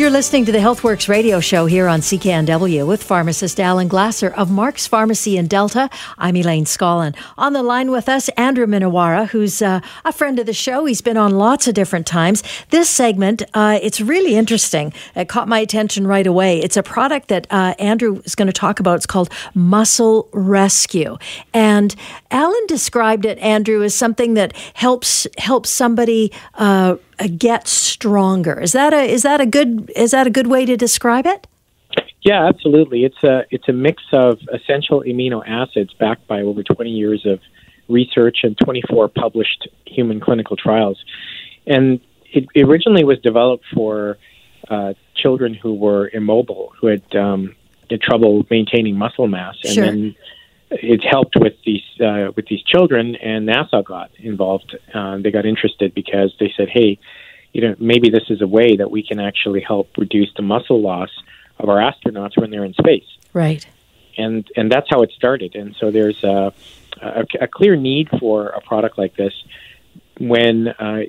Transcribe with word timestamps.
You're 0.00 0.08
listening 0.08 0.46
to 0.46 0.52
the 0.52 0.56
HealthWorks 0.56 1.10
radio 1.10 1.40
show 1.40 1.66
here 1.66 1.86
on 1.86 2.00
CKNW 2.00 2.86
with 2.86 3.02
pharmacist 3.02 3.60
Alan 3.60 3.86
Glasser 3.86 4.30
of 4.30 4.50
Mark's 4.50 4.86
Pharmacy 4.86 5.36
in 5.36 5.46
Delta. 5.46 5.90
I'm 6.16 6.36
Elaine 6.36 6.64
Scollin. 6.64 7.14
On 7.36 7.52
the 7.52 7.62
line 7.62 7.90
with 7.90 8.08
us, 8.08 8.30
Andrew 8.30 8.64
Minowara, 8.64 9.28
who's 9.28 9.60
uh, 9.60 9.80
a 10.06 10.10
friend 10.10 10.38
of 10.38 10.46
the 10.46 10.54
show. 10.54 10.86
He's 10.86 11.02
been 11.02 11.18
on 11.18 11.32
lots 11.32 11.68
of 11.68 11.74
different 11.74 12.06
times. 12.06 12.42
This 12.70 12.88
segment, 12.88 13.42
uh, 13.52 13.78
it's 13.82 14.00
really 14.00 14.36
interesting. 14.36 14.94
It 15.14 15.28
caught 15.28 15.48
my 15.48 15.58
attention 15.58 16.06
right 16.06 16.26
away. 16.26 16.60
It's 16.60 16.78
a 16.78 16.82
product 16.82 17.28
that 17.28 17.46
uh, 17.50 17.74
Andrew 17.78 18.22
is 18.24 18.34
going 18.34 18.46
to 18.46 18.54
talk 18.54 18.80
about. 18.80 18.96
It's 18.96 19.06
called 19.06 19.28
Muscle 19.52 20.30
Rescue. 20.32 21.18
And 21.52 21.94
Alan 22.30 22.66
described 22.68 23.26
it, 23.26 23.38
Andrew, 23.40 23.82
as 23.82 23.94
something 23.94 24.32
that 24.32 24.56
helps 24.72 25.26
helps 25.36 25.68
somebody 25.68 26.32
uh, 26.54 26.96
get 27.36 27.68
stronger. 27.68 28.58
Is 28.60 28.72
that 28.72 28.92
a 28.92 29.02
is 29.02 29.22
that 29.22 29.40
a 29.40 29.46
good 29.46 29.89
is 29.96 30.10
that 30.12 30.26
a 30.26 30.30
good 30.30 30.46
way 30.46 30.64
to 30.66 30.76
describe 30.76 31.26
it? 31.26 31.46
Yeah, 32.22 32.46
absolutely. 32.46 33.04
It's 33.04 33.22
a 33.24 33.44
it's 33.50 33.68
a 33.68 33.72
mix 33.72 34.02
of 34.12 34.38
essential 34.52 35.02
amino 35.06 35.42
acids 35.46 35.92
backed 35.94 36.26
by 36.26 36.42
over 36.42 36.62
20 36.62 36.90
years 36.90 37.24
of 37.24 37.40
research 37.88 38.38
and 38.42 38.56
24 38.58 39.08
published 39.08 39.68
human 39.86 40.20
clinical 40.20 40.56
trials. 40.56 41.02
And 41.66 42.00
it 42.32 42.46
originally 42.56 43.04
was 43.04 43.18
developed 43.20 43.64
for 43.74 44.18
uh, 44.68 44.94
children 45.16 45.54
who 45.54 45.74
were 45.74 46.08
immobile, 46.12 46.72
who 46.80 46.86
had, 46.86 47.16
um, 47.16 47.56
had 47.90 48.00
trouble 48.00 48.46
maintaining 48.50 48.96
muscle 48.96 49.26
mass, 49.26 49.56
and 49.64 49.72
sure. 49.72 49.84
then 49.84 50.14
it 50.70 51.02
helped 51.02 51.34
with 51.36 51.54
these 51.64 51.82
uh, 52.00 52.30
with 52.36 52.46
these 52.46 52.62
children, 52.62 53.16
and 53.16 53.48
NASA 53.48 53.84
got 53.84 54.10
involved. 54.18 54.76
Uh, 54.94 55.18
they 55.18 55.30
got 55.32 55.44
interested 55.44 55.92
because 55.94 56.32
they 56.38 56.52
said, 56.56 56.68
"Hey, 56.68 56.98
you 57.52 57.60
know, 57.62 57.74
maybe 57.78 58.10
this 58.10 58.24
is 58.30 58.40
a 58.42 58.46
way 58.46 58.76
that 58.76 58.90
we 58.90 59.02
can 59.02 59.18
actually 59.20 59.60
help 59.60 59.88
reduce 59.98 60.32
the 60.36 60.42
muscle 60.42 60.80
loss 60.80 61.10
of 61.58 61.68
our 61.68 61.78
astronauts 61.78 62.36
when 62.36 62.50
they're 62.50 62.64
in 62.64 62.74
space." 62.74 63.06
Right. 63.32 63.66
And 64.18 64.46
and 64.56 64.70
that's 64.70 64.88
how 64.90 65.02
it 65.02 65.10
started. 65.12 65.54
And 65.54 65.74
so 65.78 65.90
there's 65.90 66.22
a 66.24 66.52
a, 67.00 67.24
a 67.40 67.48
clear 67.48 67.76
need 67.76 68.08
for 68.18 68.48
a 68.48 68.60
product 68.60 68.98
like 68.98 69.16
this 69.16 69.32
when 70.18 70.68
uh, 70.68 71.00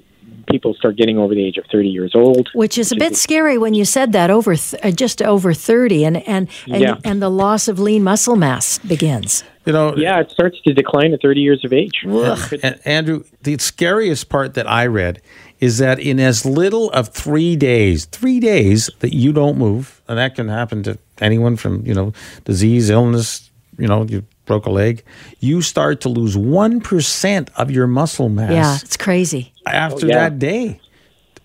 people 0.49 0.73
start 0.73 0.95
getting 0.95 1.17
over 1.17 1.33
the 1.35 1.43
age 1.43 1.57
of 1.57 1.65
30 1.71 1.89
years 1.89 2.15
old. 2.15 2.49
Which 2.53 2.77
is 2.77 2.91
a 2.91 2.95
bit 2.95 3.15
scary 3.17 3.57
when 3.57 3.73
you 3.73 3.85
said 3.85 4.11
that 4.13 4.29
over 4.29 4.55
th- 4.55 4.81
uh, 4.83 4.91
just 4.91 5.21
over 5.21 5.53
30 5.53 6.05
and 6.05 6.17
and 6.27 6.47
and, 6.67 6.81
Yeah. 6.81 6.95
and 7.03 7.21
the 7.21 7.29
loss 7.29 7.67
of 7.67 7.79
lean 7.79 8.03
muscle 8.03 8.35
mass 8.35 8.77
begins. 8.79 9.43
You 9.65 9.73
know, 9.73 9.95
Yeah, 9.95 10.19
it 10.19 10.31
starts 10.31 10.59
to 10.61 10.73
decline 10.73 11.13
at 11.13 11.21
30 11.21 11.41
years 11.41 11.63
of 11.63 11.71
age. 11.73 12.03
And 12.03 12.79
Andrew, 12.85 13.23
the 13.43 13.57
scariest 13.59 14.29
part 14.29 14.55
that 14.55 14.67
I 14.67 14.87
read 14.87 15.21
is 15.61 15.77
that 15.77 15.99
in 15.99 16.19
as 16.19 16.45
little 16.45 16.89
of 16.91 17.09
three 17.09 17.55
days, 17.55 18.05
three 18.05 18.39
days 18.39 18.89
that 18.99 19.13
you 19.13 19.31
don't 19.31 19.57
move, 19.57 20.01
and 20.07 20.17
that 20.17 20.35
can 20.35 20.47
happen 20.49 20.83
to 20.83 20.97
anyone 21.19 21.55
from, 21.55 21.85
you 21.85 21.93
know, 21.93 22.11
disease, 22.45 22.89
illness, 22.89 23.49
you 23.77 23.87
know, 23.87 24.03
you 24.03 24.23
broke 24.45 24.65
a 24.65 24.71
leg, 24.71 25.03
you 25.39 25.61
start 25.61 26.01
to 26.01 26.09
lose 26.09 26.35
1% 26.35 27.49
of 27.57 27.71
your 27.71 27.87
muscle 27.87 28.27
mass 28.29 28.51
Yeah, 28.51 28.77
it's 28.83 28.97
crazy. 28.97 29.53
after 29.67 30.07
Oh, 30.07 30.09
yeah. 30.09 30.15
that 30.29 30.39
day, 30.39 30.79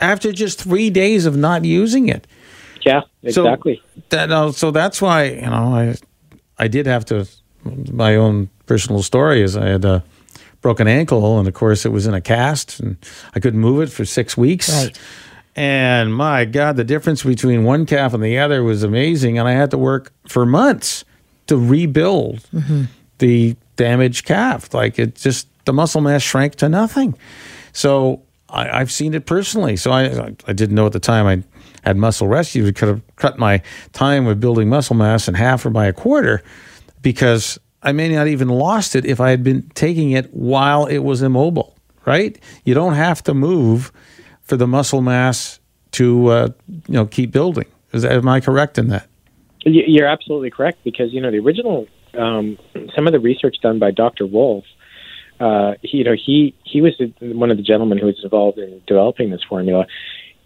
after 0.00 0.32
just 0.32 0.62
three 0.62 0.90
days 0.90 1.26
of 1.26 1.36
not 1.36 1.64
using 1.64 2.08
it. 2.08 2.26
Yeah, 2.84 3.02
So- 3.30 3.42
exactly. 3.44 3.82
That, 4.10 4.32
uh, 4.32 4.50
so 4.52 4.70
that's 4.70 5.02
why, 5.02 5.24
you 5.24 5.42
know, 5.42 5.74
I, 5.74 5.94
I 6.58 6.68
did 6.68 6.86
have 6.86 7.04
to, 7.06 7.26
my 7.92 8.16
own 8.16 8.48
personal 8.66 9.02
story 9.02 9.42
is 9.42 9.56
I 9.56 9.66
had 9.66 9.84
a 9.84 10.02
broken 10.66 10.88
ankle, 10.88 11.38
and 11.38 11.46
of 11.46 11.54
course 11.54 11.86
it 11.86 11.90
was 11.90 12.08
in 12.08 12.14
a 12.14 12.20
cast, 12.20 12.80
and 12.80 12.96
I 13.36 13.38
couldn't 13.38 13.60
move 13.60 13.80
it 13.82 13.88
for 13.88 14.04
six 14.04 14.36
weeks. 14.36 14.68
Right. 14.68 14.98
And 15.54 16.12
my 16.12 16.44
God, 16.44 16.74
the 16.74 16.82
difference 16.82 17.22
between 17.22 17.62
one 17.62 17.86
calf 17.86 18.12
and 18.12 18.20
the 18.20 18.36
other 18.38 18.64
was 18.64 18.82
amazing. 18.82 19.38
And 19.38 19.46
I 19.46 19.52
had 19.52 19.70
to 19.70 19.78
work 19.78 20.12
for 20.26 20.44
months 20.44 21.04
to 21.46 21.56
rebuild 21.56 22.40
mm-hmm. 22.52 22.86
the 23.18 23.54
damaged 23.76 24.26
calf. 24.26 24.74
Like 24.74 24.98
it 24.98 25.14
just, 25.14 25.46
the 25.66 25.72
muscle 25.72 26.00
mass 26.00 26.22
shrank 26.22 26.56
to 26.56 26.68
nothing. 26.68 27.16
So 27.72 28.22
I, 28.48 28.80
I've 28.80 28.90
seen 28.90 29.14
it 29.14 29.24
personally. 29.24 29.76
So 29.76 29.92
I, 29.92 30.34
I 30.48 30.52
didn't 30.52 30.74
know 30.74 30.86
at 30.86 30.92
the 30.92 30.98
time 30.98 31.26
I 31.26 31.44
had 31.84 31.96
muscle 31.96 32.26
rescue. 32.26 32.66
It 32.66 32.74
could 32.74 32.88
have 32.88 33.02
cut 33.14 33.38
my 33.38 33.62
time 33.92 34.26
with 34.26 34.40
building 34.40 34.68
muscle 34.68 34.96
mass 34.96 35.28
in 35.28 35.34
half 35.34 35.64
or 35.64 35.70
by 35.70 35.86
a 35.86 35.92
quarter 35.92 36.42
because 37.02 37.56
I 37.86 37.92
may 37.92 38.08
not 38.08 38.26
even 38.26 38.48
lost 38.48 38.96
it 38.96 39.06
if 39.06 39.20
I 39.20 39.30
had 39.30 39.44
been 39.44 39.70
taking 39.74 40.10
it 40.10 40.26
while 40.34 40.86
it 40.86 40.98
was 40.98 41.22
immobile, 41.22 41.76
right? 42.04 42.36
You 42.64 42.74
don't 42.74 42.94
have 42.94 43.22
to 43.24 43.32
move 43.32 43.92
for 44.42 44.56
the 44.56 44.66
muscle 44.66 45.02
mass 45.02 45.60
to 45.92 46.28
uh, 46.28 46.48
you 46.68 46.94
know 46.94 47.06
keep 47.06 47.30
building. 47.30 47.66
Is 47.92 48.04
am 48.04 48.28
I 48.28 48.40
correct 48.40 48.76
in 48.76 48.88
that? 48.88 49.08
You're 49.64 50.08
absolutely 50.08 50.50
correct 50.50 50.78
because 50.82 51.12
you 51.12 51.20
know 51.20 51.30
the 51.30 51.38
original 51.38 51.86
um, 52.18 52.58
some 52.94 53.06
of 53.06 53.12
the 53.12 53.20
research 53.20 53.56
done 53.62 53.78
by 53.78 53.92
Dr. 53.92 54.26
Wolfe. 54.26 54.64
Uh, 55.38 55.74
he, 55.82 55.98
you 55.98 56.04
know, 56.04 56.14
he 56.14 56.56
he 56.64 56.80
was 56.80 57.00
one 57.20 57.52
of 57.52 57.56
the 57.56 57.62
gentlemen 57.62 57.98
who 57.98 58.06
was 58.06 58.18
involved 58.24 58.58
in 58.58 58.82
developing 58.88 59.30
this 59.30 59.44
formula, 59.48 59.86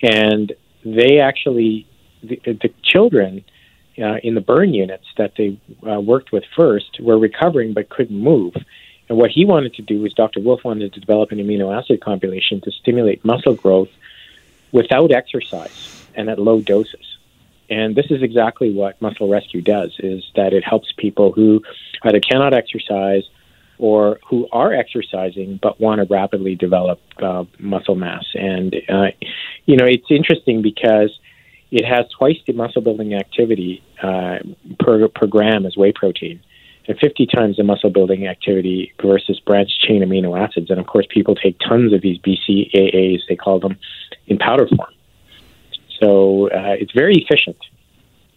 and 0.03 0.53
they 0.85 1.21
actually 1.21 1.87
the, 2.23 2.39
the 2.45 2.71
children 2.83 3.45
uh, 4.01 4.17
in 4.23 4.35
the 4.35 4.41
burn 4.41 4.75
units 4.75 5.07
that 5.19 5.33
they 5.37 5.59
uh, 5.89 6.01
worked 6.01 6.33
with 6.33 6.45
first 6.57 7.01
were 7.01 7.19
recovering 7.19 7.73
but 7.73 7.89
couldn't 7.89 8.19
move. 8.19 8.55
And 9.09 9.19
what 9.19 9.31
he 9.31 9.45
wanted 9.45 9.75
to 9.75 9.83
do 9.83 10.01
was 10.01 10.15
Dr. 10.15 10.41
Wolfe 10.41 10.65
wanted 10.65 10.93
to 10.93 11.01
develop 11.01 11.33
an 11.33 11.39
amino 11.39 11.77
acid 11.77 12.01
combination 12.01 12.61
to 12.63 12.71
stimulate 12.71 13.25
muscle 13.25 13.55
growth 13.55 13.91
without 14.73 15.11
exercise 15.11 16.07
and 16.15 16.31
at 16.31 16.39
low 16.39 16.61
doses. 16.61 17.19
And 17.69 17.95
this 17.95 18.07
is 18.11 18.23
exactly 18.23 18.73
what 18.73 19.01
Muscle 19.01 19.29
Rescue 19.29 19.63
does: 19.63 19.95
is 20.01 20.25
that 20.35 20.53
it 20.53 20.65
helps 20.65 20.93
people 20.97 21.31
who 21.33 21.63
either 22.03 22.19
cannot 22.19 22.53
exercise 22.53 23.23
or 23.79 24.19
who 24.29 24.49
are 24.53 24.75
exercising 24.75 25.59
but 25.63 25.81
want 25.81 26.01
to 26.01 26.13
rapidly 26.13 26.55
develop 26.55 27.01
uh, 27.23 27.45
muscle 27.59 27.95
mass. 27.95 28.25
And 28.35 28.75
uh, 28.89 29.07
you 29.67 29.77
know, 29.77 29.87
it's 29.87 30.11
interesting 30.11 30.63
because 30.63 31.17
it 31.71 31.85
has 31.85 32.07
twice 32.17 32.39
the 32.47 32.53
muscle 32.53 32.83
building 32.83 33.15
activity 33.15 33.83
uh, 34.03 34.39
per 34.79 35.09
per 35.09 35.27
gram 35.27 35.67
as 35.67 35.77
whey 35.77 35.93
protein, 35.93 36.41
and 36.89 36.99
50 36.99 37.27
times 37.27 37.57
the 37.57 37.63
muscle 37.63 37.91
building 37.91 38.27
activity 38.27 38.93
versus 39.01 39.41
branched 39.41 39.81
chain 39.81 40.03
amino 40.03 40.39
acids. 40.39 40.71
And 40.71 40.81
of 40.81 40.87
course, 40.87 41.07
people 41.09 41.35
take 41.35 41.59
tons 41.61 41.93
of 41.93 42.03
these 42.03 42.19
BCAAs, 42.19 43.21
they 43.29 43.37
call 43.37 43.61
them, 43.61 43.79
in 44.27 44.39
powder 44.39 44.67
form. 44.67 44.93
So 46.01 46.49
uh, 46.49 46.77
it's 46.79 46.93
very 46.93 47.17
efficient 47.17 47.59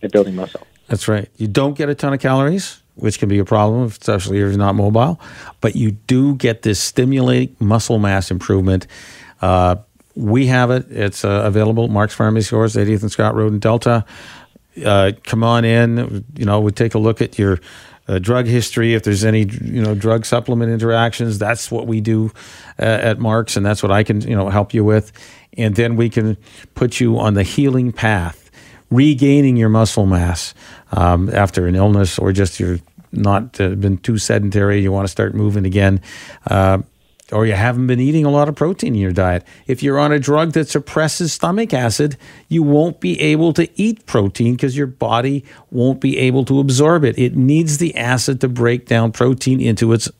at 0.04 0.12
building 0.12 0.36
muscle. 0.36 0.68
That's 0.88 1.07
right. 1.07 1.30
You 1.38 1.48
don't 1.48 1.75
get 1.75 1.90
a 1.90 1.96
ton 1.96 2.13
of 2.13 2.19
calories, 2.19 2.81
which 2.96 3.18
can 3.18 3.30
be 3.30 3.40
a 3.40 3.46
problem, 3.46 3.86
if 3.86 4.00
especially 4.00 4.38
if 4.38 4.50
you're 4.50 4.57
not 4.57 4.75
mobile, 4.75 5.19
but 5.62 5.75
you 5.75 5.92
do 5.92 6.36
get 6.36 6.62
this 6.62 6.80
stimulating 6.80 7.56
muscle 7.60 8.00
mass 8.00 8.30
improvement. 8.30 8.86
Uh, 9.42 9.78
we 10.15 10.48
have 10.48 10.71
it. 10.71 10.92
It's 10.92 11.25
uh, 11.25 11.42
available 11.45 11.88
Mark's 11.88 12.13
Pharmacy 12.13 12.45
Stores, 12.45 12.75
80th 12.75 13.01
and 13.01 13.12
Scott 13.12 13.36
Road 13.36 13.54
in 13.54 13.60
Delta. 13.60 14.06
Uh, 14.83 15.12
come 15.24 15.44
on 15.44 15.65
in. 15.65 16.25
You 16.36 16.45
know, 16.45 16.60
we 16.60 16.71
take 16.71 16.94
a 16.94 17.00
look 17.00 17.21
at 17.21 17.38
your 17.38 17.60
uh, 18.07 18.19
drug 18.19 18.45
history. 18.45 18.94
If 18.94 19.04
there's 19.04 19.24
any, 19.24 19.45
you 19.45 19.81
know, 19.81 19.95
drug 19.95 20.25
supplement 20.25 20.71
interactions, 20.71 21.39
that's 21.39 21.71
what 21.71 21.88
we 21.88 22.01
do 22.01 22.31
uh, 22.80 22.83
at 22.83 23.19
Mark's, 23.19 23.56
and 23.56 23.65
that's 23.65 23.81
what 23.81 23.92
I 23.92 24.04
can, 24.04 24.21
you 24.21 24.36
know, 24.36 24.50
help 24.50 24.74
you 24.74 24.83
with. 24.83 25.12
And 25.57 25.75
then 25.75 25.95
we 25.95 26.10
can 26.10 26.38
put 26.75 27.00
you 27.00 27.19
on 27.19 27.36
the 27.36 27.44
healing 27.44 27.92
path, 27.92 28.51
regaining 28.89 29.57
your 29.57 29.69
muscle 29.69 30.06
mass 30.06 30.54
um, 30.92 31.30
after 31.30 31.68
an 31.68 31.75
illness 31.75 32.18
or 32.19 32.31
just 32.31 32.59
you're 32.59 32.80
not 33.12 33.59
uh, 33.62 33.69
been 33.69 33.98
too 34.00 34.18
sedentary. 34.18 34.81
You 34.81 34.92
want 34.92 35.06
to 35.06 35.12
start 35.12 35.36
moving 35.36 35.66
again. 35.66 36.01
Or 37.31 37.46
you 37.46 37.54
haven't 37.54 37.88
been 37.88 38.02
eating 38.02 38.25
a 38.25 38.30
lot 38.30 38.50
of 38.50 38.56
protein 38.56 38.96
in 38.96 39.02
your 39.02 39.14
diet. 39.14 39.46
If 39.66 39.81
you're 39.81 39.98
on 39.98 40.12
a 40.12 40.20
drug 40.20 40.52
that 40.52 40.68
suppresses 40.68 41.34
stomach 41.34 41.74
acid, 41.74 42.18
you 42.50 42.62
won't 42.62 43.00
be 43.00 43.20
able 43.22 43.54
to 43.54 43.70
eat 43.81 44.06
protein 44.06 44.56
because 44.56 44.75
your 44.75 44.88
body 44.88 45.46
won't 45.72 46.02
be 46.02 46.18
able 46.18 46.44
to 46.46 46.60
absorb 46.60 47.06
it. 47.06 47.18
It 47.18 47.36
needs 47.36 47.78
the 47.78 47.96
acid 47.96 48.42
to 48.42 48.50
break 48.50 48.88
down 48.88 49.14
protein 49.14 49.62
into 49.62 49.94
its 49.94 50.12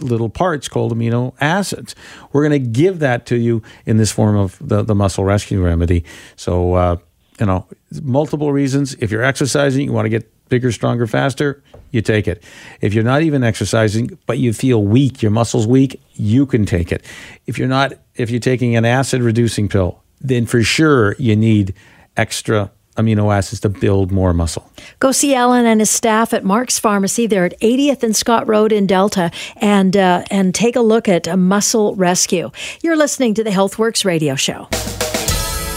little 0.00 0.28
parts 0.28 0.68
called 0.68 0.92
amino 0.92 1.32
acids. 1.40 1.94
We're 2.32 2.46
going 2.46 2.62
to 2.62 2.70
give 2.70 2.98
that 2.98 3.26
to 3.26 3.36
you 3.36 3.62
in 3.86 3.96
this 3.96 4.12
form 4.12 4.36
of 4.36 4.58
the, 4.60 4.82
the 4.82 4.94
muscle 4.94 5.24
rescue 5.24 5.64
remedy. 5.64 6.04
So, 6.36 6.74
uh, 6.74 6.96
you 7.38 7.46
know, 7.46 7.66
multiple 8.02 8.52
reasons. 8.52 8.94
If 8.94 9.10
you're 9.10 9.22
exercising, 9.22 9.86
you 9.86 9.92
want 9.92 10.06
to 10.06 10.10
get 10.10 10.30
bigger, 10.50 10.70
stronger, 10.70 11.06
faster, 11.06 11.62
you 11.90 12.02
take 12.02 12.28
it. 12.28 12.42
If 12.80 12.92
you're 12.92 13.04
not 13.04 13.22
even 13.22 13.42
exercising, 13.42 14.18
but 14.26 14.38
you 14.38 14.52
feel 14.52 14.84
weak, 14.84 15.22
your 15.22 15.30
muscles 15.30 15.66
weak, 15.66 16.00
you 16.14 16.44
can 16.44 16.66
take 16.66 16.92
it. 16.92 17.04
If 17.46 17.58
you're 17.58 17.68
not, 17.68 17.94
if 18.16 18.30
you're 18.30 18.40
taking 18.40 18.76
an 18.76 18.84
acid 18.84 19.22
reducing 19.22 19.68
pill, 19.68 20.02
then 20.20 20.44
for 20.44 20.62
sure 20.62 21.16
you 21.18 21.34
need 21.34 21.74
extra 22.16 22.70
amino 22.96 23.34
acids 23.34 23.60
to 23.60 23.68
build 23.68 24.12
more 24.12 24.32
muscle. 24.32 24.70
Go 24.98 25.12
see 25.12 25.34
Alan 25.34 25.64
and 25.66 25.80
his 25.80 25.90
staff 25.90 26.34
at 26.34 26.44
Mark's 26.44 26.78
Pharmacy. 26.78 27.26
They're 27.26 27.46
at 27.46 27.58
80th 27.60 28.02
and 28.02 28.14
Scott 28.14 28.46
Road 28.46 28.72
in 28.72 28.86
Delta, 28.86 29.30
and 29.56 29.96
uh, 29.96 30.24
and 30.30 30.54
take 30.54 30.76
a 30.76 30.82
look 30.82 31.08
at 31.08 31.26
a 31.26 31.36
Muscle 31.36 31.94
Rescue. 31.96 32.50
You're 32.82 32.96
listening 32.96 33.34
to 33.34 33.44
the 33.44 33.50
HealthWorks 33.50 34.04
radio 34.04 34.34
show. 34.34 34.68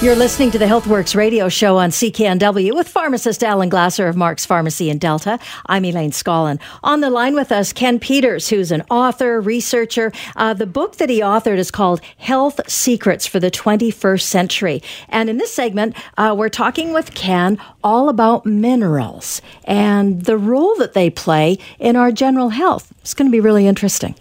You're 0.03 0.17
listening 0.17 0.51
to 0.51 0.59
the 0.59 0.65
HealthWorks 0.65 1.15
radio 1.15 1.47
show 1.47 1.77
on 1.77 1.89
CKNW 1.89 2.75
with 2.75 2.89
pharmacist 2.89 3.41
Alan 3.41 3.69
Glasser 3.69 4.09
of 4.09 4.17
Mark's 4.17 4.45
Pharmacy 4.45 4.89
in 4.89 4.97
Delta. 4.97 5.39
I'm 5.67 5.85
Elaine 5.85 6.11
Scollin. 6.11 6.59
On 6.83 7.00
the 7.00 7.09
line 7.09 7.35
with 7.35 7.53
us, 7.53 7.71
Ken 7.71 8.00
Peters, 8.00 8.50
who's 8.50 8.69
an 8.73 8.83
author, 8.89 9.39
researcher. 9.39 10.11
Uh, 10.35 10.53
the 10.53 10.65
book 10.65 10.97
that 10.97 11.09
he 11.09 11.21
authored 11.21 11.57
is 11.57 11.71
called 11.71 12.01
Health 12.17 12.59
Secrets 12.69 13.25
for 13.25 13.39
the 13.39 13.50
21st 13.50 14.23
Century. 14.23 14.83
And 15.07 15.29
in 15.29 15.38
this 15.38 15.53
segment, 15.53 15.95
uh, 16.17 16.35
we're 16.38 16.50
talking 16.50 16.91
with 16.91 17.13
Ken 17.13 17.57
all 17.81 18.09
about 18.09 18.45
minerals 18.45 19.41
and 19.63 20.25
the 20.25 20.38
role 20.38 20.75
that 20.79 20.91
they 20.91 21.09
play 21.09 21.57
in 21.79 21.95
our 21.95 22.11
general 22.11 22.50
health. 22.50 22.91
It's 23.00 23.13
going 23.13 23.29
to 23.29 23.31
be 23.31 23.39
really 23.39 23.67
interesting. 23.67 24.15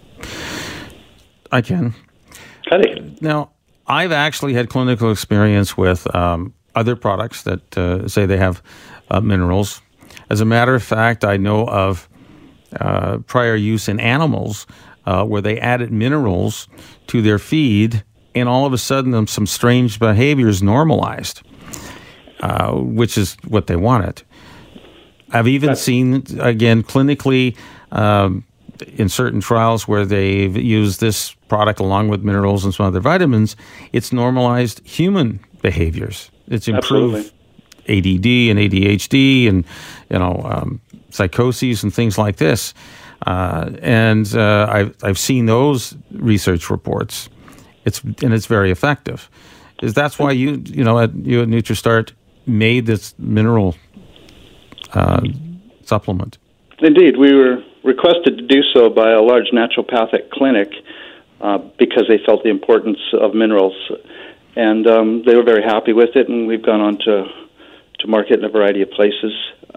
I 1.51 1.59
can. 1.59 1.93
Howdy. 2.69 3.17
Now, 3.19 3.49
I've 3.87 4.11
actually 4.11 4.53
had 4.53 4.69
clinical 4.69 5.11
experience 5.11 5.77
with 5.77 6.13
um, 6.15 6.53
other 6.75 6.95
products 6.95 7.43
that 7.43 7.77
uh, 7.77 8.07
say 8.07 8.25
they 8.25 8.37
have 8.37 8.61
uh, 9.11 9.21
minerals. 9.21 9.81
As 10.29 10.41
a 10.41 10.45
matter 10.45 10.73
of 10.73 10.83
fact, 10.83 11.25
I 11.25 11.37
know 11.37 11.67
of 11.67 12.07
uh, 12.79 13.17
prior 13.27 13.55
use 13.55 13.87
in 13.89 13.99
animals 13.99 14.65
uh, 15.05 15.25
where 15.25 15.41
they 15.41 15.59
added 15.59 15.91
minerals 15.91 16.67
to 17.07 17.21
their 17.21 17.37
feed, 17.39 18.03
and 18.33 18.47
all 18.47 18.65
of 18.65 18.73
a 18.73 18.77
sudden, 18.77 19.27
some 19.27 19.45
strange 19.45 19.99
behaviors 19.99 20.63
normalized, 20.63 21.41
uh, 22.39 22.71
which 22.71 23.17
is 23.17 23.37
what 23.47 23.67
they 23.67 23.75
wanted. 23.75 24.23
I've 25.31 25.47
even 25.47 25.67
That's- 25.67 25.83
seen, 25.83 26.23
again, 26.39 26.83
clinically. 26.83 27.55
Um, 27.91 28.45
in 28.97 29.09
certain 29.09 29.41
trials 29.41 29.87
where 29.87 30.05
they've 30.05 30.55
used 30.55 30.99
this 30.99 31.33
product 31.47 31.79
along 31.79 32.09
with 32.09 32.23
minerals 32.23 32.63
and 32.63 32.73
some 32.73 32.85
other 32.85 32.99
vitamins, 32.99 33.55
it's 33.91 34.13
normalized 34.13 34.85
human 34.87 35.39
behaviors. 35.61 36.31
It's 36.47 36.67
improved 36.67 37.15
Absolutely. 37.15 37.37
ADD 37.87 38.25
and 38.51 38.59
ADHD 38.59 39.49
and 39.49 39.65
you 40.09 40.19
know 40.19 40.41
um, 40.45 40.81
psychoses 41.09 41.83
and 41.83 41.93
things 41.93 42.17
like 42.17 42.37
this. 42.37 42.73
Uh, 43.25 43.71
and 43.81 44.35
uh, 44.35 44.67
I've 44.69 44.95
I've 45.03 45.19
seen 45.19 45.45
those 45.45 45.95
research 46.11 46.69
reports. 46.69 47.29
It's 47.85 48.01
and 48.03 48.33
it's 48.33 48.45
very 48.45 48.71
effective. 48.71 49.29
Is 49.81 49.93
that's 49.93 50.19
why 50.19 50.31
you 50.31 50.61
you 50.65 50.83
know 50.83 50.99
at 50.99 51.15
you 51.15 51.41
at 51.41 51.47
NutriStart 51.47 52.11
made 52.45 52.85
this 52.85 53.13
mineral 53.17 53.75
uh, 54.93 55.21
supplement? 55.83 56.37
Indeed, 56.79 57.17
we 57.17 57.33
were 57.33 57.63
requested 57.83 58.37
to 58.37 58.47
do 58.47 58.61
so 58.73 58.89
by 58.89 59.11
a 59.11 59.21
large 59.21 59.51
naturopathic 59.53 60.29
clinic 60.31 60.71
uh, 61.41 61.57
because 61.77 62.05
they 62.07 62.19
felt 62.25 62.43
the 62.43 62.49
importance 62.49 62.99
of 63.13 63.33
minerals, 63.33 63.75
and 64.55 64.87
um, 64.87 65.23
they 65.25 65.35
were 65.35 65.43
very 65.43 65.63
happy 65.63 65.93
with 65.93 66.15
it. 66.15 66.29
And 66.29 66.47
we've 66.47 66.63
gone 66.63 66.81
on 66.81 66.97
to 66.99 67.25
to 67.99 68.07
market 68.07 68.39
in 68.39 68.45
a 68.45 68.49
variety 68.49 68.81
of 68.81 68.91
places. 68.91 69.33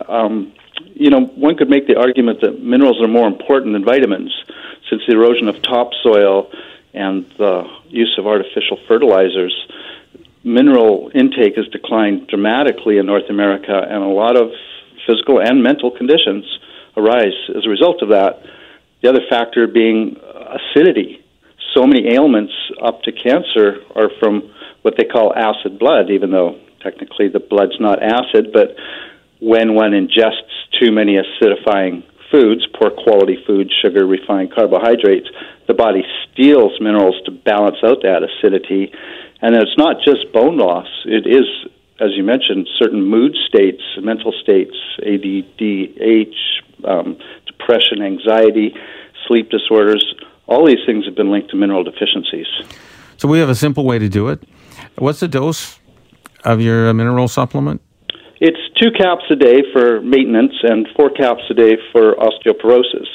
Um, 0.08 0.52
you 0.94 1.10
know, 1.10 1.26
one 1.26 1.56
could 1.56 1.70
make 1.70 1.86
the 1.86 1.96
argument 1.96 2.40
that 2.40 2.62
minerals 2.62 3.00
are 3.00 3.08
more 3.08 3.26
important 3.26 3.72
than 3.72 3.84
vitamins, 3.84 4.32
since 4.90 5.02
the 5.06 5.14
erosion 5.14 5.48
of 5.48 5.62
topsoil 5.62 6.50
and 6.94 7.26
the 7.38 7.64
use 7.88 8.14
of 8.18 8.26
artificial 8.26 8.78
fertilizers. 8.88 9.54
Mineral 10.44 11.10
intake 11.14 11.56
has 11.56 11.66
declined 11.68 12.28
dramatically 12.28 12.98
in 12.98 13.06
North 13.06 13.28
America, 13.28 13.76
and 13.76 14.02
a 14.02 14.08
lot 14.08 14.36
of 14.36 14.52
physical 15.06 15.40
and 15.40 15.62
mental 15.62 15.90
conditions 15.90 16.44
arise 16.96 17.36
as 17.56 17.64
a 17.66 17.68
result 17.68 18.02
of 18.02 18.10
that. 18.10 18.42
The 19.02 19.08
other 19.10 19.20
factor 19.28 19.66
being 19.66 20.16
acidity. 20.16 21.22
So 21.74 21.86
many 21.86 22.14
ailments 22.14 22.52
up 22.82 23.02
to 23.02 23.12
cancer 23.12 23.82
are 23.94 24.10
from 24.18 24.52
what 24.82 24.94
they 24.96 25.04
call 25.04 25.34
acid 25.34 25.78
blood, 25.78 26.10
even 26.10 26.30
though 26.30 26.58
technically 26.82 27.28
the 27.28 27.40
blood's 27.40 27.78
not 27.80 28.02
acid, 28.02 28.52
but 28.52 28.76
when 29.40 29.74
one 29.74 29.92
ingests 29.92 30.54
too 30.80 30.92
many 30.92 31.18
acidifying 31.18 32.02
foods, 32.30 32.66
poor 32.80 32.90
quality 32.90 33.36
foods, 33.46 33.70
sugar, 33.82 34.06
refined 34.06 34.52
carbohydrates, 34.54 35.28
the 35.68 35.74
body 35.74 36.02
steals 36.24 36.72
minerals 36.80 37.16
to 37.24 37.30
balance 37.30 37.76
out 37.84 38.02
that 38.02 38.22
acidity. 38.22 38.92
And 39.42 39.54
it's 39.54 39.76
not 39.76 39.96
just 40.04 40.32
bone 40.32 40.56
loss, 40.56 40.88
it 41.04 41.26
is, 41.26 41.46
as 42.00 42.10
you 42.14 42.22
mentioned, 42.22 42.68
certain 42.78 43.02
mood 43.02 43.34
states, 43.48 43.82
mental 44.02 44.32
states, 44.42 44.74
ADDH, 45.02 46.34
um, 46.84 47.18
depression, 47.46 48.02
anxiety, 48.02 48.74
sleep 49.26 49.50
disorders. 49.50 50.04
All 50.46 50.66
these 50.66 50.84
things 50.86 51.04
have 51.06 51.14
been 51.14 51.30
linked 51.30 51.50
to 51.50 51.56
mineral 51.56 51.84
deficiencies. 51.84 52.46
So 53.16 53.28
we 53.28 53.38
have 53.38 53.48
a 53.48 53.54
simple 53.54 53.84
way 53.84 53.98
to 53.98 54.08
do 54.08 54.28
it. 54.28 54.42
What's 54.98 55.20
the 55.20 55.28
dose 55.28 55.78
of 56.44 56.60
your 56.60 56.92
mineral 56.92 57.28
supplement? 57.28 57.80
It's 58.40 58.58
two 58.80 58.90
caps 58.90 59.24
a 59.30 59.36
day 59.36 59.62
for 59.72 60.02
maintenance 60.02 60.52
and 60.62 60.86
four 60.94 61.08
caps 61.08 61.42
a 61.50 61.54
day 61.54 61.76
for 61.92 62.14
osteoporosis. 62.16 63.08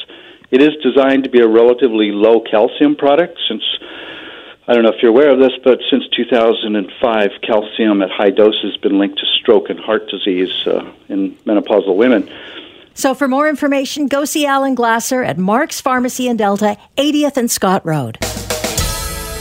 It 0.49 0.61
is 0.61 0.71
designed 0.83 1.23
to 1.25 1.29
be 1.29 1.39
a 1.39 1.47
relatively 1.47 2.11
low 2.11 2.41
calcium 2.41 2.95
product 2.95 3.37
since 3.47 3.63
I 4.71 4.73
don't 4.73 4.83
know 4.83 4.91
if 4.91 5.01
you're 5.01 5.12
aware 5.12 5.31
of 5.31 5.39
this, 5.39 5.51
but 5.65 5.81
since 5.89 6.07
2005, 6.15 7.31
calcium 7.41 8.01
at 8.01 8.09
high 8.09 8.29
doses 8.29 8.71
has 8.71 8.77
been 8.77 9.00
linked 9.00 9.19
to 9.19 9.25
stroke 9.25 9.69
and 9.69 9.77
heart 9.77 10.07
disease 10.09 10.65
uh, 10.65 10.89
in 11.09 11.35
menopausal 11.45 11.97
women. 11.97 12.31
So 12.93 13.13
for 13.13 13.27
more 13.27 13.50
information, 13.50 14.07
go 14.07 14.24
see 14.24 14.45
Alan 14.45 14.74
Glasser 14.74 15.24
at 15.24 15.38
Mark's 15.38 15.81
Pharmacy 15.81 16.29
in 16.29 16.38
Delta, 16.38 16.77
80th 16.95 17.36
and 17.36 17.51
Scott 17.51 17.86
Road. 17.86 18.17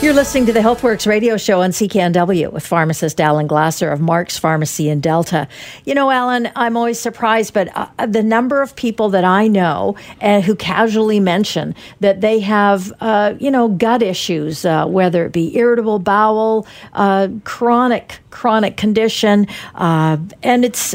You're 0.02 0.14
listening 0.14 0.46
to 0.46 0.54
the 0.54 0.60
HealthWorks 0.60 1.06
radio 1.06 1.36
show 1.36 1.60
on 1.60 1.72
CKNW 1.72 2.50
with 2.52 2.66
pharmacist 2.66 3.20
Alan 3.20 3.46
Glasser 3.46 3.90
of 3.90 4.00
Mark's 4.00 4.38
Pharmacy 4.38 4.88
in 4.88 5.00
Delta. 5.00 5.46
You 5.84 5.94
know, 5.94 6.10
Alan, 6.10 6.50
I'm 6.56 6.74
always 6.74 6.98
surprised, 6.98 7.52
but 7.52 7.68
uh, 7.76 8.06
the 8.06 8.22
number 8.22 8.62
of 8.62 8.74
people 8.76 9.10
that 9.10 9.24
I 9.24 9.46
know 9.46 9.96
uh, 10.22 10.40
who 10.40 10.56
casually 10.56 11.20
mention 11.20 11.74
that 12.00 12.22
they 12.22 12.40
have, 12.40 12.90
uh, 13.02 13.34
you 13.38 13.50
know, 13.50 13.68
gut 13.68 14.02
issues, 14.02 14.64
uh, 14.64 14.86
whether 14.86 15.26
it 15.26 15.32
be 15.32 15.54
irritable 15.58 15.98
bowel, 15.98 16.66
uh, 16.94 17.28
chronic 17.44 18.20
chronic 18.30 18.78
condition, 18.78 19.46
uh, 19.74 20.16
and 20.42 20.64
it's 20.64 20.94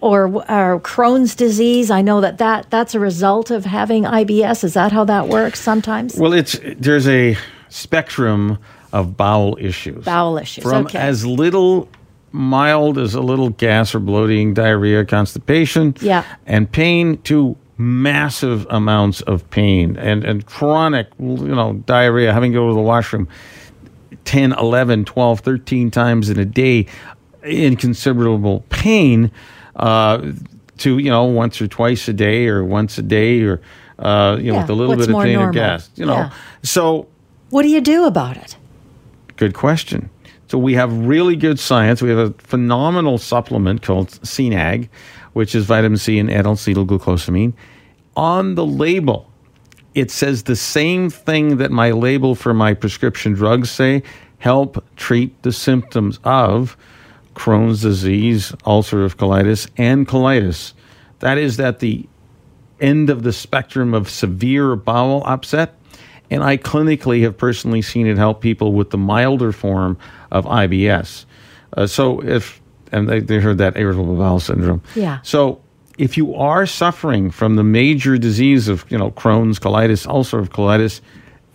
or, 0.00 0.26
or 0.26 0.80
Crohn's 0.80 1.36
disease. 1.36 1.88
I 1.88 2.02
know 2.02 2.20
that, 2.20 2.38
that 2.38 2.68
that's 2.68 2.96
a 2.96 3.00
result 3.00 3.52
of 3.52 3.64
having 3.64 4.02
IBS. 4.02 4.64
Is 4.64 4.74
that 4.74 4.90
how 4.90 5.04
that 5.04 5.28
works 5.28 5.60
sometimes? 5.60 6.16
Well, 6.16 6.32
it's 6.32 6.58
there's 6.64 7.06
a 7.06 7.36
spectrum 7.70 8.58
of 8.92 9.16
bowel 9.16 9.56
issues. 9.60 10.04
Bowel 10.04 10.38
issues. 10.38 10.62
From 10.62 10.86
okay. 10.86 10.98
as 10.98 11.24
little 11.24 11.88
mild 12.32 12.98
as 12.98 13.14
a 13.14 13.20
little 13.20 13.50
gas 13.50 13.94
or 13.94 14.00
bloating, 14.00 14.54
diarrhea, 14.54 15.04
constipation, 15.04 15.94
yeah. 16.00 16.24
and 16.46 16.70
pain 16.70 17.18
to 17.22 17.56
massive 17.78 18.66
amounts 18.68 19.22
of 19.22 19.48
pain 19.50 19.96
and, 19.96 20.22
and 20.24 20.46
chronic, 20.46 21.08
you 21.18 21.54
know, 21.54 21.74
diarrhea, 21.86 22.32
having 22.32 22.52
to 22.52 22.58
go 22.58 22.68
to 22.68 22.74
the 22.74 22.80
washroom 22.80 23.26
10, 24.24 24.52
11, 24.52 25.06
12, 25.06 25.40
13 25.40 25.90
times 25.90 26.28
in 26.28 26.38
a 26.38 26.44
day 26.44 26.86
in 27.42 27.76
considerable 27.76 28.64
pain 28.68 29.30
uh, 29.76 30.32
to, 30.76 30.98
you 30.98 31.10
know, 31.10 31.24
once 31.24 31.60
or 31.60 31.66
twice 31.66 32.06
a 32.06 32.12
day 32.12 32.46
or 32.48 32.62
once 32.62 32.98
a 32.98 33.02
day 33.02 33.42
or, 33.42 33.62
uh, 33.98 34.36
you 34.38 34.48
know, 34.48 34.54
yeah. 34.54 34.60
with 34.60 34.70
a 34.70 34.74
little 34.74 34.96
bit 34.96 35.08
of 35.08 35.16
pain 35.22 35.34
normal? 35.34 35.44
and 35.44 35.54
gas, 35.54 35.90
you 35.94 36.04
know. 36.04 36.14
Yeah. 36.14 36.32
So 36.62 37.08
what 37.50 37.62
do 37.62 37.68
you 37.68 37.80
do 37.80 38.04
about 38.04 38.36
it? 38.36 38.56
Good 39.36 39.54
question. 39.54 40.10
So 40.48 40.58
we 40.58 40.74
have 40.74 40.92
really 41.06 41.36
good 41.36 41.60
science. 41.60 42.02
We 42.02 42.10
have 42.10 42.18
a 42.18 42.32
phenomenal 42.42 43.18
supplement 43.18 43.82
called 43.82 44.08
CNAG, 44.08 44.88
which 45.32 45.54
is 45.54 45.66
vitamin 45.66 45.98
C 45.98 46.18
and 46.18 46.30
N-acetyl 46.30 46.86
glucosamine. 46.86 47.52
On 48.16 48.56
the 48.56 48.66
label, 48.66 49.30
it 49.94 50.10
says 50.10 50.42
the 50.42 50.56
same 50.56 51.08
thing 51.10 51.58
that 51.58 51.70
my 51.70 51.92
label 51.92 52.34
for 52.34 52.52
my 52.52 52.74
prescription 52.74 53.32
drugs 53.32 53.70
say 53.70 54.02
help 54.38 54.84
treat 54.96 55.42
the 55.42 55.52
symptoms 55.52 56.18
of 56.24 56.76
Crohn's 57.34 57.82
disease, 57.82 58.52
ulcerative 58.64 59.16
colitis, 59.16 59.68
and 59.76 60.06
colitis. 60.06 60.72
That 61.20 61.38
is 61.38 61.60
at 61.60 61.78
the 61.78 62.08
end 62.80 63.10
of 63.10 63.22
the 63.22 63.32
spectrum 63.32 63.94
of 63.94 64.10
severe 64.10 64.74
bowel 64.74 65.22
upset. 65.26 65.74
And 66.30 66.44
I 66.44 66.56
clinically 66.56 67.22
have 67.22 67.36
personally 67.36 67.82
seen 67.82 68.06
it 68.06 68.16
help 68.16 68.40
people 68.40 68.72
with 68.72 68.90
the 68.90 68.98
milder 68.98 69.52
form 69.52 69.98
of 70.30 70.44
IBS. 70.44 71.24
Uh, 71.76 71.86
so 71.86 72.22
if, 72.22 72.60
and 72.92 73.08
they, 73.08 73.20
they 73.20 73.40
heard 73.40 73.58
that 73.58 73.76
irritable 73.76 74.16
bowel 74.16 74.40
syndrome. 74.40 74.82
Yeah. 74.94 75.20
So 75.22 75.60
if 75.98 76.16
you 76.16 76.34
are 76.36 76.66
suffering 76.66 77.30
from 77.30 77.56
the 77.56 77.64
major 77.64 78.16
disease 78.16 78.68
of, 78.68 78.90
you 78.90 78.96
know, 78.96 79.10
Crohn's, 79.10 79.58
colitis, 79.58 80.06
ulcerative 80.06 80.48
colitis, 80.48 81.00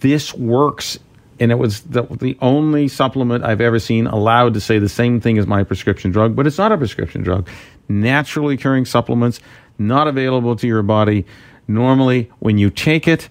this 0.02 0.34
works. 0.34 1.00
And 1.40 1.52
it 1.52 1.56
was 1.56 1.82
the, 1.82 2.04
the 2.04 2.38
only 2.42 2.88
supplement 2.88 3.44
I've 3.44 3.62
ever 3.62 3.80
seen 3.80 4.08
allowed 4.08 4.54
to 4.54 4.62
say 4.62 4.78
the 4.78 4.88
same 4.90 5.20
thing 5.20 5.38
as 5.38 5.48
my 5.48 5.64
prescription 5.64 6.12
drug, 6.12 6.36
but 6.36 6.46
it's 6.48 6.58
not 6.58 6.72
a 6.72 6.78
prescription 6.78 7.24
drug. 7.24 7.50
Naturally 7.90 8.56
occurring 8.56 8.86
supplements, 8.86 9.40
not 9.78 10.08
available 10.08 10.56
to 10.58 10.68
your 10.68 10.84
body. 10.84 11.26
Normally, 11.68 12.32
when 12.40 12.58
you 12.58 12.70
take 12.70 13.08
it, 13.08 13.28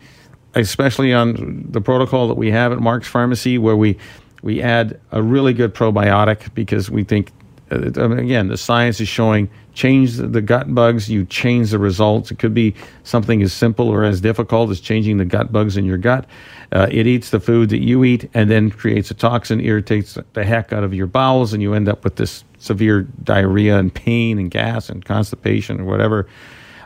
especially 0.55 1.13
on 1.13 1.67
the 1.69 1.81
protocol 1.81 2.29
that 2.29 2.37
we 2.37 2.51
have 2.51 2.73
at 2.73 2.81
Mark's 2.81 3.09
Pharmacy, 3.09 3.59
where 3.59 3.77
we 3.77 3.99
we 4.43 4.61
add 4.61 5.01
a 5.11 5.23
really 5.23 5.55
good 5.55 5.75
probiotic 5.75 6.53
because 6.55 6.91
we 6.91 7.03
think, 7.03 7.33
uh, 7.71 7.81
again, 8.11 8.49
the 8.49 8.59
science 8.59 9.01
is 9.01 9.09
showing 9.09 9.49
change 9.73 10.17
the 10.17 10.43
gut 10.43 10.73
bugs, 10.75 11.09
you 11.09 11.25
change 11.25 11.71
the 11.71 11.79
results. 11.79 12.31
It 12.31 12.39
could 12.39 12.53
be 12.53 12.75
something 13.05 13.43
as 13.43 13.55
simple 13.55 13.89
or 13.89 14.05
as 14.05 14.21
difficult 14.21 14.71
as 14.71 14.81
changing 14.81 15.17
the 15.17 15.25
gut 15.25 15.51
bugs 15.51 15.79
in 15.79 15.87
your 15.87 15.97
gut. 15.97 16.27
Uh, 16.73 16.89
it 16.91 17.07
eats 17.07 17.31
the 17.31 17.41
food 17.41 17.71
that 17.71 17.83
you 17.83 18.05
eat 18.05 18.29
and 18.35 18.51
then 18.51 18.71
creates 18.71 19.11
a 19.11 19.15
toxin, 19.15 19.61
irritates 19.61 20.19
the 20.35 20.45
heck 20.45 20.75
out 20.75 20.85
of 20.85 20.93
your 20.93 21.07
bowels, 21.07 21.55
and 21.55 21.63
you 21.63 21.73
end 21.73 21.89
up 21.89 22.05
with 22.05 22.17
this 22.17 22.45
severe 22.59 23.03
diarrhea 23.23 23.79
and 23.79 23.95
pain 23.95 24.39
and 24.39 24.51
gas 24.51 24.91
and 24.91 25.05
constipation 25.05 25.81
or 25.81 25.85
whatever. 25.85 26.29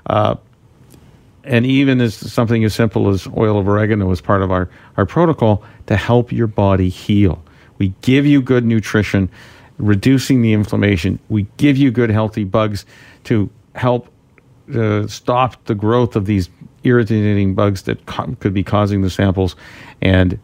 Uh, 0.06 0.36
and 1.44 1.64
even 1.66 2.00
as 2.00 2.14
something 2.14 2.64
as 2.64 2.74
simple 2.74 3.08
as 3.08 3.26
oil 3.36 3.58
of 3.58 3.68
oregano 3.68 4.10
is 4.10 4.20
part 4.20 4.42
of 4.42 4.50
our, 4.50 4.68
our 4.96 5.06
protocol 5.06 5.62
to 5.86 5.96
help 5.96 6.32
your 6.32 6.46
body 6.46 6.88
heal. 6.88 7.42
We 7.78 7.94
give 8.02 8.26
you 8.26 8.42
good 8.42 8.64
nutrition, 8.64 9.30
reducing 9.78 10.42
the 10.42 10.52
inflammation. 10.52 11.18
We 11.28 11.46
give 11.56 11.76
you 11.76 11.90
good, 11.90 12.10
healthy 12.10 12.44
bugs 12.44 12.84
to 13.24 13.48
help 13.74 14.08
uh, 14.74 15.06
stop 15.06 15.64
the 15.64 15.74
growth 15.74 16.16
of 16.16 16.26
these 16.26 16.50
irritating 16.84 17.54
bugs 17.54 17.82
that 17.82 18.04
co- 18.06 18.36
could 18.40 18.52
be 18.52 18.64
causing 18.64 19.02
the 19.02 19.10
samples. 19.10 19.56
And 20.02 20.38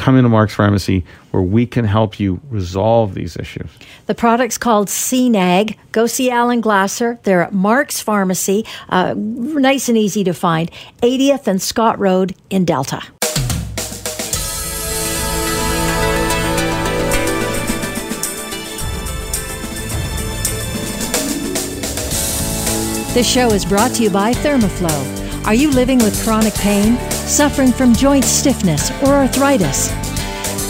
come 0.00 0.16
into 0.16 0.28
Mark's 0.28 0.54
Pharmacy 0.54 1.04
where 1.30 1.42
we 1.42 1.66
can 1.66 1.84
help 1.84 2.18
you 2.18 2.40
resolve 2.50 3.14
these 3.14 3.36
issues. 3.36 3.68
The 4.06 4.14
product's 4.14 4.58
called 4.58 4.88
CNAG. 4.88 5.76
Go 5.92 6.06
see 6.06 6.30
Alan 6.30 6.60
Glasser. 6.60 7.18
They're 7.22 7.42
at 7.42 7.52
Mark's 7.52 8.00
Pharmacy, 8.00 8.64
uh, 8.88 9.14
nice 9.16 9.88
and 9.88 9.96
easy 9.98 10.24
to 10.24 10.32
find, 10.32 10.70
80th 11.02 11.46
and 11.46 11.62
Scott 11.62 11.98
Road 11.98 12.34
in 12.48 12.64
Delta. 12.64 13.02
This 23.12 23.28
show 23.28 23.50
is 23.50 23.64
brought 23.64 23.90
to 23.96 24.04
you 24.04 24.10
by 24.10 24.32
Thermoflow. 24.32 25.44
Are 25.44 25.54
you 25.54 25.70
living 25.70 25.98
with 25.98 26.22
chronic 26.22 26.54
pain, 26.54 26.96
suffering 27.30 27.72
from 27.72 27.94
joint 27.94 28.24
stiffness, 28.24 28.90
or 29.02 29.14
arthritis? 29.14 29.88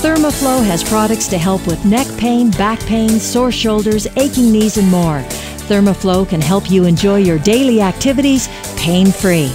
Thermoflow 0.03 0.65
has 0.65 0.83
products 0.85 1.29
to 1.29 1.39
help 1.39 1.67
with 1.67 1.85
neck 1.85 2.07
pain, 2.17 2.51
back 2.53 2.81
pain, 2.81 3.11
sore 3.11 3.53
shoulders, 3.53 4.07
aching 4.17 4.53
knees, 4.53 4.77
and 4.77 4.89
more. 4.89 5.21
Thermoflow 5.69 6.29
can 6.29 6.41
help 6.41 6.71
you 6.71 6.85
enjoy 6.85 7.19
your 7.19 7.39
daily 7.39 7.81
activities 7.81 8.49
pain 8.77 9.11
free. 9.13 9.49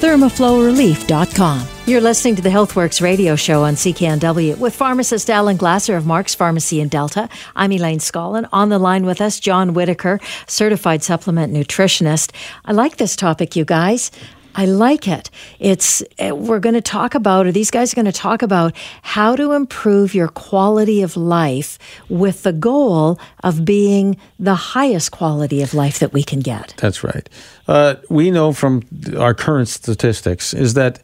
ThermoflowRelief.com. 0.00 1.66
You're 1.86 2.00
listening 2.00 2.36
to 2.36 2.42
the 2.42 2.48
HealthWorks 2.48 3.02
radio 3.02 3.34
show 3.34 3.64
on 3.64 3.74
CKNW 3.74 4.58
with 4.58 4.74
pharmacist 4.74 5.28
Alan 5.28 5.56
Glasser 5.56 5.96
of 5.96 6.06
Mark's 6.06 6.34
Pharmacy 6.36 6.80
in 6.80 6.88
Delta. 6.88 7.28
I'm 7.56 7.72
Elaine 7.72 7.98
Scollin. 7.98 8.48
On 8.52 8.68
the 8.68 8.78
line 8.78 9.04
with 9.04 9.20
us, 9.20 9.40
John 9.40 9.74
Whitaker, 9.74 10.20
certified 10.46 11.02
supplement 11.02 11.52
nutritionist. 11.52 12.30
I 12.64 12.72
like 12.72 12.96
this 12.96 13.16
topic, 13.16 13.56
you 13.56 13.64
guys. 13.64 14.12
I 14.54 14.66
like 14.66 15.06
it. 15.06 15.30
It's 15.58 16.02
eh, 16.18 16.32
we're 16.32 16.58
going 16.58 16.74
to 16.74 16.80
talk 16.80 17.14
about, 17.14 17.46
or 17.46 17.52
these 17.52 17.70
guys 17.70 17.92
are 17.92 17.96
going 17.96 18.06
to 18.06 18.12
talk 18.12 18.42
about 18.42 18.74
how 19.02 19.36
to 19.36 19.52
improve 19.52 20.14
your 20.14 20.28
quality 20.28 21.02
of 21.02 21.16
life 21.16 21.78
with 22.08 22.42
the 22.42 22.52
goal 22.52 23.18
of 23.44 23.64
being 23.64 24.16
the 24.38 24.54
highest 24.54 25.12
quality 25.12 25.62
of 25.62 25.74
life 25.74 25.98
that 26.00 26.12
we 26.12 26.22
can 26.22 26.40
get. 26.40 26.74
That's 26.78 27.04
right. 27.04 27.28
Uh, 27.68 27.96
we 28.08 28.30
know 28.30 28.52
from 28.52 28.82
our 29.16 29.34
current 29.34 29.68
statistics 29.68 30.52
is 30.52 30.74
that 30.74 31.02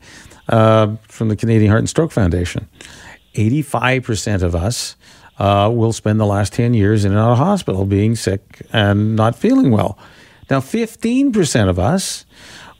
uh, 0.48 0.96
from 1.08 1.28
the 1.28 1.36
Canadian 1.36 1.70
Heart 1.70 1.80
and 1.80 1.88
Stroke 1.88 2.12
Foundation, 2.12 2.68
85% 3.34 4.42
of 4.42 4.54
us 4.54 4.96
uh, 5.38 5.70
will 5.72 5.92
spend 5.92 6.18
the 6.18 6.26
last 6.26 6.52
10 6.52 6.74
years 6.74 7.04
in 7.04 7.12
and 7.12 7.20
out 7.20 7.32
of 7.32 7.38
hospital 7.38 7.84
being 7.84 8.16
sick 8.16 8.62
and 8.72 9.16
not 9.16 9.36
feeling 9.36 9.70
well. 9.70 9.98
Now, 10.48 10.60
15% 10.60 11.68
of 11.68 11.78
us 11.78 12.24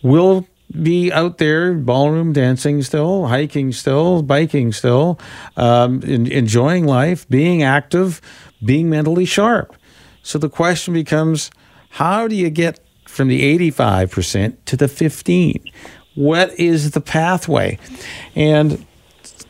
will 0.03 0.47
be 0.83 1.13
out 1.13 1.39
there 1.39 1.75
ballroom 1.75 2.33
dancing 2.33 2.83
still, 2.83 3.27
hiking 3.27 3.73
still, 3.73 4.23
biking 4.23 4.73
still, 4.73 5.19
um, 5.57 6.03
in, 6.03 6.27
enjoying 6.27 6.87
life, 6.87 7.29
being 7.29 7.63
active, 7.63 8.21
being 8.65 8.91
mentally 8.91 9.25
sharp. 9.25 9.77
So 10.23 10.39
the 10.39 10.49
question 10.49 10.93
becomes 10.93 11.51
how 11.91 12.29
do 12.29 12.35
you 12.35 12.51
get 12.51 12.81
from 13.07 13.29
the 13.29 13.59
85% 13.71 14.57
to 14.67 14.77
the 14.77 14.89
15? 14.89 15.65
What 16.15 16.53
is 16.59 16.91
the 16.91 17.01
pathway? 17.01 17.79
And 18.35 18.85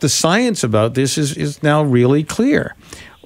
the 0.00 0.08
science 0.08 0.62
about 0.62 0.94
this 0.94 1.16
is, 1.16 1.36
is 1.36 1.62
now 1.62 1.82
really 1.82 2.22
clear. 2.22 2.76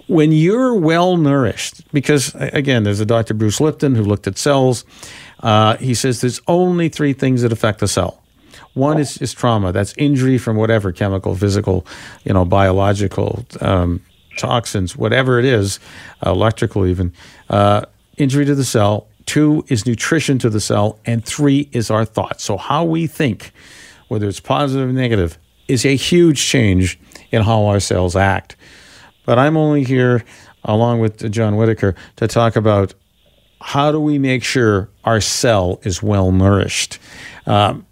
When 0.06 0.32
you're 0.32 0.74
well 0.74 1.16
nourished, 1.16 1.90
because 1.92 2.34
again, 2.34 2.84
there's 2.84 3.00
a 3.00 3.06
Dr. 3.06 3.34
Bruce 3.34 3.60
Lipton 3.60 3.94
who 3.94 4.02
looked 4.02 4.26
at 4.26 4.38
cells 4.38 4.84
uh, 5.42 5.76
he 5.76 5.94
says 5.94 6.20
there's 6.20 6.40
only 6.46 6.88
three 6.88 7.12
things 7.12 7.42
that 7.42 7.52
affect 7.52 7.80
the 7.80 7.88
cell. 7.88 8.22
One 8.74 8.98
is, 8.98 9.16
is 9.18 9.32
trauma. 9.32 9.72
That's 9.72 9.94
injury 9.98 10.38
from 10.38 10.56
whatever 10.56 10.92
chemical, 10.92 11.34
physical, 11.34 11.86
you 12.24 12.32
know, 12.32 12.44
biological, 12.44 13.44
um, 13.60 14.00
toxins, 14.38 14.96
whatever 14.96 15.38
it 15.38 15.44
is, 15.44 15.80
electrical 16.24 16.86
even. 16.86 17.12
Uh, 17.48 17.82
injury 18.16 18.44
to 18.44 18.54
the 18.54 18.64
cell. 18.64 19.08
Two 19.26 19.64
is 19.68 19.86
nutrition 19.86 20.38
to 20.38 20.50
the 20.50 20.60
cell. 20.60 20.98
And 21.04 21.24
three 21.24 21.68
is 21.72 21.90
our 21.90 22.04
thoughts. 22.04 22.44
So 22.44 22.56
how 22.56 22.84
we 22.84 23.06
think, 23.06 23.52
whether 24.08 24.28
it's 24.28 24.40
positive 24.40 24.88
or 24.88 24.92
negative, 24.92 25.36
is 25.66 25.84
a 25.84 25.96
huge 25.96 26.44
change 26.44 26.98
in 27.30 27.42
how 27.42 27.66
our 27.66 27.80
cells 27.80 28.16
act. 28.16 28.56
But 29.24 29.38
I'm 29.38 29.56
only 29.56 29.84
here, 29.84 30.24
along 30.64 31.00
with 31.00 31.30
John 31.30 31.56
Whitaker, 31.56 31.94
to 32.16 32.28
talk 32.28 32.56
about 32.56 32.94
how 33.60 33.92
do 33.92 34.00
we 34.00 34.18
make 34.18 34.42
sure 34.42 34.88
our 35.04 35.20
cell 35.20 35.80
is 35.82 36.02
well 36.02 36.32
nourished? 36.32 36.98
Um, 37.46 37.86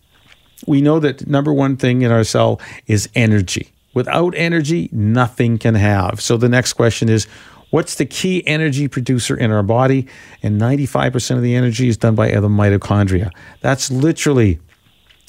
we 0.66 0.80
know 0.80 0.98
that 1.00 1.26
number 1.26 1.52
one 1.52 1.76
thing 1.76 2.02
in 2.02 2.10
our 2.10 2.24
cell 2.24 2.60
is 2.86 3.08
energy. 3.14 3.72
Without 3.94 4.34
energy, 4.36 4.88
nothing 4.92 5.58
can 5.58 5.74
have. 5.74 6.20
So 6.20 6.36
the 6.36 6.48
next 6.48 6.74
question 6.74 7.08
is 7.08 7.26
what's 7.70 7.96
the 7.96 8.06
key 8.06 8.46
energy 8.46 8.88
producer 8.88 9.36
in 9.36 9.50
our 9.50 9.62
body? 9.62 10.06
And 10.42 10.60
95% 10.60 11.36
of 11.36 11.42
the 11.42 11.54
energy 11.54 11.88
is 11.88 11.96
done 11.96 12.14
by 12.14 12.28
the 12.30 12.48
mitochondria. 12.48 13.30
That's 13.60 13.90
literally, 13.90 14.58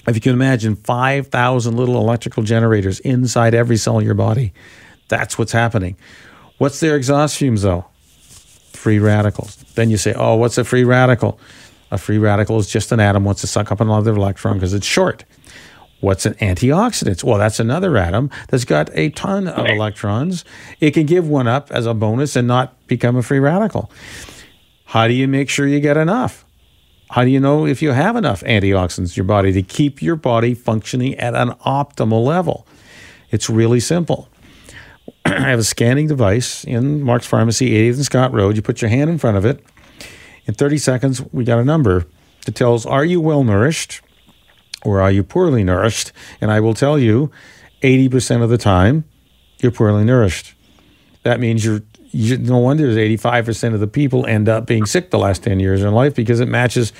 if 0.08 0.16
you 0.16 0.22
can 0.22 0.34
imagine, 0.34 0.76
5,000 0.76 1.76
little 1.76 1.98
electrical 1.98 2.44
generators 2.44 3.00
inside 3.02 3.54
every 3.54 3.78
cell 3.78 4.00
in 4.00 4.06
your 4.06 4.16
body. 4.16 4.54
That's 5.08 5.38
what's 5.38 5.52
happening. 5.52 5.98
What's 6.58 6.80
their 6.80 6.96
exhaust 6.96 7.38
fumes, 7.38 7.62
though? 7.62 7.89
Free 8.80 8.98
radicals. 8.98 9.58
Then 9.76 9.90
you 9.90 9.98
say, 9.98 10.14
oh, 10.16 10.36
what's 10.36 10.58
a 10.58 10.64
free 10.64 10.86
radical? 10.86 11.38
A 11.92 11.98
free 11.98 12.18
radical 12.18 12.58
is 12.60 12.70
just 12.70 12.94
an 12.94 13.02
atom 13.02 13.26
wants 13.26 13.42
to 13.42 13.48
suck 13.48 13.74
up 13.74 13.82
another 13.82 14.12
electron 14.12 14.56
because 14.56 14.74
it's 14.74 14.86
short. 14.88 15.26
What's 16.00 16.26
an 16.26 16.36
antioxidant? 16.36 17.26
Well, 17.26 17.38
that's 17.38 17.60
another 17.60 17.98
atom 17.98 18.32
that's 18.48 18.64
got 18.64 18.90
a 18.94 19.10
ton 19.10 19.50
of 19.50 19.66
electrons. 19.66 20.46
It 20.80 20.92
can 20.92 21.06
give 21.06 21.28
one 21.28 21.46
up 21.46 21.72
as 21.72 21.86
a 21.86 21.94
bonus 21.94 22.38
and 22.38 22.48
not 22.48 22.88
become 22.88 23.18
a 23.18 23.22
free 23.22 23.40
radical. 23.40 23.92
How 24.86 25.10
do 25.10 25.14
you 25.14 25.28
make 25.28 25.50
sure 25.50 25.68
you 25.68 25.82
get 25.82 25.98
enough? 25.98 26.46
How 27.10 27.26
do 27.26 27.30
you 27.30 27.40
know 27.42 27.66
if 27.66 27.82
you 27.82 27.92
have 27.92 28.16
enough 28.16 28.42
antioxidants 28.44 29.10
in 29.10 29.16
your 29.16 29.26
body 29.26 29.52
to 29.52 29.62
keep 29.62 30.02
your 30.02 30.16
body 30.16 30.54
functioning 30.54 31.16
at 31.16 31.36
an 31.36 31.50
optimal 31.66 32.24
level? 32.24 32.66
It's 33.30 33.50
really 33.50 33.82
simple. 33.82 34.30
I 35.26 35.50
have 35.50 35.60
a 35.60 35.64
scanning 35.64 36.08
device 36.08 36.64
in 36.64 37.02
Mark's 37.02 37.28
Pharmacy, 37.28 37.72
80th 37.72 37.96
and 37.96 38.06
Scott 38.06 38.34
Road. 38.34 38.56
You 38.56 38.62
put 38.62 38.82
your 38.82 38.90
hand 38.90 39.10
in 39.10 39.18
front 39.18 39.38
of 39.38 39.46
it. 39.46 39.64
In 40.46 40.54
30 40.54 40.78
seconds, 40.78 41.22
we 41.32 41.44
got 41.44 41.60
a 41.60 41.66
number 41.66 42.06
that 42.46 42.56
tells 42.56 42.86
are 42.86 43.06
you 43.06 43.22
well 43.22 43.44
nourished? 43.44 44.02
or 44.84 45.02
are 45.02 45.12
you 45.12 45.24
poorly 45.24 45.64
nourished? 45.64 46.12
And 46.42 46.52
I 46.52 46.60
will 46.60 46.74
tell 46.74 46.98
you, 46.98 47.32
80% 47.82 48.42
of 48.42 48.50
the 48.50 48.58
time, 48.58 49.06
you're 49.60 49.72
poorly 49.72 50.04
nourished. 50.04 50.54
That 51.24 51.40
means 51.40 51.64
you're, 51.64 51.82
you, 52.12 52.38
no 52.38 52.58
wonder 52.58 52.88
85% 52.88 53.74
of 53.74 53.80
the 53.80 53.88
people 53.88 54.26
end 54.26 54.50
up 54.50 54.66
being 54.66 54.86
sick 54.86 55.12
the 55.12 55.20
last 55.20 55.44
10 55.44 55.60
years 55.60 55.84
in 55.84 55.94
life 55.94 56.16
because 56.16 56.40
it 56.40 56.48
matches 56.48 56.94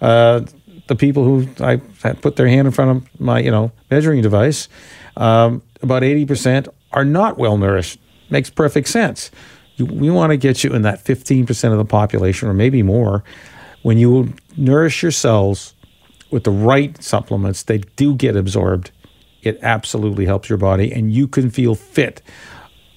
uh, 0.00 0.42
the 0.86 0.96
people 0.96 1.24
who 1.24 1.48
I 1.60 1.76
put 1.76 2.36
their 2.36 2.48
hand 2.48 2.66
in 2.66 2.72
front 2.72 2.90
of 2.90 3.20
my, 3.20 3.38
you 3.40 3.50
know, 3.50 3.72
measuring 3.90 4.22
device. 4.22 4.68
Um, 5.16 5.62
about 5.82 6.02
80% 6.02 6.68
are 6.94 7.04
not 7.04 7.36
well 7.36 7.58
nourished. 7.58 8.00
Makes 8.30 8.50
perfect 8.50 8.88
sense. 8.88 9.30
We 9.78 10.10
want 10.10 10.30
to 10.30 10.36
get 10.36 10.64
you 10.64 10.72
in 10.72 10.82
that 10.82 11.04
15% 11.04 11.72
of 11.72 11.78
the 11.78 11.84
population 11.84 12.48
or 12.48 12.54
maybe 12.54 12.82
more 12.82 13.22
when 13.84 13.98
you 13.98 14.32
nourish 14.56 15.02
your 15.02 15.12
cells 15.12 15.74
with 16.30 16.44
the 16.44 16.50
right 16.50 17.00
supplements, 17.02 17.64
they 17.64 17.78
do 17.96 18.14
get 18.14 18.34
absorbed. 18.34 18.90
It 19.42 19.58
absolutely 19.62 20.24
helps 20.24 20.48
your 20.48 20.56
body, 20.56 20.90
and 20.90 21.12
you 21.12 21.28
can 21.28 21.50
feel 21.50 21.74
fit, 21.74 22.22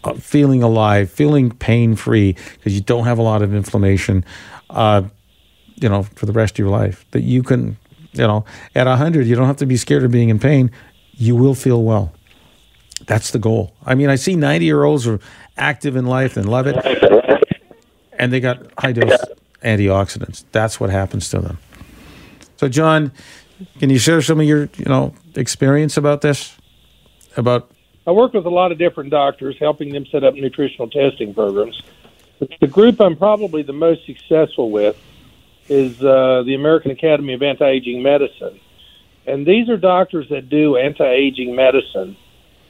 uh, 0.05 0.13
feeling 0.13 0.63
alive, 0.63 1.11
feeling 1.11 1.51
pain 1.51 1.97
free 1.97 2.37
because 2.53 2.73
you 2.73 2.79
don't 2.79 3.03
have 3.03 3.19
a 3.19 3.21
lot 3.21 3.41
of 3.41 3.53
inflammation. 3.53 4.23
Uh, 4.69 5.03
you 5.75 5.89
know, 5.89 6.03
for 6.03 6.25
the 6.25 6.31
rest 6.31 6.53
of 6.55 6.59
your 6.59 6.69
life, 6.69 7.05
that 7.11 7.23
you 7.23 7.43
can, 7.43 7.77
you 8.13 8.25
know, 8.25 8.45
at 8.73 8.87
100, 8.87 9.27
you 9.27 9.35
don't 9.35 9.45
have 9.45 9.57
to 9.57 9.65
be 9.65 9.75
scared 9.75 10.05
of 10.05 10.11
being 10.11 10.29
in 10.29 10.39
pain. 10.39 10.71
You 11.15 11.35
will 11.35 11.53
feel 11.53 11.83
well. 11.83 12.13
That's 13.07 13.31
the 13.31 13.39
goal. 13.39 13.73
I 13.85 13.95
mean, 13.95 14.09
I 14.09 14.15
see 14.15 14.35
90 14.35 14.65
year 14.65 14.83
olds 14.83 15.07
are 15.07 15.19
active 15.57 15.95
in 15.95 16.05
life 16.05 16.37
and 16.37 16.47
love 16.47 16.67
it, 16.67 16.75
and 18.13 18.31
they 18.31 18.39
got 18.39 18.61
high 18.77 18.91
dose 18.91 19.19
antioxidants. 19.63 20.43
That's 20.51 20.79
what 20.79 20.89
happens 20.89 21.29
to 21.29 21.39
them. 21.39 21.57
So, 22.57 22.67
John, 22.67 23.11
can 23.79 23.89
you 23.89 23.97
share 23.97 24.21
some 24.21 24.39
of 24.39 24.45
your, 24.45 24.69
you 24.77 24.85
know, 24.85 25.13
experience 25.35 25.97
about 25.97 26.21
this? 26.21 26.55
About 27.37 27.71
I 28.05 28.11
work 28.11 28.33
with 28.33 28.45
a 28.45 28.49
lot 28.49 28.71
of 28.71 28.77
different 28.77 29.09
doctors, 29.09 29.57
helping 29.59 29.91
them 29.91 30.05
set 30.05 30.23
up 30.23 30.33
nutritional 30.33 30.89
testing 30.89 31.33
programs. 31.33 31.81
The 32.59 32.67
group 32.67 33.01
I'm 33.01 33.15
probably 33.15 33.63
the 33.63 33.73
most 33.73 34.05
successful 34.05 34.69
with 34.69 34.97
is 35.69 36.01
uh, 36.01 36.43
the 36.45 36.55
American 36.55 36.91
Academy 36.91 37.33
of 37.33 37.41
Anti-Aging 37.41 38.01
Medicine, 38.01 38.59
and 39.25 39.45
these 39.45 39.69
are 39.69 39.77
doctors 39.77 40.29
that 40.29 40.49
do 40.49 40.77
anti-aging 40.77 41.55
medicine. 41.55 42.15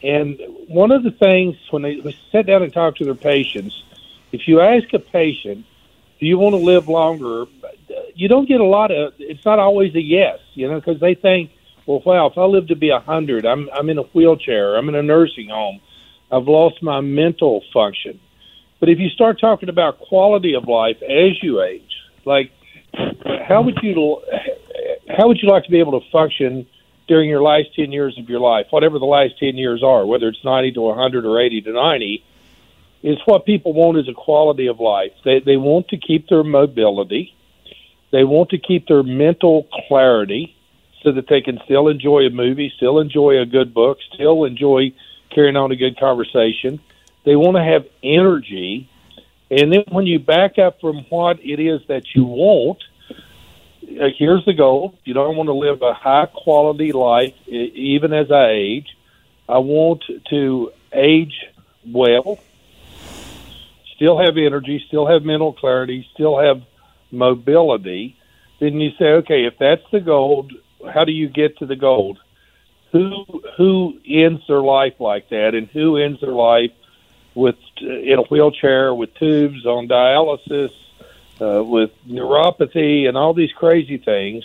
And 0.04 0.40
one 0.68 0.92
of 0.92 1.04
the 1.04 1.12
things 1.12 1.56
when 1.72 1.82
they 1.82 2.18
sit 2.32 2.46
down 2.46 2.64
and 2.64 2.72
talk 2.72 2.98
to 2.98 3.06
their 3.06 3.16
patients, 3.16 3.84
if 4.32 4.48
you 4.48 4.62
ask 4.62 4.94
a 4.94 5.00
patient, 5.00 5.66
"Do 6.20 6.26
you 6.26 6.38
want 6.38 6.54
to 6.54 6.62
live 6.62 6.88
longer?" 6.88 7.46
you 8.16 8.28
don't 8.28 8.48
get 8.48 8.60
a 8.60 8.66
lot 8.66 8.92
of. 8.92 9.14
It's 9.20 9.46
not 9.46 9.60
always 9.60 9.94
a 9.96 10.02
yes, 10.02 10.40
you 10.56 10.68
know, 10.68 10.80
because 10.80 11.00
they 11.00 11.14
think, 11.14 11.52
well, 11.86 12.02
wow, 12.06 12.28
if 12.28 12.38
I 12.38 12.44
live 12.44 12.68
to 12.68 12.76
be 12.76 12.90
a 12.90 13.00
hundred, 13.00 13.46
I'm 13.46 13.70
I'm 13.74 13.90
in 13.90 13.98
a 13.98 14.04
wheelchair, 14.04 14.76
I'm 14.76 14.90
in 14.90 14.96
a 14.96 15.04
nursing 15.04 15.50
home, 15.50 15.80
I've 16.32 16.48
lost 16.48 16.82
my 16.82 17.00
mental 17.02 17.64
function. 17.74 18.20
But 18.80 18.90
if 18.90 19.00
you 19.00 19.10
start 19.10 19.40
talking 19.40 19.70
about 19.70 20.00
quality 20.00 20.56
of 20.56 20.68
life 20.68 20.98
as 21.02 21.42
you 21.42 21.62
age, 21.62 21.96
like 22.26 22.52
how 23.48 23.62
would 23.62 23.78
you 23.82 24.22
how 25.18 25.28
would 25.28 25.40
you 25.42 25.50
like 25.50 25.64
to 25.64 25.72
be 25.72 25.80
able 25.80 26.00
to 26.00 26.10
function 26.12 26.68
during 27.08 27.30
your 27.30 27.42
last 27.42 27.74
10 27.76 27.92
years 27.92 28.18
of 28.18 28.30
your 28.30 28.40
life 28.40 28.68
whatever 28.70 29.00
the 29.00 29.06
last 29.06 29.40
10 29.40 29.58
years 29.58 29.84
are 29.84 30.06
whether 30.06 30.28
it's 30.28 30.44
90 30.44 30.74
to 30.74 30.82
100 30.82 31.26
or 31.26 31.40
80 31.40 31.62
to 31.62 31.74
90 31.74 32.24
is 33.04 33.18
what 33.26 33.46
people 33.46 33.74
want 33.74 33.98
is 33.98 34.10
a 34.10 34.14
quality 34.14 34.68
of 34.68 34.80
life. 34.80 35.12
They 35.24 35.40
they 35.40 35.58
want 35.58 35.90
to 35.90 35.98
keep 35.98 36.28
their 36.28 36.44
mobility. 36.44 37.34
They 38.12 38.24
want 38.24 38.50
to 38.52 38.58
keep 38.58 38.88
their 38.88 39.04
mental 39.04 39.68
clarity 39.88 40.56
so 41.04 41.12
that 41.12 41.28
they 41.28 41.42
can 41.42 41.60
still 41.66 41.90
enjoy 41.90 42.22
a 42.26 42.30
movie 42.30 42.74
still 42.76 43.00
enjoy 43.00 43.40
a 43.40 43.46
good 43.46 43.72
book 43.72 44.00
still 44.14 44.46
enjoy 44.46 44.92
carrying 45.30 45.56
on 45.56 45.72
a 45.72 45.76
good 45.76 46.00
conversation. 46.00 46.80
They 47.26 47.36
want 47.36 47.58
to 47.58 47.64
have 47.64 47.86
energy. 48.02 48.90
And 49.52 49.72
then 49.72 49.84
when 49.90 50.06
you 50.06 50.20
back 50.20 50.58
up 50.58 50.82
from 50.82 51.06
what 51.10 51.40
it 51.42 51.60
is 51.60 51.82
that 51.88 52.16
you 52.16 52.26
want, 52.26 52.84
uh, 53.90 54.10
here's 54.18 54.46
the 54.46 54.54
goal. 54.54 54.96
You 55.06 55.14
don't 55.14 55.36
want 55.38 55.48
to 55.48 55.54
live 55.54 55.82
a 55.82 55.94
high 55.94 56.28
quality 56.28 56.92
life 56.92 57.34
even 57.48 58.14
as 58.14 58.32
I 58.32 58.50
age. 58.52 58.98
I 59.48 59.60
want 59.60 60.04
to 60.30 60.72
age 60.94 61.46
well, 61.86 62.40
still 63.96 64.18
have 64.20 64.38
energy, 64.38 64.84
still 64.88 65.08
have 65.08 65.24
mental 65.24 65.54
clarity, 65.54 66.08
still 66.14 66.38
have 66.38 66.62
mobility. 67.12 68.18
Then 68.60 68.80
you 68.80 68.92
say, 69.00 69.06
okay, 69.06 69.46
if 69.46 69.58
that's 69.58 69.90
the 69.92 70.02
goal, 70.02 70.50
how 70.92 71.06
do 71.06 71.12
you 71.12 71.30
get 71.30 71.58
to 71.60 71.66
the 71.66 71.76
goal? 71.76 72.18
Who 72.92 73.26
who 73.58 74.00
ends 74.06 74.42
their 74.48 74.62
life 74.62 75.00
like 75.00 75.30
that, 75.30 75.56
and 75.56 75.68
who 75.68 75.98
ends 75.98 76.22
their 76.22 76.32
life 76.32 76.72
with 77.36 77.56
in 77.80 78.16
a 78.18 78.24
wheelchair 78.24 78.94
with 78.94 79.14
tubes 79.16 79.66
on 79.66 79.88
dialysis, 79.88 80.72
uh, 81.42 81.64
with 81.64 81.92
neuropathy, 82.08 83.08
and 83.08 83.18
all 83.18 83.34
these 83.34 83.52
crazy 83.54 83.98
things. 83.98 84.44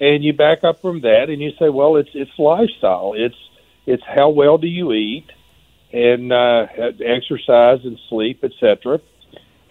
And 0.00 0.24
you 0.24 0.32
back 0.32 0.64
up 0.64 0.80
from 0.80 1.02
that, 1.02 1.30
and 1.30 1.40
you 1.40 1.52
say, 1.58 1.68
well, 1.68 1.96
it's 1.96 2.10
it's 2.14 2.30
lifestyle. 2.38 3.14
It's 3.16 3.36
it's 3.86 4.02
how 4.04 4.30
well 4.30 4.58
do 4.58 4.66
you 4.66 4.92
eat, 4.92 5.30
and 5.92 6.32
uh, 6.32 6.66
exercise 7.04 7.80
and 7.84 7.98
sleep, 8.08 8.42
etc. 8.42 9.00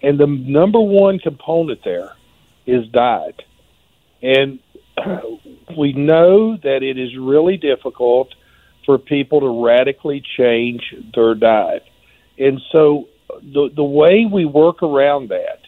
And 0.02 0.18
the 0.18 0.26
number 0.26 0.80
one 0.80 1.18
component 1.18 1.84
there 1.84 2.12
is 2.66 2.86
diet. 2.88 3.40
And 4.22 4.60
we 5.76 5.92
know 5.92 6.56
that 6.56 6.82
it 6.82 6.98
is 6.98 7.16
really 7.16 7.56
difficult 7.56 8.34
for 8.84 8.98
people 8.98 9.40
to 9.40 9.64
radically 9.64 10.22
change 10.36 10.82
their 11.14 11.34
diet. 11.34 11.84
And 12.38 12.60
so 12.72 13.08
the 13.40 13.70
the 13.74 13.84
way 13.84 14.26
we 14.30 14.44
work 14.44 14.82
around 14.82 15.28
that 15.30 15.61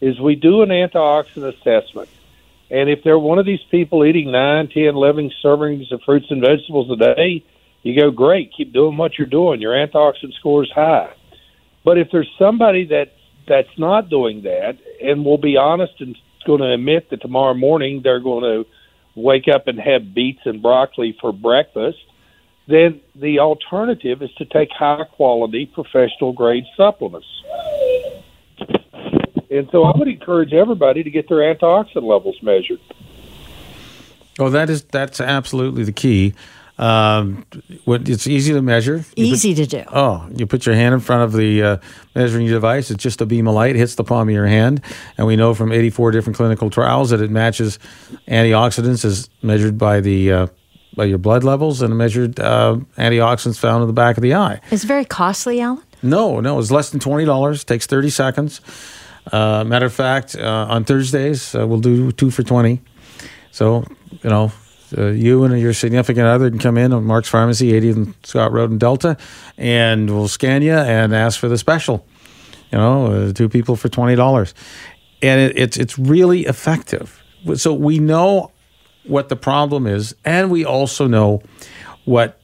is 0.00 0.20
we 0.20 0.34
do 0.34 0.62
an 0.62 0.70
antioxidant 0.70 1.54
assessment. 1.54 2.08
And 2.70 2.88
if 2.88 3.02
they're 3.02 3.18
one 3.18 3.38
of 3.38 3.46
these 3.46 3.62
people 3.70 4.04
eating 4.04 4.30
nine, 4.30 4.68
ten, 4.68 4.94
eleven 4.94 5.30
servings 5.44 5.92
of 5.92 6.00
fruits 6.02 6.26
and 6.30 6.40
vegetables 6.40 6.90
a 6.90 6.96
day, 6.96 7.44
you 7.82 8.00
go, 8.00 8.10
great, 8.10 8.52
keep 8.56 8.72
doing 8.72 8.96
what 8.96 9.18
you're 9.18 9.26
doing. 9.26 9.60
Your 9.60 9.72
antioxidant 9.74 10.34
score 10.38 10.62
is 10.62 10.70
high. 10.74 11.12
But 11.84 11.98
if 11.98 12.08
there's 12.12 12.30
somebody 12.38 12.86
that 12.86 13.12
that's 13.48 13.78
not 13.78 14.08
doing 14.08 14.42
that 14.42 14.78
and 15.02 15.24
will 15.24 15.38
be 15.38 15.56
honest 15.56 15.94
and 16.00 16.16
going 16.46 16.60
to 16.60 16.72
admit 16.72 17.10
that 17.10 17.20
tomorrow 17.20 17.54
morning 17.54 18.00
they're 18.02 18.20
going 18.20 18.44
to 18.44 18.70
wake 19.20 19.48
up 19.52 19.66
and 19.66 19.78
have 19.80 20.14
beets 20.14 20.40
and 20.44 20.62
broccoli 20.62 21.16
for 21.20 21.32
breakfast 21.32 21.98
then 22.70 23.00
the 23.16 23.40
alternative 23.40 24.22
is 24.22 24.32
to 24.34 24.44
take 24.44 24.70
high 24.70 25.04
quality 25.04 25.66
professional 25.66 26.32
grade 26.32 26.64
supplements. 26.76 27.26
And 29.50 29.68
so 29.72 29.84
I 29.84 29.96
would 29.96 30.08
encourage 30.08 30.52
everybody 30.52 31.02
to 31.02 31.10
get 31.10 31.28
their 31.28 31.38
antioxidant 31.38 32.04
levels 32.04 32.36
measured. 32.42 32.80
Oh, 34.38 34.48
that 34.50 34.70
is 34.70 34.82
that's 34.84 35.20
absolutely 35.20 35.84
the 35.84 35.92
key. 35.92 36.34
Um, 36.78 37.44
what 37.84 38.08
it's 38.08 38.26
easy 38.26 38.54
to 38.54 38.62
measure. 38.62 39.04
easy 39.14 39.54
put, 39.54 39.68
to 39.68 39.82
do. 39.82 39.84
Oh, 39.92 40.26
you 40.34 40.46
put 40.46 40.64
your 40.64 40.74
hand 40.74 40.94
in 40.94 41.00
front 41.00 41.24
of 41.24 41.32
the 41.32 41.62
uh, 41.62 41.76
measuring 42.14 42.46
device. 42.46 42.90
It's 42.90 43.02
just 43.02 43.20
a 43.20 43.26
beam 43.26 43.46
of 43.46 43.54
light 43.54 43.76
hits 43.76 43.96
the 43.96 44.04
palm 44.04 44.28
of 44.28 44.34
your 44.34 44.46
hand, 44.46 44.80
and 45.18 45.26
we 45.26 45.36
know 45.36 45.52
from 45.52 45.72
84 45.72 46.12
different 46.12 46.38
clinical 46.38 46.70
trials 46.70 47.10
that 47.10 47.20
it 47.20 47.30
matches 47.30 47.78
antioxidants 48.28 49.04
as 49.04 49.28
measured 49.42 49.76
by 49.76 50.00
the 50.00 50.32
uh, 50.32 50.46
by 50.96 51.04
your 51.04 51.18
blood 51.18 51.44
levels 51.44 51.82
and 51.82 51.98
measured 51.98 52.40
uh, 52.40 52.78
antioxidants 52.96 53.58
found 53.58 53.82
in 53.82 53.86
the 53.86 53.92
back 53.92 54.16
of 54.16 54.22
the 54.22 54.32
eye. 54.32 54.58
It's 54.70 54.84
very 54.84 55.04
costly, 55.04 55.60
Alan. 55.60 55.82
No, 56.02 56.40
no, 56.40 56.58
it's 56.58 56.70
less 56.70 56.88
than 56.88 57.00
twenty 57.00 57.26
dollars. 57.26 57.62
Takes 57.62 57.84
thirty 57.84 58.08
seconds. 58.08 58.62
Uh, 59.32 59.64
matter 59.64 59.86
of 59.86 59.92
fact, 59.92 60.36
uh, 60.36 60.66
on 60.68 60.84
Thursdays 60.84 61.54
uh, 61.54 61.66
we'll 61.66 61.80
do 61.80 62.12
two 62.12 62.30
for 62.30 62.42
twenty. 62.42 62.80
So 63.52 63.84
you 64.22 64.30
know, 64.30 64.52
uh, 64.96 65.06
you 65.06 65.44
and 65.44 65.58
your 65.60 65.72
significant 65.72 66.26
other 66.26 66.50
can 66.50 66.58
come 66.58 66.76
in 66.76 66.92
on 66.92 67.04
Mark's 67.04 67.28
Pharmacy, 67.28 67.72
80th 67.72 67.96
and 67.96 68.14
Scott 68.24 68.52
Road 68.52 68.70
in 68.70 68.78
Delta, 68.78 69.16
and 69.56 70.10
we'll 70.10 70.28
scan 70.28 70.62
you 70.62 70.72
and 70.72 71.14
ask 71.14 71.38
for 71.38 71.48
the 71.48 71.58
special. 71.58 72.06
You 72.72 72.78
know, 72.78 73.06
uh, 73.06 73.32
two 73.32 73.48
people 73.48 73.76
for 73.76 73.88
twenty 73.88 74.14
dollars, 74.14 74.54
and 75.22 75.40
it, 75.40 75.58
it's 75.58 75.76
it's 75.76 75.98
really 75.98 76.46
effective. 76.46 77.22
So 77.54 77.72
we 77.72 77.98
know 77.98 78.52
what 79.04 79.28
the 79.28 79.36
problem 79.36 79.86
is, 79.86 80.14
and 80.24 80.50
we 80.50 80.64
also 80.64 81.06
know 81.06 81.42
what 82.04 82.40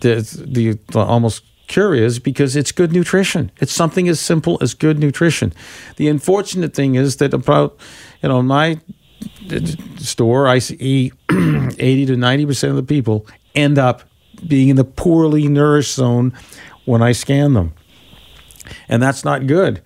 the 0.00 0.16
the, 0.46 0.78
the 0.92 0.98
almost 0.98 1.42
cure 1.66 1.94
is 1.94 2.18
because 2.18 2.56
it's 2.56 2.72
good 2.72 2.92
nutrition. 2.92 3.50
It's 3.58 3.72
something 3.72 4.08
as 4.08 4.20
simple 4.20 4.58
as 4.60 4.74
good 4.74 4.98
nutrition. 4.98 5.52
The 5.96 6.08
unfortunate 6.08 6.74
thing 6.74 6.94
is 6.94 7.16
that 7.16 7.34
about 7.34 7.78
you 8.22 8.28
know 8.28 8.42
my 8.42 8.80
store 9.98 10.48
I 10.48 10.58
see 10.58 11.12
80 11.30 12.06
to 12.06 12.16
90 12.16 12.46
percent 12.46 12.70
of 12.70 12.76
the 12.76 12.82
people 12.82 13.26
end 13.54 13.78
up 13.78 14.02
being 14.46 14.68
in 14.68 14.76
the 14.76 14.84
poorly 14.84 15.48
nourished 15.48 15.94
zone 15.94 16.32
when 16.84 17.02
I 17.02 17.12
scan 17.12 17.54
them, 17.54 17.72
and 18.88 19.02
that's 19.02 19.24
not 19.24 19.46
good. 19.46 19.82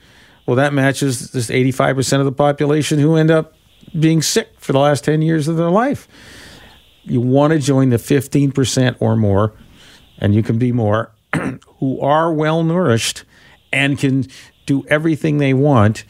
Well, 0.46 0.56
that 0.56 0.72
matches 0.72 1.30
this 1.30 1.50
85 1.50 1.96
percent 1.96 2.20
of 2.20 2.26
the 2.26 2.32
population 2.32 2.98
who 2.98 3.16
end 3.16 3.30
up 3.30 3.54
being 3.98 4.22
sick 4.22 4.48
for 4.58 4.72
the 4.72 4.78
last 4.78 5.04
10 5.04 5.22
years 5.22 5.48
of 5.48 5.56
their 5.56 5.70
life. 5.70 6.08
you 7.02 7.20
want 7.20 7.52
to 7.52 7.58
join 7.58 7.88
the 7.88 7.96
15% 7.96 8.96
or 9.00 9.16
more, 9.16 9.52
and 10.18 10.34
you 10.34 10.42
can 10.42 10.58
be 10.58 10.70
more, 10.70 11.10
who 11.80 12.00
are 12.00 12.32
well 12.32 12.62
nourished 12.62 13.24
and 13.72 13.98
can 13.98 14.26
do 14.66 14.84
everything 14.88 15.38
they 15.38 15.54
want 15.54 16.04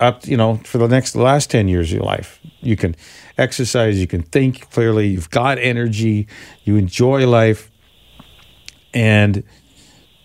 up, 0.00 0.26
you 0.26 0.36
know, 0.36 0.56
for 0.64 0.78
the 0.78 0.88
next 0.88 1.12
the 1.12 1.22
last 1.22 1.50
10 1.50 1.68
years 1.68 1.90
of 1.90 1.96
your 1.98 2.04
life. 2.04 2.40
You 2.60 2.76
can 2.76 2.96
exercise, 3.38 4.00
you 4.00 4.06
can 4.06 4.22
think 4.22 4.70
clearly, 4.70 5.08
you've 5.08 5.30
got 5.30 5.58
energy, 5.58 6.26
you 6.64 6.76
enjoy 6.76 7.26
life, 7.26 7.70
and 8.92 9.42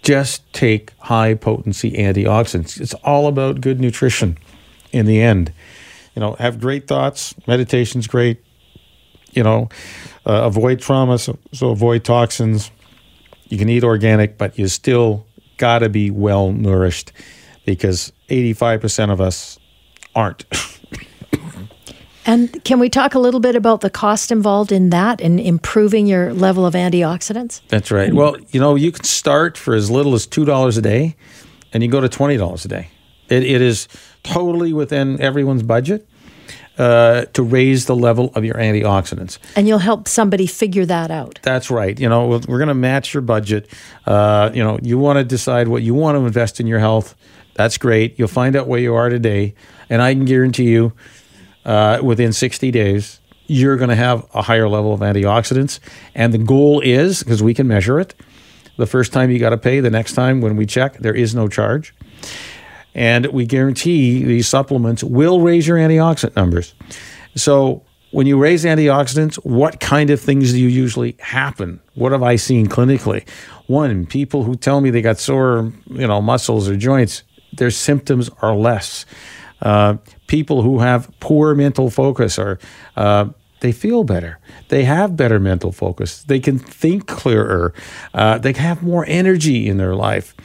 just 0.02 0.52
take 0.54 0.92
high 1.00 1.34
potency 1.34 1.92
antioxidants. 1.94 2.80
It's 2.80 2.94
all 2.96 3.28
about 3.28 3.62
good 3.62 3.80
nutrition 3.80 4.38
in 4.92 5.06
the 5.06 5.22
end. 5.22 5.52
You 6.16 6.22
know, 6.22 6.34
have 6.34 6.60
great 6.60 6.88
thoughts, 6.88 7.36
meditation's 7.48 8.08
great. 8.08 8.42
You 9.32 9.44
know, 9.44 9.70
uh, 10.26 10.44
avoid 10.44 10.80
trauma, 10.80 11.18
so, 11.18 11.38
so 11.52 11.70
avoid 11.72 12.06
toxins. 12.06 12.72
You 13.48 13.58
can 13.58 13.70
eat 13.70 13.84
organic, 13.84 14.38
but 14.38 14.58
you 14.58 14.68
still 14.68 15.26
got 15.58 15.80
to 15.80 15.90
be 15.90 16.10
well 16.10 16.52
nourished 16.52 17.12
because 17.66 18.12
85% 18.30 19.12
of 19.12 19.22
us 19.22 19.60
aren't. 20.16 20.46
And 22.28 22.64
can 22.64 22.80
we 22.80 22.90
talk 22.90 23.14
a 23.14 23.20
little 23.20 23.40
bit 23.40 23.56
about 23.56 23.82
the 23.82 23.90
cost 23.90 24.32
involved 24.32 24.72
in 24.72 24.90
that 24.90 25.22
and 25.22 25.40
improving 25.40 26.08
your 26.08 26.34
level 26.34 26.66
of 26.66 26.74
antioxidants? 26.74 27.62
That's 27.68 27.92
right. 27.92 28.12
Well, 28.12 28.36
you 28.50 28.60
know, 28.60 28.74
you 28.74 28.92
can 28.92 29.04
start 29.04 29.58
for 29.58 29.76
as 29.76 29.92
little 29.92 30.16
as 30.16 30.26
$2 30.26 30.78
a 30.78 30.82
day 30.82 31.16
and 31.72 31.84
you 31.84 31.90
go 31.90 32.02
to 32.02 32.10
$20 32.10 32.66
a 32.66 32.68
day. 32.68 32.90
It, 33.30 33.44
it 33.44 33.62
is 33.62 33.88
totally 34.24 34.74
within 34.74 35.22
everyone's 35.22 35.62
budget. 35.62 36.08
Uh, 36.78 37.24
to 37.32 37.42
raise 37.42 37.86
the 37.86 37.96
level 37.96 38.34
of 38.36 38.44
your 38.44 38.56
antioxidants. 38.56 39.38
And 39.56 39.66
you'll 39.66 39.78
help 39.78 40.10
somebody 40.10 40.46
figure 40.46 40.86
that 40.86 41.10
out. 41.10 41.40
That's 41.42 41.72
right. 41.72 41.98
You 41.98 42.10
know, 42.10 42.28
we're 42.28 42.58
going 42.58 42.68
to 42.68 42.74
match 42.74 43.14
your 43.14 43.22
budget. 43.22 43.70
Uh, 44.06 44.52
you 44.54 44.62
know, 44.62 44.78
you 44.82 45.00
want 45.00 45.18
to 45.18 45.24
decide 45.24 45.70
what 45.70 45.84
you 45.84 45.94
want 45.94 46.18
to 46.18 46.26
invest 46.26 46.60
in 46.60 46.68
your 46.68 46.80
health. 46.80 47.16
That's 47.54 47.78
great. 47.78 48.20
You'll 48.20 48.28
find 48.28 48.58
out 48.58 48.68
where 48.68 48.82
you 48.82 48.94
are 48.94 49.08
today. 49.08 49.56
And 49.90 50.02
I 50.02 50.14
can 50.14 50.26
guarantee 50.26 50.70
you, 50.70 50.92
uh, 51.64 52.00
within 52.04 52.34
60 52.34 52.72
days, 52.72 53.22
you're 53.48 53.78
going 53.78 53.90
to 53.90 53.96
have 53.96 54.28
a 54.34 54.42
higher 54.42 54.68
level 54.68 54.94
of 54.94 55.00
antioxidants. 55.00 55.80
And 56.14 56.34
the 56.34 56.40
goal 56.40 56.82
is, 56.82 57.24
because 57.24 57.42
we 57.42 57.54
can 57.54 57.68
measure 57.68 58.00
it, 58.02 58.14
the 58.78 58.86
first 58.86 59.14
time 59.14 59.32
you 59.32 59.40
got 59.40 59.52
to 59.52 59.58
pay, 59.58 59.80
the 59.80 59.90
next 59.90 60.14
time 60.14 60.42
when 60.42 60.58
we 60.58 60.66
check, 60.66 60.98
there 60.98 61.16
is 61.16 61.34
no 61.34 61.48
charge. 61.48 61.94
And 62.96 63.28
we 63.28 63.46
guarantee 63.46 64.24
these 64.24 64.48
supplements 64.48 65.04
will 65.04 65.42
raise 65.42 65.68
your 65.68 65.78
antioxidant 65.78 66.36
numbers. 66.36 66.74
So, 67.36 67.84
when 68.12 68.28
you 68.28 68.38
raise 68.38 68.64
antioxidants, 68.64 69.36
what 69.44 69.82
kind 69.82 70.10
of 70.10 70.22
things 70.22 70.54
do 70.54 70.60
you 70.60 70.70
usually 70.70 71.18
happen? 71.20 71.82
What 71.96 72.14
have 72.14 72.24
I 72.24 72.38
seen 72.38 72.68
clinically? 72.68 73.28
One, 73.68 74.06
people 74.06 74.44
who 74.44 74.56
tell 74.56 74.80
me 74.80 74.90
they 74.90 75.02
got 75.02 75.20
sore, 75.20 75.74
you 75.88 76.08
know, 76.08 76.22
muscles 76.22 76.70
or 76.70 76.78
joints, 76.78 77.24
their 77.52 77.72
symptoms 77.72 78.30
are 78.42 78.56
less. 78.56 79.06
Uh, 79.62 79.98
people 80.28 80.62
who 80.62 80.80
have 80.80 81.12
poor 81.20 81.56
mental 81.56 81.90
focus 81.90 82.40
or 82.40 82.58
uh, 82.96 83.28
they 83.60 83.72
feel 83.72 84.04
better. 84.04 84.40
They 84.70 84.84
have 84.84 85.18
better 85.18 85.40
mental 85.40 85.72
focus. 85.72 86.24
They 86.24 86.40
can 86.40 86.60
think 86.60 87.08
clearer. 87.08 87.74
Uh, 88.14 88.38
they 88.38 88.54
have 88.54 88.84
more 88.84 89.06
energy 89.08 89.68
in 89.68 89.78
their 89.78 89.96
life. 89.96 90.36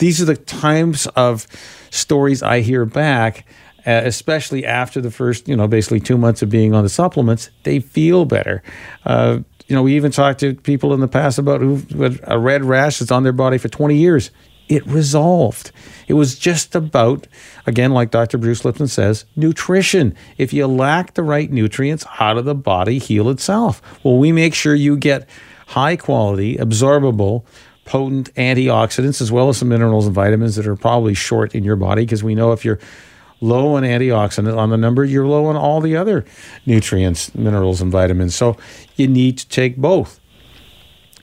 These 0.00 0.22
are 0.22 0.24
the 0.24 0.36
times 0.36 1.06
of 1.08 1.46
stories 1.90 2.42
I 2.42 2.60
hear 2.60 2.86
back, 2.86 3.46
uh, 3.86 4.00
especially 4.04 4.64
after 4.64 4.98
the 5.02 5.10
first, 5.10 5.46
you 5.46 5.54
know, 5.54 5.68
basically 5.68 6.00
two 6.00 6.16
months 6.16 6.40
of 6.40 6.48
being 6.48 6.72
on 6.72 6.82
the 6.84 6.88
supplements. 6.88 7.50
They 7.64 7.80
feel 7.80 8.24
better. 8.24 8.62
Uh, 9.04 9.40
you 9.68 9.76
know, 9.76 9.82
we 9.82 9.94
even 9.96 10.10
talked 10.10 10.40
to 10.40 10.54
people 10.54 10.94
in 10.94 11.00
the 11.00 11.06
past 11.06 11.38
about 11.38 11.60
who 11.60 11.76
had 11.98 12.18
a 12.24 12.38
red 12.38 12.64
rash 12.64 12.98
that's 12.98 13.12
on 13.12 13.24
their 13.24 13.34
body 13.34 13.58
for 13.58 13.68
20 13.68 13.94
years. 13.94 14.30
It 14.70 14.86
resolved. 14.86 15.70
It 16.08 16.14
was 16.14 16.38
just 16.38 16.74
about, 16.74 17.26
again, 17.66 17.92
like 17.92 18.10
Dr. 18.10 18.38
Bruce 18.38 18.64
Lipton 18.64 18.88
says, 18.88 19.26
nutrition. 19.36 20.16
If 20.38 20.54
you 20.54 20.66
lack 20.66 21.12
the 21.12 21.22
right 21.22 21.50
nutrients, 21.52 22.04
how 22.04 22.34
does 22.34 22.46
the 22.46 22.54
body 22.54 22.98
heal 22.98 23.28
itself? 23.28 23.82
Well, 24.02 24.16
we 24.16 24.32
make 24.32 24.54
sure 24.54 24.74
you 24.74 24.96
get 24.96 25.28
high 25.66 25.96
quality, 25.96 26.56
absorbable, 26.56 27.44
potent 27.90 28.32
antioxidants 28.36 29.20
as 29.20 29.32
well 29.32 29.48
as 29.48 29.58
some 29.58 29.68
minerals 29.68 30.06
and 30.06 30.14
vitamins 30.14 30.54
that 30.54 30.64
are 30.64 30.76
probably 30.76 31.12
short 31.12 31.56
in 31.56 31.64
your 31.64 31.74
body 31.74 32.02
because 32.02 32.22
we 32.22 32.36
know 32.36 32.52
if 32.52 32.64
you're 32.64 32.78
low 33.40 33.74
on 33.74 33.82
antioxidant 33.82 34.56
on 34.56 34.70
the 34.70 34.76
number 34.76 35.04
you're 35.04 35.26
low 35.26 35.46
on 35.46 35.56
all 35.56 35.80
the 35.80 35.96
other 35.96 36.24
nutrients 36.66 37.34
minerals 37.34 37.80
and 37.80 37.90
vitamins. 37.90 38.32
So 38.36 38.56
you 38.94 39.08
need 39.08 39.38
to 39.38 39.48
take 39.48 39.76
both. 39.76 40.20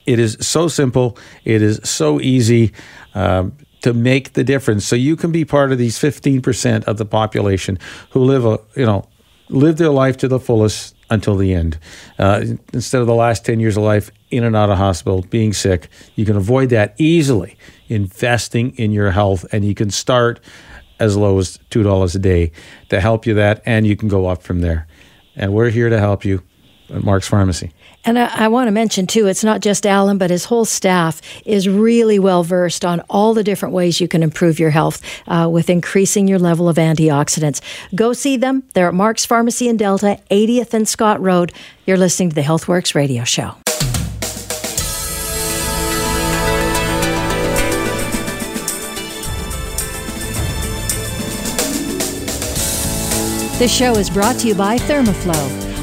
It 0.05 0.19
is 0.19 0.35
so 0.41 0.67
simple. 0.67 1.17
It 1.45 1.61
is 1.61 1.79
so 1.85 2.19
easy 2.19 2.73
um, 3.15 3.55
to 3.83 3.93
make 3.93 4.33
the 4.33 4.43
difference. 4.43 4.85
So 4.85 4.97
you 4.97 5.15
can 5.15 5.31
be 5.31 5.45
part 5.45 5.71
of 5.71 5.77
these 5.77 5.97
15% 5.97 6.83
of 6.83 6.97
the 6.97 7.05
population 7.05 7.79
who 8.09 8.19
live 8.25 8.45
a 8.45 8.59
you 8.75 8.85
know 8.85 9.07
live 9.47 9.77
their 9.77 9.91
life 9.91 10.17
to 10.17 10.27
the 10.27 10.39
fullest 10.39 10.96
until 11.09 11.35
the 11.35 11.53
end. 11.53 11.77
Uh, 12.19 12.43
instead 12.73 13.01
of 13.01 13.07
the 13.07 13.15
last 13.15 13.45
10 13.45 13.59
years 13.59 13.77
of 13.77 13.83
life 13.83 14.11
in 14.29 14.43
and 14.43 14.55
out 14.55 14.69
of 14.69 14.77
hospital, 14.77 15.21
being 15.29 15.53
sick, 15.53 15.89
you 16.15 16.25
can 16.25 16.35
avoid 16.35 16.69
that 16.69 16.95
easily 16.97 17.57
investing 17.87 18.71
in 18.75 18.91
your 18.91 19.11
health. 19.11 19.45
And 19.51 19.63
you 19.63 19.73
can 19.73 19.89
start 19.89 20.39
as 20.99 21.15
low 21.15 21.37
as 21.37 21.59
$2 21.69 22.15
a 22.15 22.19
day 22.19 22.51
to 22.89 22.99
help 22.99 23.25
you 23.25 23.33
that, 23.35 23.61
and 23.65 23.85
you 23.85 23.95
can 23.95 24.09
go 24.09 24.27
up 24.27 24.41
from 24.41 24.61
there. 24.61 24.87
And 25.35 25.53
we're 25.53 25.69
here 25.69 25.89
to 25.89 25.99
help 25.99 26.25
you 26.25 26.41
at 26.93 27.03
Mark's 27.03 27.27
Pharmacy. 27.27 27.71
And 28.05 28.17
I, 28.17 28.45
I, 28.45 28.47
want 28.47 28.67
to 28.67 28.71
mention 28.71 29.07
too, 29.07 29.27
it's 29.27 29.43
not 29.43 29.61
just 29.61 29.85
Alan, 29.85 30.17
but 30.17 30.29
his 30.29 30.45
whole 30.45 30.65
staff 30.65 31.21
is 31.45 31.67
really 31.67 32.19
well 32.19 32.43
versed 32.43 32.85
on 32.85 33.01
all 33.09 33.33
the 33.33 33.43
different 33.43 33.73
ways 33.73 33.99
you 33.99 34.07
can 34.07 34.23
improve 34.23 34.59
your 34.59 34.69
health 34.69 35.01
uh, 35.27 35.49
with 35.51 35.69
increasing 35.69 36.27
your 36.27 36.39
level 36.39 36.69
of 36.69 36.77
antioxidants. 36.77 37.61
Go 37.93 38.13
see 38.13 38.37
them. 38.37 38.63
They're 38.73 38.87
at 38.87 38.93
Mark's 38.93 39.25
Pharmacy 39.25 39.67
in 39.67 39.77
Delta, 39.77 40.19
80th 40.31 40.73
and 40.73 40.87
Scott 40.87 41.21
Road. 41.21 41.51
You're 41.85 41.97
listening 41.97 42.29
to 42.29 42.35
the 42.35 42.41
HealthWorks 42.41 42.95
radio 42.95 43.23
show. 43.23 43.55
This 53.57 53.75
show 53.75 53.93
is 53.93 54.07
brought 54.07 54.37
to 54.41 54.47
you 54.47 54.53
by 54.53 54.77
Thermoflow. 54.77 55.66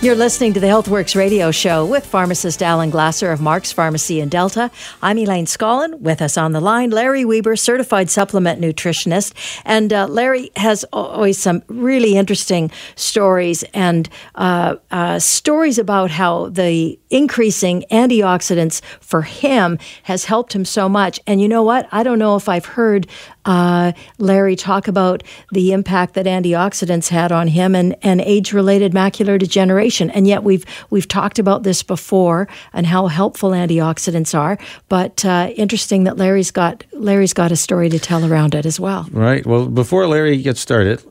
You're 0.00 0.14
listening 0.14 0.52
to 0.52 0.60
the 0.60 0.68
HealthWorks 0.68 1.16
radio 1.16 1.50
show 1.50 1.84
with 1.84 2.06
pharmacist 2.06 2.62
Alan 2.62 2.88
Glasser 2.88 3.32
of 3.32 3.40
Mark's 3.40 3.72
Pharmacy 3.72 4.20
in 4.20 4.28
Delta. 4.28 4.70
I'm 5.02 5.18
Elaine 5.18 5.46
Scollin. 5.46 5.98
With 5.98 6.22
us 6.22 6.38
on 6.38 6.52
the 6.52 6.60
line, 6.60 6.90
Larry 6.90 7.24
Weber, 7.24 7.56
certified 7.56 8.08
supplement 8.08 8.60
nutritionist. 8.60 9.34
And 9.64 9.92
uh, 9.92 10.06
Larry 10.06 10.52
has 10.54 10.84
always 10.92 11.36
some 11.36 11.64
really 11.66 12.14
interesting 12.14 12.70
stories 12.94 13.64
and 13.74 14.08
uh, 14.36 14.76
uh, 14.92 15.18
stories 15.18 15.80
about 15.80 16.12
how 16.12 16.50
the 16.50 16.96
increasing 17.10 17.84
antioxidants 17.90 18.80
for 19.00 19.22
him 19.22 19.80
has 20.04 20.26
helped 20.26 20.54
him 20.54 20.64
so 20.64 20.88
much. 20.88 21.18
And 21.26 21.40
you 21.40 21.48
know 21.48 21.64
what? 21.64 21.88
I 21.90 22.04
don't 22.04 22.20
know 22.20 22.36
if 22.36 22.48
I've 22.48 22.66
heard 22.66 23.08
uh, 23.44 23.92
Larry 24.18 24.54
talk 24.54 24.86
about 24.86 25.24
the 25.50 25.72
impact 25.72 26.14
that 26.14 26.26
antioxidants 26.26 27.08
had 27.08 27.32
on 27.32 27.48
him 27.48 27.74
and, 27.74 27.96
and 28.02 28.20
age 28.20 28.52
related 28.52 28.92
macular 28.92 29.38
degeneration 29.38 29.87
and 29.90 30.26
yet 30.26 30.44
we've 30.44 30.64
we've 30.90 31.08
talked 31.08 31.38
about 31.38 31.62
this 31.62 31.82
before 31.82 32.48
and 32.72 32.86
how 32.86 33.06
helpful 33.06 33.50
antioxidants 33.50 34.38
are. 34.38 34.58
But 34.88 35.24
uh, 35.24 35.50
interesting 35.56 36.04
that 36.04 36.16
Larry's 36.16 36.50
got 36.50 36.84
Larry's 36.92 37.32
got 37.32 37.52
a 37.52 37.56
story 37.56 37.88
to 37.88 37.98
tell 37.98 38.24
around 38.24 38.54
it 38.54 38.66
as 38.66 38.78
well. 38.78 39.06
Right. 39.10 39.44
Well, 39.46 39.66
before 39.66 40.06
Larry 40.06 40.40
gets 40.42 40.60
started, 40.60 41.02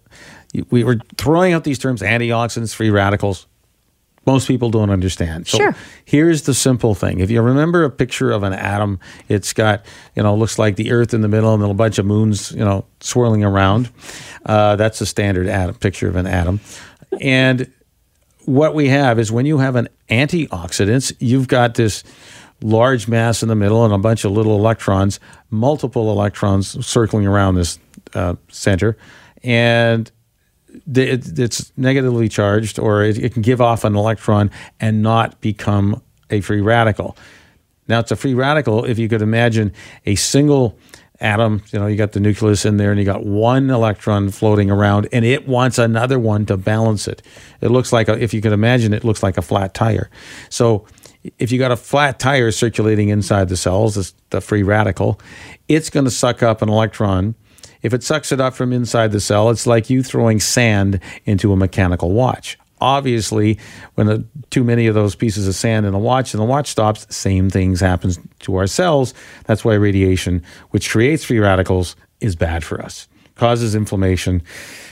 we 0.69 0.83
were 0.83 0.97
throwing 1.17 1.53
out 1.53 1.63
these 1.63 1.79
terms: 1.79 2.01
antioxidants, 2.01 2.73
free 2.73 2.89
radicals 2.89 3.47
most 4.27 4.45
people 4.45 4.69
don't 4.69 4.89
understand. 4.89 5.47
So 5.47 5.57
sure. 5.57 5.75
here's 6.03 6.43
the 6.43 6.53
simple 6.53 6.93
thing. 6.93 7.21
If 7.21 7.31
you 7.31 7.41
remember 7.41 7.85
a 7.85 7.89
picture 7.89 8.29
of 8.29 8.43
an 8.43 8.51
atom, 8.51 8.99
it's 9.29 9.53
got, 9.53 9.85
you 10.15 10.21
know, 10.21 10.35
looks 10.35 10.59
like 10.59 10.75
the 10.75 10.91
Earth 10.91 11.13
in 11.13 11.21
the 11.21 11.29
middle 11.29 11.53
and 11.53 11.63
a 11.63 11.73
bunch 11.73 11.97
of 11.97 12.05
moons, 12.05 12.51
you 12.51 12.63
know, 12.63 12.85
swirling 12.99 13.45
around. 13.45 13.89
Uh, 14.45 14.75
that's 14.75 14.99
a 14.99 15.05
standard 15.05 15.47
atom, 15.47 15.75
picture 15.75 16.09
of 16.09 16.17
an 16.17 16.27
atom. 16.27 16.59
And 17.21 17.71
what 18.47 18.73
we 18.73 18.87
have 18.87 19.19
is 19.19 19.29
when 19.29 19.45
you 19.45 19.57
have 19.57 19.75
an 19.75 19.89
antioxidants, 20.09 21.13
you've 21.19 21.49
got 21.49 21.75
this 21.75 22.05
large 22.61 23.09
mass 23.09 23.43
in 23.43 23.49
the 23.49 23.55
middle 23.55 23.83
and 23.83 23.93
a 23.93 23.97
bunch 23.97 24.23
of 24.23 24.31
little 24.31 24.55
electrons, 24.55 25.19
multiple 25.49 26.11
electrons 26.11 26.85
circling 26.85 27.27
around 27.27 27.55
this 27.55 27.77
uh, 28.13 28.35
center. 28.47 28.97
And 29.43 30.09
it's 30.95 31.73
negatively 31.75 32.29
charged 32.29 32.79
or 32.79 33.03
it 33.03 33.33
can 33.33 33.41
give 33.41 33.59
off 33.59 33.83
an 33.83 33.97
electron 33.97 34.49
and 34.79 35.03
not 35.03 35.41
become 35.41 36.01
a 36.29 36.39
free 36.39 36.61
radical. 36.61 37.17
Now, 37.89 37.99
it's 37.99 38.11
a 38.11 38.15
free 38.15 38.33
radical 38.33 38.85
if 38.85 38.97
you 38.97 39.09
could 39.09 39.21
imagine 39.21 39.73
a 40.05 40.15
single 40.15 40.77
atom, 41.19 41.63
you 41.71 41.79
know, 41.79 41.87
you 41.87 41.95
got 41.95 42.11
the 42.11 42.19
nucleus 42.19 42.65
in 42.65 42.77
there 42.77 42.91
and 42.91 42.99
you 42.99 43.05
got 43.05 43.25
one 43.25 43.69
electron 43.69 44.29
floating 44.29 44.69
around 44.69 45.07
and 45.11 45.25
it 45.25 45.47
wants 45.47 45.77
another 45.77 46.19
one 46.19 46.45
to 46.45 46.57
balance 46.57 47.07
it. 47.07 47.21
It 47.61 47.69
looks 47.69 47.91
like, 47.91 48.07
a, 48.07 48.21
if 48.21 48.33
you 48.33 48.41
can 48.41 48.53
imagine, 48.53 48.93
it 48.93 49.03
looks 49.03 49.23
like 49.23 49.37
a 49.37 49.41
flat 49.41 49.73
tire. 49.73 50.09
So 50.49 50.85
if 51.39 51.51
you 51.51 51.59
got 51.59 51.71
a 51.71 51.75
flat 51.75 52.19
tire 52.19 52.51
circulating 52.51 53.09
inside 53.09 53.49
the 53.49 53.57
cells, 53.57 54.13
the 54.29 54.41
free 54.41 54.63
radical, 54.63 55.19
it's 55.67 55.89
going 55.89 56.05
to 56.05 56.11
suck 56.11 56.43
up 56.43 56.61
an 56.61 56.69
electron. 56.69 57.35
If 57.81 57.93
it 57.93 58.03
sucks 58.03 58.31
it 58.31 58.39
up 58.39 58.53
from 58.53 58.73
inside 58.73 59.11
the 59.11 59.19
cell, 59.19 59.49
it's 59.49 59.67
like 59.67 59.89
you 59.89 60.03
throwing 60.03 60.39
sand 60.39 60.99
into 61.25 61.51
a 61.53 61.55
mechanical 61.55 62.11
watch. 62.11 62.57
Obviously, 62.79 63.57
when 63.95 64.09
a, 64.09 64.23
too 64.49 64.63
many 64.63 64.87
of 64.87 64.95
those 64.95 65.15
pieces 65.15 65.47
of 65.47 65.55
sand 65.55 65.85
in 65.85 65.93
a 65.93 65.99
watch 65.99 66.33
and 66.33 66.41
the 66.41 66.45
watch 66.45 66.67
stops, 66.67 67.07
same 67.15 67.49
things 67.49 67.79
happens 67.79 68.19
to 68.39 68.55
our 68.55 68.67
cells. 68.67 69.13
That's 69.45 69.65
why 69.65 69.73
radiation, 69.73 70.43
which 70.69 70.89
creates 70.89 71.23
free 71.23 71.39
radicals, 71.39 71.95
is 72.21 72.35
bad 72.35 72.63
for 72.63 72.81
us. 72.81 73.07
Causes 73.35 73.75
inflammation. 73.75 74.41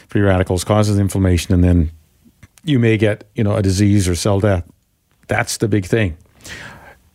Free 0.07 0.21
radicals 0.21 0.63
causes 0.63 0.99
inflammation, 0.99 1.53
and 1.53 1.63
then 1.63 1.91
you 2.63 2.79
may 2.79 2.97
get 2.97 3.27
you 3.35 3.43
know 3.43 3.55
a 3.55 3.61
disease 3.61 4.07
or 4.07 4.15
cell 4.15 4.39
death. 4.39 4.67
That's 5.27 5.57
the 5.57 5.67
big 5.67 5.85
thing. 5.85 6.17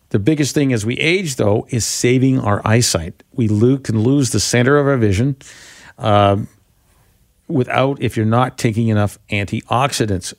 The 0.09 0.19
biggest 0.19 0.53
thing 0.53 0.73
as 0.73 0.85
we 0.85 0.97
age, 0.97 1.37
though, 1.37 1.65
is 1.69 1.85
saving 1.85 2.37
our 2.39 2.61
eyesight. 2.65 3.23
We 3.33 3.47
can 3.47 3.99
lose 3.99 4.31
the 4.31 4.41
center 4.41 4.77
of 4.77 4.85
our 4.85 4.97
vision 4.97 5.37
uh, 5.97 6.37
without, 7.47 8.01
if 8.01 8.17
you're 8.17 8.25
not 8.25 8.57
taking 8.57 8.89
enough 8.89 9.17
antioxidants. 9.29 10.33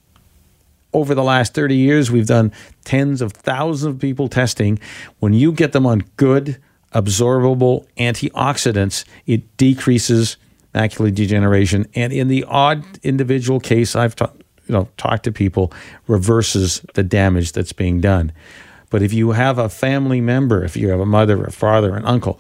Over 0.93 1.15
the 1.15 1.23
last 1.23 1.55
30 1.55 1.75
years, 1.77 2.11
we've 2.11 2.27
done 2.27 2.53
tens 2.85 3.23
of 3.23 3.33
thousands 3.33 3.95
of 3.95 4.01
people 4.01 4.29
testing. 4.29 4.79
When 5.21 5.33
you 5.33 5.53
get 5.53 5.73
them 5.73 5.87
on 5.87 6.05
good, 6.17 6.61
absorbable 6.95 7.87
antioxidants, 7.97 9.05
it 9.27 9.57
decreases 9.57 10.37
macular 10.75 11.15
degeneration. 11.15 11.87
And 11.95 12.13
in 12.13 12.29
the 12.29 12.45
odd 12.45 12.85
individual 13.03 13.61
case 13.61 13.97
I've 13.97 14.15
you 14.67 14.73
know, 14.73 14.89
talked 14.97 15.25
to 15.25 15.33
people, 15.33 15.73
reverses 16.07 16.85
the 16.95 17.03
damage 17.03 17.53
that's 17.53 17.73
being 17.73 18.01
done. 18.01 18.33
But 18.91 19.03
if 19.03 19.13
you 19.13 19.33
have 19.33 19.59
a 19.59 19.69
family 19.69 20.21
member, 20.21 20.65
if 20.65 20.77
you 20.77 20.89
have 20.91 21.01
a 21.01 21.07
mother, 21.07 21.43
a 21.45 21.51
father, 21.51 21.97
an 21.97 22.05
uncle, 22.05 22.39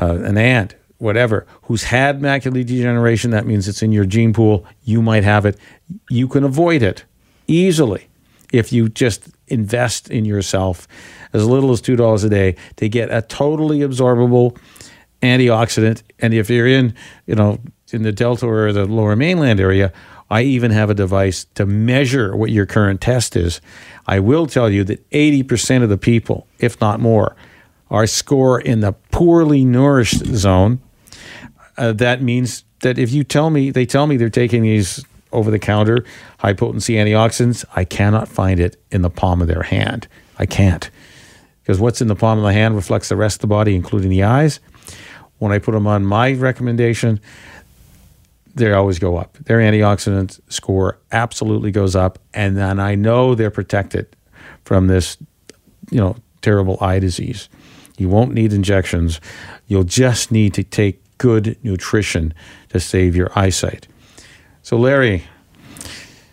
uh, 0.00 0.18
an 0.22 0.36
aunt, 0.36 0.74
whatever, 0.98 1.46
who's 1.62 1.84
had 1.84 2.20
macular 2.20 2.66
degeneration, 2.66 3.30
that 3.30 3.46
means 3.46 3.68
it's 3.68 3.82
in 3.82 3.92
your 3.92 4.04
gene 4.04 4.32
pool, 4.32 4.66
you 4.84 5.00
might 5.00 5.24
have 5.24 5.46
it. 5.46 5.58
You 6.10 6.28
can 6.28 6.44
avoid 6.44 6.82
it 6.82 7.04
easily 7.46 8.08
if 8.52 8.72
you 8.72 8.88
just 8.88 9.28
invest 9.48 10.10
in 10.10 10.24
yourself 10.24 10.86
as 11.32 11.46
little 11.46 11.72
as 11.72 11.80
$2 11.80 12.24
a 12.24 12.28
day 12.28 12.56
to 12.76 12.88
get 12.88 13.10
a 13.10 13.22
totally 13.22 13.80
absorbable 13.80 14.56
antioxidant. 15.22 16.02
And 16.18 16.34
if 16.34 16.50
you're 16.50 16.66
in, 16.66 16.94
you 17.26 17.34
know, 17.34 17.58
in 17.92 18.02
the 18.02 18.12
Delta 18.12 18.46
or 18.46 18.72
the 18.72 18.86
lower 18.86 19.16
mainland 19.16 19.60
area, 19.60 19.92
I 20.30 20.42
even 20.42 20.70
have 20.70 20.88
a 20.88 20.94
device 20.94 21.44
to 21.54 21.66
measure 21.66 22.34
what 22.34 22.50
your 22.50 22.64
current 22.64 23.00
test 23.00 23.36
is. 23.36 23.60
I 24.06 24.18
will 24.18 24.46
tell 24.46 24.70
you 24.70 24.82
that 24.84 25.08
80% 25.10 25.82
of 25.82 25.90
the 25.90 25.98
people, 25.98 26.46
if 26.58 26.80
not 26.80 27.00
more, 27.00 27.36
are 27.90 28.06
score 28.06 28.58
in 28.58 28.80
the 28.80 28.92
poorly 29.10 29.64
nourished 29.64 30.24
zone. 30.24 30.80
Uh, 31.76 31.92
that 31.92 32.22
means 32.22 32.64
that 32.80 32.98
if 32.98 33.12
you 33.12 33.24
tell 33.24 33.50
me, 33.50 33.70
they 33.70 33.84
tell 33.84 34.06
me 34.06 34.16
they're 34.16 34.30
taking 34.30 34.62
these 34.62 35.04
over 35.32 35.50
the 35.50 35.58
counter 35.58 36.04
high 36.38 36.52
potency 36.52 36.94
antioxidants, 36.94 37.64
I 37.74 37.84
cannot 37.84 38.28
find 38.28 38.60
it 38.60 38.76
in 38.90 39.02
the 39.02 39.10
palm 39.10 39.40
of 39.40 39.48
their 39.48 39.62
hand. 39.62 40.08
I 40.38 40.46
can't. 40.46 40.90
Because 41.62 41.78
what's 41.78 42.00
in 42.00 42.08
the 42.08 42.16
palm 42.16 42.38
of 42.38 42.44
the 42.44 42.52
hand 42.52 42.74
reflects 42.74 43.08
the 43.08 43.16
rest 43.16 43.36
of 43.36 43.40
the 43.42 43.46
body, 43.46 43.74
including 43.76 44.10
the 44.10 44.24
eyes. 44.24 44.60
When 45.38 45.52
I 45.52 45.58
put 45.58 45.72
them 45.72 45.86
on 45.86 46.04
my 46.04 46.32
recommendation, 46.32 47.20
they 48.54 48.72
always 48.72 48.98
go 48.98 49.16
up. 49.16 49.38
Their 49.38 49.58
antioxidant 49.58 50.40
score 50.48 50.98
absolutely 51.10 51.70
goes 51.70 51.96
up, 51.96 52.18
and 52.34 52.56
then 52.56 52.78
I 52.78 52.94
know 52.94 53.34
they're 53.34 53.50
protected 53.50 54.14
from 54.64 54.88
this, 54.88 55.16
you 55.90 55.98
know, 55.98 56.16
terrible 56.42 56.78
eye 56.80 56.98
disease. 56.98 57.48
You 57.96 58.08
won't 58.08 58.34
need 58.34 58.52
injections. 58.52 59.20
You'll 59.68 59.84
just 59.84 60.32
need 60.32 60.54
to 60.54 60.64
take 60.64 61.00
good 61.18 61.56
nutrition 61.62 62.34
to 62.70 62.80
save 62.80 63.14
your 63.14 63.30
eyesight. 63.36 63.86
So, 64.62 64.76
Larry, 64.76 65.24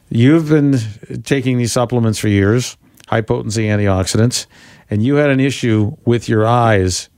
you've 0.09 0.49
been 0.49 0.77
taking 1.23 1.57
these 1.57 1.71
supplements 1.71 2.19
for 2.19 2.27
years, 2.27 2.77
high 3.07 3.21
potency 3.21 3.63
antioxidants, 3.63 4.45
and 4.87 5.01
you 5.01 5.15
had 5.15 5.31
an 5.31 5.39
issue 5.39 5.97
with 6.05 6.29
your 6.29 6.45
eyes. 6.45 7.09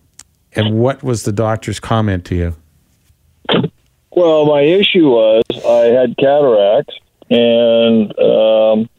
And 0.54 0.80
what 0.80 1.04
was 1.04 1.24
the 1.24 1.34
doctor's 1.34 1.82
comment 1.82 2.24
to 2.26 2.36
you? 2.36 2.56
Well, 4.12 4.46
my 4.46 4.62
issue 4.62 5.10
was 5.10 5.44
I 5.66 6.00
had 6.00 6.16
cataracts, 6.18 6.96
and 7.30 8.18
um, 8.20 8.90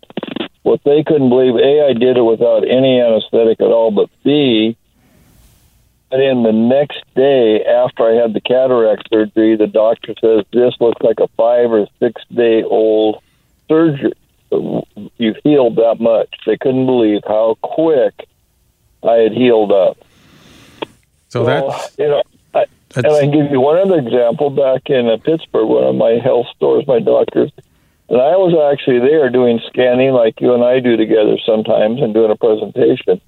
what 0.63 0.81
they 0.85 1.03
couldn't 1.05 1.31
believe, 1.31 1.57
A, 1.57 1.87
I 1.89 1.93
did 1.95 2.19
it 2.19 2.23
without 2.23 2.69
any 2.69 3.01
anesthetic 3.01 3.61
at 3.61 3.69
all, 3.69 3.91
but 3.91 4.11
B, 4.23 4.77
in 6.21 6.43
the 6.43 6.53
next 6.53 7.03
day 7.15 7.65
after 7.65 8.05
I 8.05 8.15
had 8.21 8.35
the 8.35 8.41
cataract 8.41 9.09
surgery, 9.09 9.57
the 9.57 9.67
doctor 9.67 10.15
says 10.21 10.45
this 10.53 10.75
looks 10.81 11.01
like 11.03 11.21
a 11.21 11.29
five 11.29 11.71
or 11.71 11.87
six 12.01 12.23
day 12.35 12.63
old 12.63 13.23
surgery. 13.69 14.13
You've 15.17 15.39
healed 15.43 15.77
that 15.77 15.97
much. 16.01 16.29
They 16.45 16.59
couldn't 16.59 16.85
believe 16.85 17.23
how 17.27 17.57
quick 17.63 18.29
I 19.03 19.15
had 19.15 19.33
healed 19.33 19.73
up. 19.73 19.97
So, 21.29 21.45
so 21.45 21.45
that 21.47 21.91
you 21.99 22.09
know, 22.09 22.23
that's... 22.53 22.71
And 22.97 23.07
I 23.07 23.21
can 23.21 23.31
give 23.31 23.51
you 23.51 23.61
one 23.61 23.79
other 23.79 23.99
example. 23.99 24.51
Back 24.51 24.91
in 24.91 25.09
uh, 25.09 25.17
Pittsburgh, 25.17 25.69
one 25.69 25.85
of 25.85 25.95
my 25.95 26.19
health 26.23 26.47
stores, 26.55 26.87
my 26.87 27.01
doctors, 27.01 27.51
and 28.11 28.21
I 28.21 28.37
was 28.37 28.53
actually 28.71 28.99
there 28.99 29.31
doing 29.31 29.59
scanning 29.69 30.13
like 30.13 30.41
you 30.43 30.53
and 30.53 30.63
I 30.63 30.81
do 30.81 30.99
together 30.99 31.39
sometimes 31.47 32.03
and 32.03 32.13
doing 32.13 32.31
a 32.31 32.37
presentation. 32.37 33.23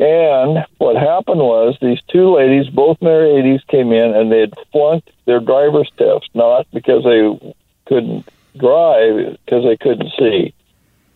And 0.00 0.64
what 0.78 0.96
happened 0.96 1.40
was 1.40 1.76
these 1.82 2.00
two 2.08 2.34
ladies, 2.34 2.70
both 2.70 2.96
in 3.02 3.06
their 3.06 3.24
80s, 3.24 3.66
came 3.66 3.92
in 3.92 4.14
and 4.16 4.32
they 4.32 4.40
had 4.40 4.54
flunked 4.72 5.10
their 5.26 5.40
driver's 5.40 5.90
test, 5.98 6.30
not 6.32 6.66
because 6.72 7.04
they 7.04 7.54
couldn't 7.84 8.26
drive, 8.56 9.36
because 9.44 9.64
they 9.64 9.76
couldn't 9.76 10.10
see. 10.18 10.54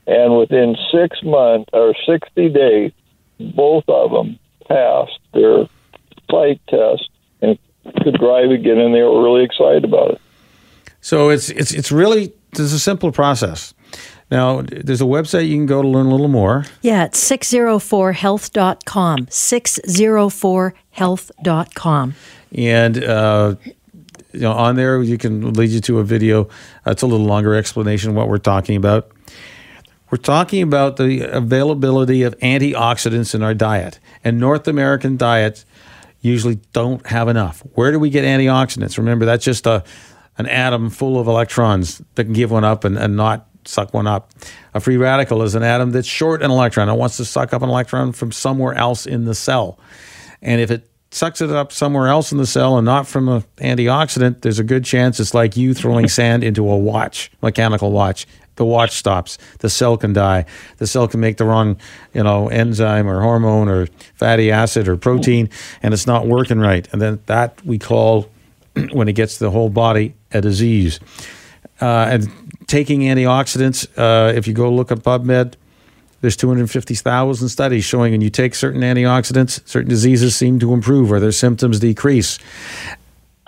And 0.06 0.36
within 0.36 0.76
six 0.92 1.22
months 1.22 1.70
or 1.72 1.94
60 2.04 2.50
days, 2.50 2.92
both 3.40 3.84
of 3.88 4.10
them 4.10 4.38
passed 4.68 5.18
their 5.32 5.66
sight 6.30 6.60
test 6.68 7.08
and 7.40 7.58
could 8.02 8.18
drive 8.18 8.50
again, 8.50 8.78
and 8.78 8.94
they 8.94 9.00
were 9.00 9.22
really 9.22 9.44
excited 9.44 9.84
about 9.84 10.10
it. 10.10 10.20
So 11.00 11.28
it's 11.30 11.50
it's 11.50 11.72
it's 11.72 11.92
really 11.92 12.32
there's 12.52 12.72
a 12.72 12.78
simple 12.78 13.12
process. 13.12 13.73
Now, 14.30 14.62
there's 14.62 15.00
a 15.00 15.04
website 15.04 15.48
you 15.48 15.56
can 15.56 15.64
go 15.66 15.82
to 15.82 15.88
learn 15.88 16.06
a 16.06 16.10
little 16.10 16.28
more. 16.28 16.66
Yeah, 16.82 17.04
it's 17.04 17.18
604health.com. 17.30 19.26
604health.com. 19.26 22.14
And 22.56 23.04
uh, 23.04 23.54
you 24.32 24.40
know, 24.40 24.52
on 24.52 24.76
there, 24.76 25.02
you 25.02 25.18
can 25.18 25.52
lead 25.52 25.70
you 25.70 25.80
to 25.80 25.98
a 26.00 26.04
video. 26.04 26.44
Uh, 26.86 26.92
it's 26.92 27.02
a 27.02 27.06
little 27.06 27.26
longer 27.26 27.54
explanation 27.54 28.10
of 28.10 28.16
what 28.16 28.28
we're 28.28 28.38
talking 28.38 28.76
about. 28.76 29.10
We're 30.10 30.18
talking 30.18 30.62
about 30.62 30.96
the 30.96 31.22
availability 31.22 32.22
of 32.22 32.38
antioxidants 32.38 33.34
in 33.34 33.42
our 33.42 33.54
diet. 33.54 33.98
And 34.22 34.38
North 34.38 34.68
American 34.68 35.16
diets 35.16 35.64
usually 36.20 36.60
don't 36.72 37.04
have 37.06 37.28
enough. 37.28 37.62
Where 37.74 37.90
do 37.92 37.98
we 37.98 38.10
get 38.10 38.24
antioxidants? 38.24 38.98
Remember, 38.98 39.24
that's 39.24 39.44
just 39.44 39.66
a 39.66 39.82
an 40.36 40.46
atom 40.46 40.90
full 40.90 41.18
of 41.18 41.28
electrons 41.28 42.02
that 42.16 42.24
can 42.24 42.32
give 42.32 42.50
one 42.50 42.64
up 42.64 42.84
and, 42.84 42.98
and 42.98 43.16
not 43.16 43.48
suck 43.66 43.94
one 43.94 44.06
up. 44.06 44.30
A 44.74 44.80
free 44.80 44.96
radical 44.96 45.42
is 45.42 45.54
an 45.54 45.62
atom 45.62 45.92
that's 45.92 46.08
short 46.08 46.42
an 46.42 46.50
electron. 46.50 46.88
It 46.88 46.94
wants 46.94 47.16
to 47.18 47.24
suck 47.24 47.52
up 47.52 47.62
an 47.62 47.68
electron 47.68 48.12
from 48.12 48.32
somewhere 48.32 48.74
else 48.74 49.06
in 49.06 49.24
the 49.24 49.34
cell. 49.34 49.78
And 50.42 50.60
if 50.60 50.70
it 50.70 50.88
sucks 51.10 51.40
it 51.40 51.50
up 51.50 51.72
somewhere 51.72 52.08
else 52.08 52.32
in 52.32 52.38
the 52.38 52.46
cell 52.46 52.76
and 52.76 52.84
not 52.84 53.06
from 53.06 53.28
an 53.28 53.44
antioxidant, 53.58 54.42
there's 54.42 54.58
a 54.58 54.64
good 54.64 54.84
chance 54.84 55.20
it's 55.20 55.34
like 55.34 55.56
you 55.56 55.74
throwing 55.74 56.08
sand 56.20 56.44
into 56.44 56.68
a 56.68 56.76
watch, 56.76 57.30
mechanical 57.40 57.92
watch 57.92 58.26
the 58.56 58.64
watch 58.64 58.92
stops. 58.92 59.38
The 59.58 59.70
cell 59.70 59.96
can 59.96 60.12
die. 60.12 60.46
The 60.78 60.86
cell 60.86 61.08
can 61.08 61.20
make 61.20 61.36
the 61.36 61.44
wrong, 61.44 61.76
you 62.12 62.22
know, 62.22 62.48
enzyme 62.48 63.08
or 63.08 63.20
hormone 63.20 63.68
or 63.68 63.86
fatty 64.14 64.50
acid 64.50 64.88
or 64.88 64.96
protein, 64.96 65.50
and 65.82 65.94
it's 65.94 66.06
not 66.06 66.26
working 66.26 66.58
right. 66.58 66.88
And 66.92 67.00
then 67.00 67.20
that 67.26 67.64
we 67.64 67.78
call, 67.78 68.28
when 68.92 69.08
it 69.08 69.14
gets 69.14 69.38
the 69.38 69.50
whole 69.50 69.70
body, 69.70 70.14
a 70.32 70.40
disease. 70.40 71.00
Uh, 71.80 72.06
and 72.10 72.43
taking 72.66 73.00
antioxidants, 73.00 73.86
uh, 73.96 74.32
if 74.32 74.46
you 74.46 74.54
go 74.54 74.70
look 74.72 74.90
at 74.90 74.98
PubMed, 74.98 75.54
there's 76.20 76.36
250,000 76.36 77.48
studies 77.48 77.84
showing 77.84 78.12
when 78.12 78.22
you 78.22 78.30
take 78.30 78.54
certain 78.54 78.80
antioxidants, 78.80 79.66
certain 79.68 79.90
diseases 79.90 80.34
seem 80.34 80.58
to 80.58 80.72
improve 80.72 81.12
or 81.12 81.20
their 81.20 81.32
symptoms 81.32 81.80
decrease. 81.80 82.38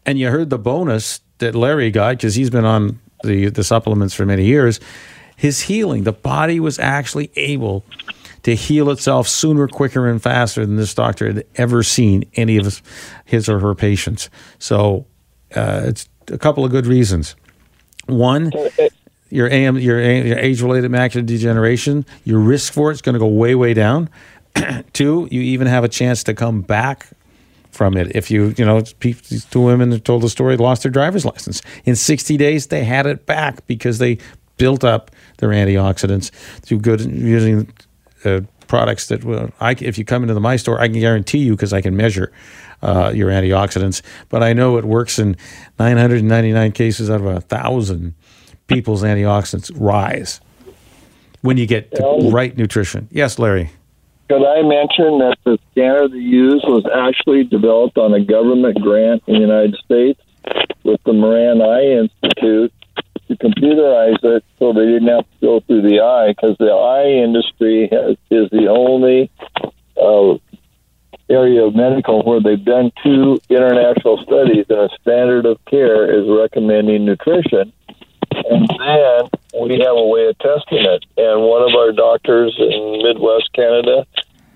And 0.04 0.18
you 0.18 0.30
heard 0.30 0.50
the 0.50 0.58
bonus 0.58 1.20
that 1.38 1.54
Larry 1.54 1.90
got 1.90 2.18
because 2.18 2.34
he's 2.34 2.50
been 2.50 2.66
on 2.66 3.00
the, 3.24 3.48
the 3.48 3.64
supplements 3.64 4.14
for 4.14 4.26
many 4.26 4.44
years, 4.44 4.78
his 5.36 5.62
healing, 5.62 6.04
the 6.04 6.12
body 6.12 6.60
was 6.60 6.78
actually 6.78 7.30
able 7.36 7.84
to 8.42 8.54
heal 8.54 8.90
itself 8.90 9.26
sooner, 9.26 9.66
quicker, 9.66 10.08
and 10.08 10.22
faster 10.22 10.64
than 10.64 10.76
this 10.76 10.94
doctor 10.94 11.32
had 11.32 11.44
ever 11.56 11.82
seen 11.82 12.24
any 12.34 12.56
of 12.58 12.64
his, 12.64 12.82
his 13.24 13.48
or 13.48 13.58
her 13.58 13.74
patients. 13.74 14.30
So 14.58 15.06
uh, 15.54 15.82
it's 15.86 16.08
a 16.28 16.38
couple 16.38 16.64
of 16.64 16.70
good 16.70 16.86
reasons. 16.86 17.36
One, 18.06 18.52
your 19.30 19.50
AM, 19.50 19.78
your, 19.78 20.00
your 20.00 20.38
age-related 20.38 20.90
macular 20.90 21.26
degeneration, 21.26 22.06
your 22.24 22.38
risk 22.38 22.72
for 22.72 22.90
it's 22.90 23.02
going 23.02 23.14
to 23.14 23.18
go 23.18 23.26
way, 23.26 23.54
way 23.54 23.74
down. 23.74 24.08
Two, 24.92 25.28
you 25.30 25.40
even 25.40 25.66
have 25.66 25.84
a 25.84 25.88
chance 25.88 26.22
to 26.24 26.34
come 26.34 26.62
back 26.62 27.08
from 27.70 27.96
it. 27.96 28.14
If 28.16 28.30
you, 28.30 28.54
you 28.56 28.64
know, 28.64 28.80
these 28.80 29.44
two 29.44 29.60
women 29.60 29.90
that 29.90 30.04
told 30.04 30.22
the 30.22 30.30
story, 30.30 30.56
lost 30.56 30.82
their 30.82 30.92
driver's 30.92 31.24
license 31.24 31.60
in 31.84 31.94
60 31.94 32.36
days, 32.36 32.68
they 32.68 32.84
had 32.84 33.06
it 33.06 33.26
back 33.26 33.66
because 33.66 33.98
they 33.98 34.18
built 34.56 34.82
up 34.82 35.10
their 35.38 35.50
antioxidants 35.50 36.30
through 36.62 36.78
good 36.78 37.00
using 37.00 37.70
uh, 38.24 38.40
products 38.66 39.08
that 39.08 39.24
will, 39.24 39.50
I, 39.60 39.72
if 39.78 39.98
you 39.98 40.04
come 40.04 40.22
into 40.22 40.34
the 40.34 40.40
my 40.40 40.56
store, 40.56 40.80
I 40.80 40.88
can 40.88 40.98
guarantee 40.98 41.38
you 41.38 41.52
because 41.52 41.72
I 41.72 41.80
can 41.80 41.96
measure 41.96 42.32
uh, 42.82 43.12
your 43.14 43.30
antioxidants. 43.30 44.02
But 44.28 44.42
I 44.42 44.52
know 44.52 44.78
it 44.78 44.84
works 44.84 45.18
in 45.18 45.36
999 45.78 46.72
cases 46.72 47.10
out 47.10 47.20
of 47.20 47.26
a 47.26 47.40
thousand 47.40 48.14
people's 48.66 49.02
antioxidants 49.02 49.70
rise 49.74 50.40
when 51.42 51.56
you 51.56 51.66
get 51.66 51.90
the 51.90 52.30
right 52.32 52.56
nutrition. 52.56 53.08
Yes, 53.10 53.38
Larry. 53.38 53.70
Could 54.28 54.44
I 54.44 54.62
mention 54.62 55.18
that 55.18 55.36
the 55.44 55.58
scanner 55.70 56.08
they 56.08 56.16
use 56.16 56.64
was 56.66 56.84
actually 56.92 57.44
developed 57.44 57.96
on 57.96 58.12
a 58.12 58.20
government 58.20 58.80
grant 58.80 59.22
in 59.28 59.34
the 59.34 59.40
United 59.40 59.76
States 59.84 60.20
with 60.82 61.00
the 61.04 61.12
Moran 61.12 61.62
Eye 61.62 62.02
Institute 62.02 62.72
to 63.28 63.36
computerize 63.36 64.18
it 64.22 64.44
so 64.58 64.72
they 64.72 64.86
didn't 64.86 65.08
have 65.08 65.24
to 65.24 65.40
go 65.40 65.60
through 65.60 65.82
the 65.82 66.00
eye 66.00 66.32
because 66.32 66.56
the 66.58 66.70
eye 66.70 67.22
industry 67.22 67.88
has, 67.90 68.16
is 68.30 68.50
the 68.50 68.66
only 68.68 69.30
uh, 70.00 70.38
area 71.28 71.64
of 71.64 71.74
medical 71.74 72.22
where 72.22 72.40
they've 72.40 72.64
done 72.64 72.92
two 73.02 73.40
international 73.48 74.22
studies 74.22 74.66
and 74.68 74.78
a 74.78 74.88
standard 75.00 75.46
of 75.46 75.64
care 75.66 76.10
is 76.10 76.26
recommending 76.28 77.04
nutrition. 77.04 77.72
And 78.30 78.68
then 78.78 79.30
we 79.60 79.80
have 79.80 79.96
a 79.96 80.06
way 80.06 80.26
of 80.26 80.38
testing 80.38 80.84
it. 80.84 81.04
And 81.16 81.42
one 81.42 81.62
of 81.62 81.74
our 81.74 81.92
doctors 81.92 82.54
in 82.58 83.02
Midwest 83.02 83.52
Canada 83.54 84.06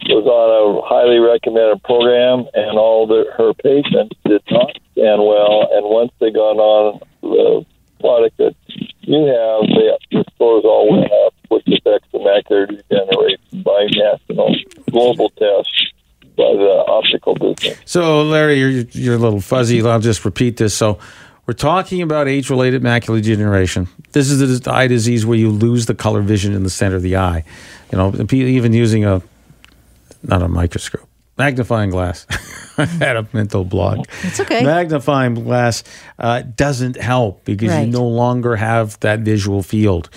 was 0.09 0.27
on 0.27 0.49
a 0.51 0.87
highly 0.87 1.18
recommended 1.18 1.83
program, 1.83 2.46
and 2.55 2.79
all 2.79 3.07
the, 3.07 3.25
her 3.37 3.55
patients 3.55 4.16
did 4.25 4.42
not 4.51 4.77
scan 4.92 5.18
well. 5.18 5.68
And 5.73 5.87
once 5.87 6.12
they 6.20 6.31
got 6.31 6.57
on 6.57 7.01
the 7.23 7.64
product 8.01 8.37
that 8.38 8.55
you 9.03 9.20
have, 9.27 9.61
the, 9.68 9.99
the 10.11 10.25
scores 10.35 10.64
all 10.64 10.90
went 10.90 11.12
up, 11.27 11.35
which 11.49 11.66
affects 11.66 12.09
the 12.12 12.18
macular 12.18 12.68
degeneration 12.68 13.62
by 13.62 13.87
national 13.92 14.55
global 14.90 15.31
tests 15.31 15.92
by 16.37 16.53
the 16.57 16.85
optical 16.88 17.35
business. 17.35 17.80
So, 17.90 18.22
Larry, 18.22 18.61
you're, 18.61 18.70
you're 18.92 19.16
a 19.16 19.18
little 19.18 19.40
fuzzy. 19.40 19.83
I'll 19.83 19.98
just 19.98 20.24
repeat 20.24 20.59
this. 20.59 20.72
So, 20.76 21.00
we're 21.44 21.55
talking 21.55 22.03
about 22.03 22.29
age-related 22.29 22.83
macular 22.83 23.20
degeneration. 23.20 23.88
This 24.12 24.31
is 24.31 24.61
the 24.61 24.72
eye 24.72 24.87
disease 24.87 25.26
where 25.26 25.37
you 25.37 25.50
lose 25.50 25.87
the 25.87 25.96
color 25.96 26.20
vision 26.22 26.55
in 26.55 26.62
the 26.62 26.70
center 26.70 26.94
of 26.94 27.03
the 27.03 27.16
eye. 27.16 27.42
You 27.90 27.98
know, 27.98 28.14
even 28.31 28.72
using 28.72 29.05
a 29.05 29.20
not 30.22 30.40
a 30.40 30.46
microscope, 30.46 31.09
magnifying 31.37 31.90
glass. 31.90 32.29
I 32.79 32.85
had 33.05 33.16
a 33.16 33.26
mental 33.33 33.64
block. 33.64 34.07
It's 34.22 34.38
okay. 34.38 34.62
Magnifying 34.62 35.35
glass 35.35 35.83
uh, 36.20 36.42
doesn't 36.42 36.96
help 36.96 37.44
because 37.44 37.70
Right. 37.70 37.87
you 37.87 37.92
no 37.92 38.07
longer 38.07 38.55
have 38.55 39.00
that 39.00 39.18
visual 39.20 39.64
field. 39.64 40.11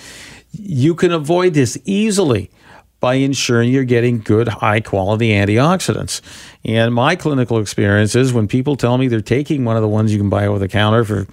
You 0.52 0.94
can 0.94 1.10
avoid 1.10 1.54
this 1.54 1.76
easily 1.84 2.52
by 3.04 3.16
ensuring 3.16 3.70
you're 3.70 3.84
getting 3.84 4.18
good, 4.18 4.48
high 4.48 4.80
quality 4.80 5.28
antioxidants. 5.28 6.22
And 6.64 6.94
my 6.94 7.16
clinical 7.16 7.58
experience 7.58 8.14
is 8.14 8.32
when 8.32 8.48
people 8.48 8.76
tell 8.76 8.96
me 8.96 9.08
they're 9.08 9.20
taking 9.20 9.66
one 9.66 9.76
of 9.76 9.82
the 9.82 9.88
ones 9.88 10.10
you 10.10 10.18
can 10.18 10.30
buy 10.30 10.46
over 10.46 10.58
the 10.58 10.68
counter 10.68 11.04
for, 11.04 11.26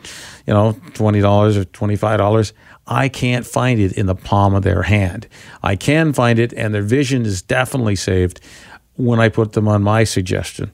you 0.46 0.54
know, 0.54 0.74
$20 0.96 1.56
or 1.56 1.64
$25, 1.64 2.52
I 2.88 3.08
can't 3.08 3.48
find 3.48 3.80
it 3.80 3.94
in 3.94 4.06
the 4.06 4.16
palm 4.16 4.54
of 4.54 4.64
their 4.64 4.82
hand. 4.82 5.30
I 5.64 5.78
can 5.78 6.12
find 6.12 6.40
it, 6.40 6.52
and 6.52 6.74
their 6.74 6.82
vision 6.82 7.26
is 7.26 7.42
definitely 7.42 7.96
saved 7.96 8.42
when 8.98 9.22
I 9.22 9.30
put 9.30 9.54
them 9.54 9.70
on 9.70 9.82
my 9.82 10.04
suggestion. 10.04 10.74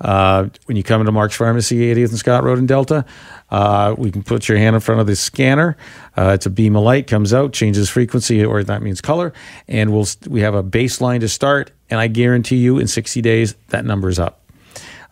Uh, 0.00 0.48
when 0.64 0.76
you 0.76 0.82
come 0.82 1.00
into 1.00 1.12
Mark's 1.12 1.36
Pharmacy, 1.36 1.94
80th 1.94 2.08
and 2.10 2.18
Scott 2.18 2.42
Road 2.42 2.58
in 2.58 2.66
Delta, 2.66 3.04
uh, 3.50 3.94
we 3.98 4.10
can 4.10 4.22
put 4.22 4.48
your 4.48 4.56
hand 4.56 4.74
in 4.74 4.80
front 4.80 5.00
of 5.00 5.06
the 5.06 5.16
scanner. 5.16 5.76
Uh, 6.16 6.30
it's 6.34 6.46
a 6.46 6.50
beam 6.50 6.76
of 6.76 6.82
light, 6.82 7.06
comes 7.06 7.34
out, 7.34 7.52
changes 7.52 7.90
frequency, 7.90 8.44
or 8.44 8.62
that 8.64 8.82
means 8.82 9.00
color, 9.00 9.32
and 9.68 9.92
we'll 9.92 10.06
we 10.28 10.40
have 10.40 10.54
a 10.54 10.62
baseline 10.62 11.20
to 11.20 11.28
start. 11.28 11.70
And 11.90 12.00
I 12.00 12.06
guarantee 12.06 12.56
you, 12.56 12.78
in 12.78 12.86
60 12.86 13.20
days, 13.20 13.54
that 13.68 13.84
number 13.84 14.08
is 14.08 14.18
up. 14.18 14.40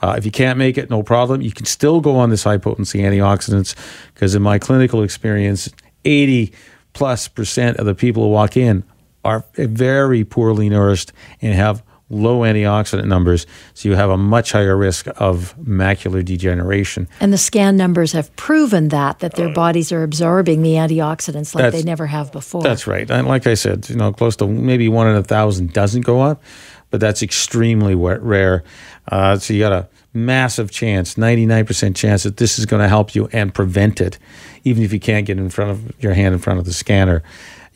Uh, 0.00 0.14
if 0.16 0.24
you 0.24 0.30
can't 0.30 0.58
make 0.58 0.78
it, 0.78 0.90
no 0.90 1.02
problem. 1.02 1.42
You 1.42 1.50
can 1.50 1.66
still 1.66 2.00
go 2.00 2.16
on 2.16 2.30
this 2.30 2.44
high 2.44 2.58
potency 2.58 3.00
antioxidants 3.00 3.74
because, 4.14 4.34
in 4.34 4.42
my 4.42 4.58
clinical 4.58 5.02
experience, 5.02 5.68
80 6.04 6.52
plus 6.92 7.28
percent 7.28 7.78
of 7.78 7.86
the 7.86 7.94
people 7.94 8.22
who 8.22 8.30
walk 8.30 8.56
in 8.56 8.84
are 9.24 9.44
very 9.54 10.24
poorly 10.24 10.68
nourished 10.68 11.12
and 11.42 11.52
have 11.54 11.82
low 12.10 12.40
antioxidant 12.40 13.06
numbers. 13.06 13.46
So 13.74 13.88
you 13.88 13.94
have 13.94 14.10
a 14.10 14.16
much 14.16 14.52
higher 14.52 14.76
risk 14.76 15.06
of 15.16 15.54
macular 15.58 16.24
degeneration. 16.24 17.08
And 17.20 17.32
the 17.32 17.38
scan 17.38 17.76
numbers 17.76 18.12
have 18.12 18.34
proven 18.36 18.88
that 18.88 19.18
that 19.20 19.34
their 19.34 19.52
bodies 19.52 19.92
are 19.92 20.02
absorbing 20.02 20.62
the 20.62 20.74
antioxidants 20.74 21.54
like 21.54 21.72
they 21.72 21.82
never 21.82 22.06
have 22.06 22.32
before. 22.32 22.62
That's 22.62 22.86
right. 22.86 23.10
And 23.10 23.26
like 23.26 23.46
I 23.46 23.54
said, 23.54 23.88
you 23.88 23.96
know, 23.96 24.12
close 24.12 24.36
to 24.36 24.46
maybe 24.46 24.88
one 24.88 25.08
in 25.08 25.16
a 25.16 25.22
thousand 25.22 25.72
doesn't 25.72 26.02
go 26.02 26.20
up, 26.20 26.42
but 26.90 27.00
that's 27.00 27.22
extremely 27.22 27.94
rare. 27.94 28.64
Uh, 29.10 29.38
so 29.38 29.52
you 29.52 29.60
got 29.60 29.72
a 29.72 29.88
massive 30.14 30.70
chance, 30.70 31.14
99% 31.14 31.94
chance 31.94 32.22
that 32.22 32.38
this 32.38 32.58
is 32.58 32.66
going 32.66 32.82
to 32.82 32.88
help 32.88 33.14
you 33.14 33.28
and 33.32 33.54
prevent 33.54 34.00
it, 34.00 34.18
even 34.64 34.82
if 34.82 34.92
you 34.92 35.00
can't 35.00 35.26
get 35.26 35.38
in 35.38 35.50
front 35.50 35.70
of 35.70 36.02
your 36.02 36.14
hand 36.14 36.34
in 36.34 36.40
front 36.40 36.58
of 36.58 36.64
the 36.64 36.72
scanner. 36.72 37.22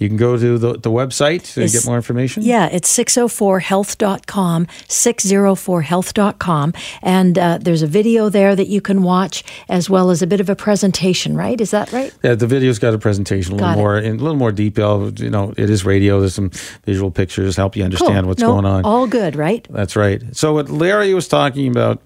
You 0.02 0.08
can 0.08 0.16
go 0.16 0.36
to 0.36 0.58
the, 0.58 0.72
the 0.72 0.90
website 0.90 1.54
to 1.54 1.68
get 1.68 1.86
more 1.86 1.96
information. 1.96 2.42
Yeah, 2.42 2.66
it's 2.66 2.92
604health.com, 2.96 4.66
604health.com. 4.66 6.72
And 7.02 7.38
uh, 7.38 7.58
there's 7.60 7.82
a 7.82 7.86
video 7.86 8.28
there 8.28 8.56
that 8.56 8.68
you 8.68 8.80
can 8.80 9.02
watch, 9.02 9.44
as 9.68 9.88
well 9.88 10.10
as 10.10 10.22
a 10.22 10.26
bit 10.26 10.40
of 10.40 10.48
a 10.50 10.56
presentation, 10.56 11.36
right? 11.36 11.60
Is 11.60 11.70
that 11.70 11.92
right? 11.92 12.12
Yeah, 12.22 12.34
the 12.34 12.46
video's 12.46 12.78
got 12.78 12.94
a 12.94 12.98
presentation, 12.98 13.52
a 13.52 13.56
little 13.56 13.68
Got 13.68 13.78
it. 13.78 13.80
more 13.80 13.98
in 13.98 14.16
a 14.16 14.22
little 14.22 14.36
more 14.36 14.52
detail. 14.52 15.12
You 15.16 15.30
know, 15.30 15.54
it 15.56 15.70
is 15.70 15.84
radio. 15.84 16.20
There's 16.20 16.34
some 16.34 16.50
visual 16.84 17.10
pictures 17.10 17.56
help 17.56 17.76
you 17.76 17.84
understand 17.84 18.24
Cool. 18.24 18.28
what's 18.28 18.40
No, 18.42 18.48
going 18.54 18.64
on. 18.64 18.84
All 18.84 19.06
good, 19.06 19.36
right? 19.36 19.66
That's 19.70 19.94
right. 19.94 20.20
So 20.36 20.54
what 20.54 20.68
Larry 20.68 21.14
was 21.14 21.28
talking 21.28 21.68
about 21.68 22.02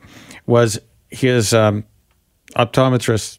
was 0.46 0.78
his 1.09 1.54
um, 1.54 1.85
optometrist 2.56 3.38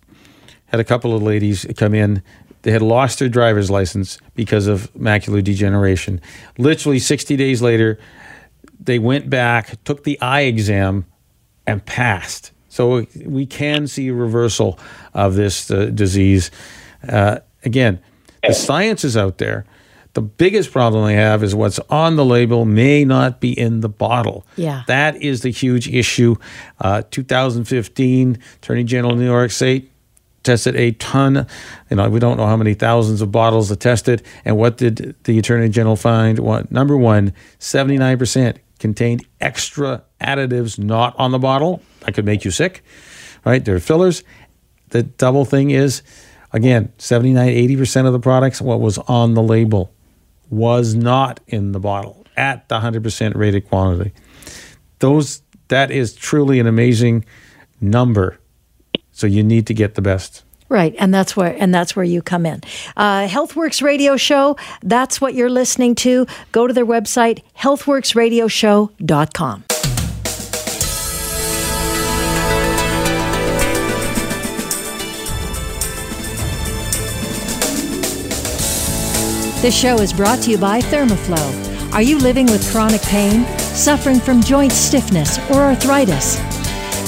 had 0.66 0.80
a 0.80 0.84
couple 0.84 1.16
of 1.16 1.22
ladies 1.22 1.66
come 1.78 1.94
in. 1.94 2.24
They 2.68 2.74
had 2.74 2.82
lost 2.82 3.20
their 3.20 3.30
driver's 3.30 3.72
license 3.72 4.18
because 4.36 4.68
of 4.68 4.94
macular 4.94 5.42
degeneration. 5.42 6.20
Literally 6.58 7.00
60 7.00 7.38
days 7.38 7.62
later, 7.62 7.98
they 8.78 9.00
went 9.00 9.30
back, 9.30 9.82
took 9.86 10.04
the 10.04 10.20
eye 10.20 10.42
exam, 10.42 11.06
and 11.66 11.86
passed. 11.86 12.52
So 12.68 13.06
we 13.26 13.46
can 13.46 13.88
see 13.88 14.10
a 14.10 14.14
reversal 14.14 14.78
of 15.14 15.36
this 15.36 15.72
uh, 15.72 15.86
disease. 15.86 16.52
Uh, 17.08 17.40
again, 17.64 18.02
the 18.46 18.54
science 18.54 19.06
is 19.06 19.16
out 19.16 19.38
there. 19.38 19.64
The 20.12 20.22
biggest 20.22 20.74
problem 20.74 21.06
they 21.06 21.14
have 21.14 21.44
is 21.44 21.56
what's 21.56 21.80
on 21.90 22.18
the 22.18 22.26
label 22.26 22.66
may 22.66 23.06
not 23.06 23.40
be 23.40 23.58
in 23.58 23.80
the 23.80 23.88
bottle. 23.88 24.46
Yeah. 24.58 24.84
That 24.88 25.22
is 25.22 25.40
the 25.40 25.52
huge 25.52 25.88
issue. 25.88 26.36
Uh, 26.82 27.04
2015, 27.12 28.40
Attorney 28.58 28.84
General 28.84 29.14
of 29.14 29.20
New 29.20 29.26
York 29.26 29.52
State 29.52 29.90
tested 30.48 30.76
a 30.76 30.92
ton. 30.94 31.46
You 31.90 31.98
know, 31.98 32.10
we 32.10 32.20
don't 32.20 32.38
know 32.38 32.48
how 32.48 32.58
many 32.58 32.74
thousands 32.74 33.22
of 33.22 33.32
bottles 33.32 33.70
they 33.70 33.76
tested. 33.76 34.24
And 34.44 34.58
what 34.58 34.78
did 34.78 35.16
the 35.24 35.38
Attorney 35.38 35.70
General 35.70 35.96
find? 35.96 36.40
What 36.40 36.72
number 36.72 36.98
one, 36.98 37.34
79% 37.60 38.58
contained 38.80 39.26
extra 39.42 40.04
additives 40.22 40.80
not 40.80 41.18
on 41.20 41.32
the 41.32 41.40
bottle 41.40 41.82
that 42.02 42.14
could 42.14 42.26
make 42.26 42.46
you 42.46 42.52
sick. 42.52 42.84
Right? 43.46 43.64
They're 43.64 43.80
fillers. 43.80 44.24
The 44.90 45.04
double 45.04 45.46
thing 45.46 45.72
is, 45.72 46.02
again, 46.52 46.92
79, 46.98 47.50
80% 47.50 48.06
of 48.08 48.14
the 48.14 48.20
products, 48.20 48.62
what 48.62 48.80
was 48.80 48.98
on 49.00 49.34
the 49.34 49.44
label 49.44 49.94
was 50.50 50.96
not 50.96 51.40
in 51.48 51.74
the 51.74 51.80
bottle 51.80 52.26
at 52.38 52.68
the 52.70 52.80
100% 52.80 53.36
rated 53.36 53.68
quantity. 53.68 54.14
Those 55.00 55.42
that 55.68 55.92
is 55.92 56.16
truly 56.16 56.60
an 56.60 56.68
amazing 56.68 57.26
number. 57.82 58.40
So 59.18 59.26
you 59.26 59.42
need 59.42 59.66
to 59.66 59.74
get 59.74 59.96
the 59.96 60.04
best. 60.04 60.44
Right, 60.70 60.94
and 61.00 61.12
that's 61.12 61.36
where 61.36 61.58
and 61.60 61.74
that's 61.74 61.96
where 61.96 62.06
you 62.06 62.22
come 62.22 62.46
in. 62.46 62.62
Uh, 62.96 63.28
HealthWorks 63.28 63.82
Radio 63.82 64.16
Show. 64.16 64.58
That's 64.84 65.20
what 65.20 65.34
you're 65.34 65.50
listening 65.50 65.96
to. 65.96 66.28
Go 66.52 66.68
to 66.68 66.74
their 66.74 66.86
website, 66.86 67.42
healthworksradioshow.com. 67.58 69.64
This 79.64 79.76
show 79.76 79.96
is 79.96 80.14
brought 80.14 80.44
to 80.44 80.52
you 80.52 80.60
by 80.60 80.82
Thermoflow. 80.82 81.94
Are 81.94 82.04
you 82.04 82.20
living 82.20 82.46
with 82.46 82.72
chronic 82.72 83.02
pain, 83.02 83.48
suffering 83.58 84.20
from 84.20 84.44
joint 84.44 84.74
stiffness, 84.74 85.40
or 85.50 85.64
arthritis? 85.64 86.57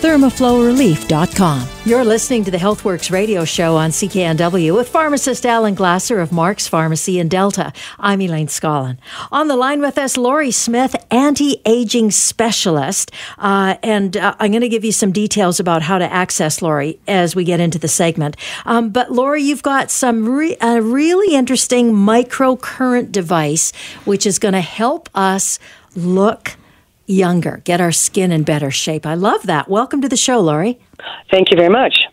thermoflowrelief.com. 0.00 1.68
You're 1.84 2.04
listening 2.06 2.42
to 2.44 2.50
the 2.50 2.56
HealthWorks 2.56 3.10
radio 3.10 3.44
show 3.44 3.76
on 3.76 3.90
CKNW 3.90 4.74
with 4.74 4.88
pharmacist 4.88 5.44
Alan 5.44 5.74
Glasser 5.74 6.20
of 6.20 6.32
Mark's 6.32 6.66
Pharmacy 6.66 7.18
in 7.18 7.28
Delta. 7.28 7.74
I'm 7.98 8.22
Elaine 8.22 8.46
Scollin. 8.46 8.96
On 9.30 9.48
the 9.48 9.56
line 9.56 9.82
with 9.82 9.98
us, 9.98 10.16
Lori 10.16 10.52
Smith, 10.52 10.96
anti-aging 11.10 12.12
specialist. 12.12 13.12
Uh, 13.36 13.76
and 13.82 14.16
uh, 14.16 14.34
I'm 14.38 14.52
going 14.52 14.62
to 14.62 14.70
give 14.70 14.86
you 14.86 14.92
some 14.92 15.12
details 15.12 15.60
about 15.60 15.82
how 15.82 15.98
to 15.98 16.10
access 16.10 16.62
Lori 16.62 16.98
as 17.06 17.36
we 17.36 17.44
get 17.44 17.60
into 17.60 17.78
the 17.78 17.88
segment. 17.88 18.38
Um, 18.64 18.88
but 18.88 19.12
Lori, 19.12 19.42
you've 19.42 19.62
got 19.62 19.90
some 19.90 20.26
re- 20.26 20.56
a 20.62 20.80
really 20.80 21.34
interesting 21.34 21.92
microcurrent 21.92 23.12
device, 23.12 23.72
which 24.06 24.24
is 24.24 24.38
going 24.38 24.54
to 24.54 24.62
help 24.62 25.10
us 25.14 25.58
look 25.94 26.56
younger, 27.10 27.60
get 27.64 27.80
our 27.80 27.92
skin 27.92 28.32
in 28.32 28.44
better 28.44 28.70
shape. 28.70 29.04
I 29.04 29.14
love 29.14 29.42
that. 29.44 29.68
Welcome 29.68 30.00
to 30.02 30.08
the 30.08 30.16
show, 30.16 30.40
Lori. 30.40 30.78
Thank 31.30 31.50
you 31.50 31.56
very 31.56 31.68
much. 31.68 32.06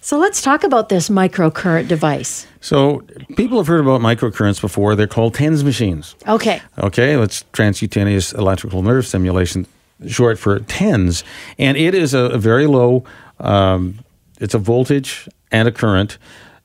So 0.00 0.18
let's 0.18 0.42
talk 0.42 0.64
about 0.64 0.90
this 0.90 1.08
microcurrent 1.08 1.88
device. 1.88 2.46
So 2.60 3.02
people 3.36 3.56
have 3.58 3.66
heard 3.66 3.80
about 3.80 4.02
microcurrents 4.02 4.60
before. 4.60 4.94
They're 4.94 5.06
called 5.06 5.34
TENS 5.34 5.64
machines. 5.64 6.14
Okay. 6.28 6.60
Okay, 6.78 7.16
that's 7.16 7.44
transcutaneous 7.54 8.36
electrical 8.36 8.82
nerve 8.82 9.06
stimulation, 9.06 9.66
short 10.06 10.38
for 10.38 10.58
TENS, 10.60 11.24
and 11.58 11.78
it 11.78 11.94
is 11.94 12.12
a, 12.12 12.24
a 12.24 12.38
very 12.38 12.66
low. 12.66 13.04
Um, 13.40 14.00
it's 14.40 14.52
a 14.52 14.58
voltage 14.58 15.26
and 15.50 15.66
a 15.68 15.72
current, 15.72 16.18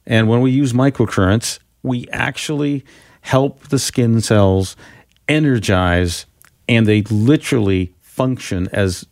and 0.06 0.28
when 0.28 0.42
we 0.42 0.52
use 0.52 0.74
microcurrents, 0.74 1.60
we 1.82 2.10
actually 2.10 2.84
help 3.22 3.70
the 3.70 3.80
skin 3.80 4.20
cells 4.20 4.76
energize 5.30 6.26
and 6.70 6.88
they 6.88 7.02
literally 7.02 7.94
function 8.02 8.70
as 8.72 9.06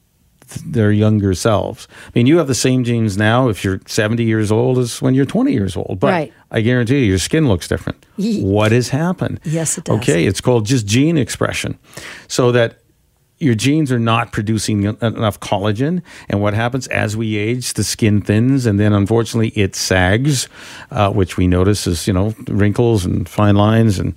their 0.66 0.94
younger 0.94 1.34
selves. 1.34 1.90
I 2.08 2.12
mean, 2.16 2.26
you 2.26 2.38
have 2.38 2.48
the 2.48 2.56
same 2.56 2.86
genes 2.86 3.18
now 3.18 3.50
if 3.50 3.66
you're 3.66 3.82
70 3.86 4.24
years 4.24 4.50
old 4.50 4.78
as 4.78 5.02
when 5.02 5.14
you're 5.14 5.26
20 5.26 5.52
years 5.52 5.76
old, 5.76 6.00
but 6.00 6.08
right. 6.08 6.34
I 6.52 6.62
guarantee 6.62 7.00
you 7.00 7.06
your 7.06 7.18
skin 7.18 7.50
looks 7.50 7.68
different. 7.68 8.06
what 8.16 8.72
has 8.72 8.90
happened? 8.90 9.42
Yes, 9.44 9.78
it 9.78 9.84
does. 9.84 9.98
Okay, 9.98 10.26
it's 10.26 10.40
called 10.40 10.66
just 10.66 10.86
gene 10.86 11.18
expression. 11.18 11.78
So 12.30 12.54
that 12.54 12.80
your 13.40 13.56
genes 13.56 13.92
are 13.92 14.00
not 14.00 14.32
producing 14.32 14.84
enough 14.84 15.40
collagen. 15.40 16.02
And 16.30 16.42
what 16.42 16.54
happens 16.54 16.88
as 16.88 17.18
we 17.18 17.36
age, 17.36 17.74
the 17.74 17.84
skin 17.84 18.22
thins, 18.22 18.66
and 18.66 18.80
then 18.80 18.94
unfortunately 18.94 19.50
it 19.50 19.76
sags, 19.76 20.48
uh, 20.92 21.12
which 21.12 21.38
we 21.38 21.46
notice 21.46 21.86
as, 21.88 22.08
you 22.08 22.14
know, 22.14 22.34
wrinkles 22.48 23.06
and 23.06 23.28
fine 23.28 23.56
lines 23.56 24.00
and 24.00 24.16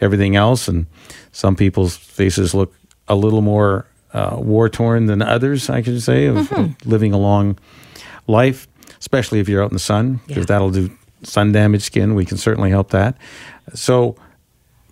everything 0.00 0.36
else. 0.36 0.66
And 0.68 0.86
some 1.36 1.54
people's 1.54 1.98
faces 1.98 2.54
look 2.54 2.72
a 3.08 3.14
little 3.14 3.42
more 3.42 3.84
uh, 4.14 4.38
war 4.38 4.70
torn 4.70 5.04
than 5.04 5.20
others, 5.20 5.68
I 5.68 5.82
could 5.82 6.00
say, 6.00 6.24
of, 6.24 6.36
mm-hmm. 6.36 6.54
of, 6.54 6.86
living 6.86 7.12
a 7.12 7.18
long 7.18 7.58
life, 8.26 8.66
especially 8.98 9.38
if 9.38 9.46
you're 9.46 9.62
out 9.62 9.70
in 9.70 9.74
the 9.74 9.78
sun, 9.78 10.18
because 10.26 10.44
yeah. 10.44 10.46
that'll 10.46 10.70
do 10.70 10.90
sun 11.24 11.52
damaged 11.52 11.84
skin. 11.84 12.14
We 12.14 12.24
can 12.24 12.38
certainly 12.38 12.70
help 12.70 12.88
that. 12.92 13.18
So, 13.74 14.16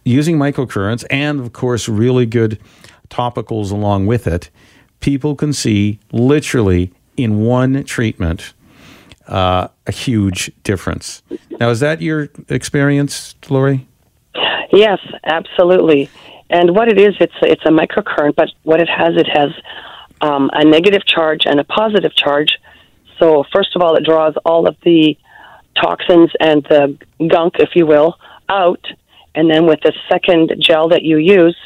using 0.04 0.36
microcurrents 0.36 1.06
and, 1.08 1.40
of 1.40 1.54
course, 1.54 1.88
really 1.88 2.26
good 2.26 2.60
topicals 3.08 3.70
along 3.70 4.04
with 4.04 4.26
it, 4.26 4.50
people 5.00 5.34
can 5.36 5.54
see 5.54 5.98
literally 6.12 6.92
in 7.16 7.40
one 7.40 7.84
treatment 7.84 8.52
uh, 9.28 9.68
a 9.86 9.92
huge 9.92 10.52
difference. 10.62 11.22
Now, 11.58 11.70
is 11.70 11.80
that 11.80 12.02
your 12.02 12.28
experience, 12.50 13.34
Lori? 13.48 13.86
Yes, 14.74 14.98
absolutely. 15.24 16.10
And 16.54 16.76
what 16.76 16.86
it 16.86 17.00
is, 17.00 17.14
it's 17.18 17.34
it's 17.42 17.66
a 17.66 17.74
microcurrent, 17.80 18.36
but 18.36 18.48
what 18.62 18.80
it 18.80 18.88
has, 18.88 19.16
it 19.16 19.26
has 19.26 19.50
um, 20.20 20.50
a 20.52 20.64
negative 20.64 21.04
charge 21.04 21.46
and 21.46 21.58
a 21.58 21.64
positive 21.64 22.14
charge. 22.14 22.50
So 23.18 23.44
first 23.52 23.74
of 23.74 23.82
all, 23.82 23.96
it 23.96 24.04
draws 24.04 24.34
all 24.44 24.68
of 24.68 24.76
the 24.84 25.18
toxins 25.74 26.30
and 26.38 26.62
the 26.70 26.96
gunk, 27.26 27.54
if 27.58 27.70
you 27.74 27.86
will, 27.86 28.18
out, 28.48 28.84
and 29.34 29.50
then 29.50 29.66
with 29.66 29.80
the 29.82 29.92
second 30.08 30.54
gel 30.60 30.88
that 30.90 31.02
you 31.02 31.16
use, 31.16 31.56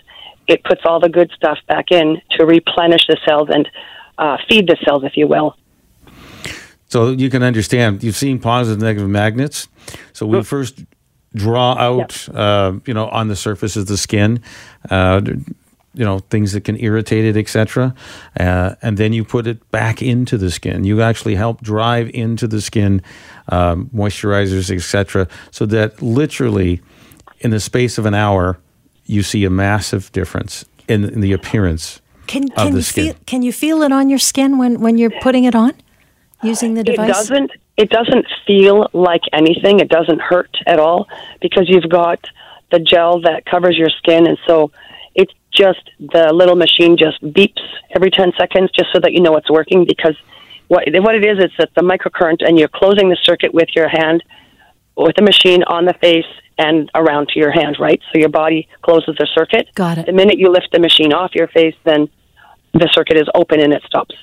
it 0.46 0.64
puts 0.64 0.80
all 0.86 1.00
the 1.00 1.10
good 1.10 1.30
stuff 1.36 1.58
back 1.66 1.92
in 1.92 2.22
to 2.38 2.46
replenish 2.46 3.06
the 3.08 3.18
cells 3.26 3.48
and 3.52 3.68
uh, 4.16 4.38
feed 4.48 4.66
the 4.66 4.78
cells, 4.86 5.04
if 5.04 5.18
you 5.18 5.26
will. 5.28 5.54
So 6.86 7.10
you 7.10 7.28
can 7.28 7.42
understand. 7.42 8.02
You've 8.02 8.16
seen 8.16 8.38
positive, 8.38 8.80
negative 8.80 9.10
magnets. 9.10 9.68
So 10.14 10.24
we 10.24 10.42
first 10.42 10.82
draw 11.34 11.74
out, 11.74 12.26
yep. 12.26 12.36
uh, 12.36 12.72
you 12.86 12.94
know, 12.94 13.08
on 13.08 13.28
the 13.28 13.36
surface 13.36 13.76
of 13.76 13.86
the 13.86 13.96
skin, 13.96 14.42
uh, 14.90 15.20
you 15.94 16.04
know, 16.04 16.20
things 16.30 16.52
that 16.52 16.64
can 16.64 16.78
irritate 16.80 17.24
it, 17.24 17.36
etc. 17.36 17.94
Uh, 18.38 18.74
and 18.82 18.96
then 18.96 19.12
you 19.12 19.24
put 19.24 19.46
it 19.46 19.70
back 19.70 20.00
into 20.02 20.38
the 20.38 20.50
skin. 20.50 20.84
You 20.84 21.02
actually 21.02 21.34
help 21.34 21.60
drive 21.60 22.10
into 22.14 22.46
the 22.46 22.60
skin 22.60 23.02
um, 23.48 23.90
moisturizers, 23.94 24.74
etc. 24.74 25.28
So 25.50 25.66
that 25.66 26.00
literally, 26.00 26.80
in 27.40 27.50
the 27.50 27.60
space 27.60 27.98
of 27.98 28.06
an 28.06 28.14
hour, 28.14 28.58
you 29.06 29.22
see 29.22 29.44
a 29.44 29.50
massive 29.50 30.12
difference 30.12 30.64
in, 30.86 31.04
in 31.04 31.20
the 31.20 31.32
appearance 31.32 32.00
can, 32.26 32.48
can 32.48 32.66
of 32.66 32.72
the 32.72 32.78
you 32.78 32.82
skin. 32.82 33.04
Feel, 33.06 33.16
can 33.26 33.42
you 33.42 33.52
feel 33.52 33.82
it 33.82 33.90
on 33.90 34.08
your 34.08 34.18
skin 34.18 34.58
when, 34.58 34.80
when 34.80 34.98
you're 34.98 35.18
putting 35.20 35.44
it 35.44 35.54
on? 35.54 35.72
using 36.42 36.74
the 36.74 36.84
device? 36.84 37.08
It 37.08 37.12
doesn't. 37.12 37.52
It 37.78 37.90
doesn't 37.90 38.26
feel 38.44 38.90
like 38.92 39.22
anything. 39.32 39.78
It 39.78 39.88
doesn't 39.88 40.20
hurt 40.20 40.54
at 40.66 40.80
all 40.80 41.08
because 41.40 41.68
you've 41.68 41.88
got 41.88 42.18
the 42.72 42.80
gel 42.80 43.20
that 43.20 43.46
covers 43.46 43.76
your 43.78 43.88
skin, 43.88 44.26
and 44.26 44.36
so 44.46 44.72
it's 45.14 45.32
just 45.52 45.88
the 45.98 46.32
little 46.34 46.56
machine 46.56 46.96
just 46.98 47.22
beeps 47.22 47.62
every 47.94 48.10
ten 48.10 48.32
seconds 48.36 48.70
just 48.72 48.92
so 48.92 48.98
that 48.98 49.12
you 49.12 49.20
know 49.20 49.36
it's 49.36 49.48
working. 49.48 49.84
Because 49.84 50.16
what 50.66 50.84
what 50.92 51.14
it 51.14 51.24
is 51.24 51.38
is 51.38 51.52
that 51.58 51.70
the 51.76 51.82
microcurrent, 51.82 52.46
and 52.46 52.58
you're 52.58 52.68
closing 52.68 53.10
the 53.10 53.18
circuit 53.22 53.54
with 53.54 53.68
your 53.76 53.88
hand, 53.88 54.24
with 54.96 55.14
the 55.14 55.22
machine 55.22 55.62
on 55.62 55.84
the 55.84 55.94
face 55.94 56.26
and 56.58 56.90
around 56.96 57.28
to 57.28 57.38
your 57.38 57.52
hand, 57.52 57.76
right? 57.78 58.02
So 58.12 58.18
your 58.18 58.28
body 58.28 58.68
closes 58.82 59.14
the 59.18 59.28
circuit. 59.32 59.68
Got 59.76 59.98
it. 59.98 60.06
The 60.06 60.12
minute 60.12 60.38
you 60.38 60.50
lift 60.50 60.72
the 60.72 60.80
machine 60.80 61.12
off 61.12 61.32
your 61.32 61.46
face, 61.46 61.76
then 61.84 62.08
the 62.72 62.90
circuit 62.92 63.16
is 63.16 63.28
open 63.36 63.60
and 63.60 63.72
it 63.72 63.84
stops. 63.84 64.16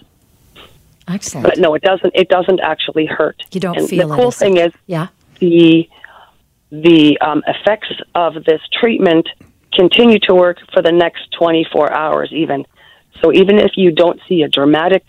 Excellent. 1.08 1.48
But 1.48 1.60
no, 1.60 1.74
it 1.76 1.82
doesn't. 1.82 2.12
It 2.16 2.30
doesn't 2.30 2.60
actually 2.62 3.06
hurt. 3.06 3.42
You 3.52 3.60
don't 3.60 3.78
and 3.78 3.90
feel 3.90 4.08
the 4.08 4.16
cool 4.16 4.30
it, 4.30 4.36
thing 4.36 4.58
is, 4.58 4.74
yeah, 4.88 5.08
the 5.40 5.88
the 6.72 7.18
um, 7.20 7.44
effects 7.48 7.90
of 8.16 8.44
this 8.46 8.62
treatment 8.80 9.30
continue 9.74 10.20
to 10.20 10.34
work 10.34 10.58
for 10.74 10.82
the 10.82 10.92
next 10.92 11.32
24 11.38 11.92
hours, 11.92 12.30
even. 12.32 12.66
So 13.22 13.32
even 13.34 13.60
if 13.60 13.72
you 13.76 13.92
don't 13.92 14.20
see 14.28 14.42
a 14.42 14.48
dramatic 14.48 15.04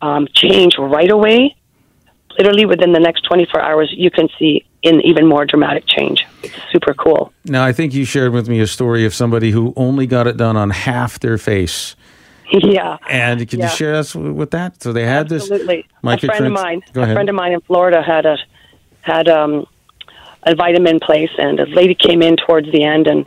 um, 0.00 0.26
change 0.34 0.76
right 0.78 1.10
away, 1.10 1.54
literally 2.38 2.66
within 2.66 2.92
the 2.92 3.00
next 3.00 3.22
24 3.22 3.60
hours, 3.60 3.92
you 3.96 4.10
can 4.10 4.28
see 4.38 4.66
an 4.84 5.00
even 5.02 5.26
more 5.26 5.44
dramatic 5.44 5.86
change. 5.86 6.26
It's 6.42 6.54
super 6.72 6.94
cool. 6.94 7.32
Now, 7.44 7.64
I 7.64 7.72
think 7.72 7.94
you 7.94 8.04
shared 8.04 8.32
with 8.32 8.48
me 8.48 8.60
a 8.60 8.66
story 8.66 9.04
of 9.04 9.14
somebody 9.14 9.52
who 9.52 9.72
only 9.76 10.06
got 10.06 10.26
it 10.26 10.36
done 10.36 10.56
on 10.56 10.70
half 10.70 11.20
their 11.20 11.38
face 11.38 11.94
Yeah. 12.62 12.98
And 13.08 13.48
can 13.48 13.60
yeah. 13.60 13.70
you 13.70 13.76
share 13.76 13.94
us 13.94 14.14
with 14.14 14.50
that? 14.50 14.82
So 14.82 14.92
they 14.92 15.04
had 15.06 15.32
Absolutely. 15.32 15.86
this. 16.04 16.24
A 16.24 16.26
friend 16.26 16.46
of 16.46 16.52
mine, 16.52 16.82
Go 16.92 17.00
a 17.00 17.04
ahead. 17.04 17.16
friend 17.16 17.28
of 17.28 17.34
mine 17.34 17.52
in 17.52 17.60
Florida 17.62 18.02
had 18.02 18.26
a 18.26 18.36
had 19.00 19.28
um, 19.28 19.66
a 20.44 20.54
vitamin 20.54 21.00
place, 21.00 21.30
and 21.38 21.58
a 21.60 21.66
lady 21.66 21.94
came 21.94 22.20
in 22.22 22.36
towards 22.36 22.70
the 22.70 22.82
end, 22.84 23.06
and 23.06 23.26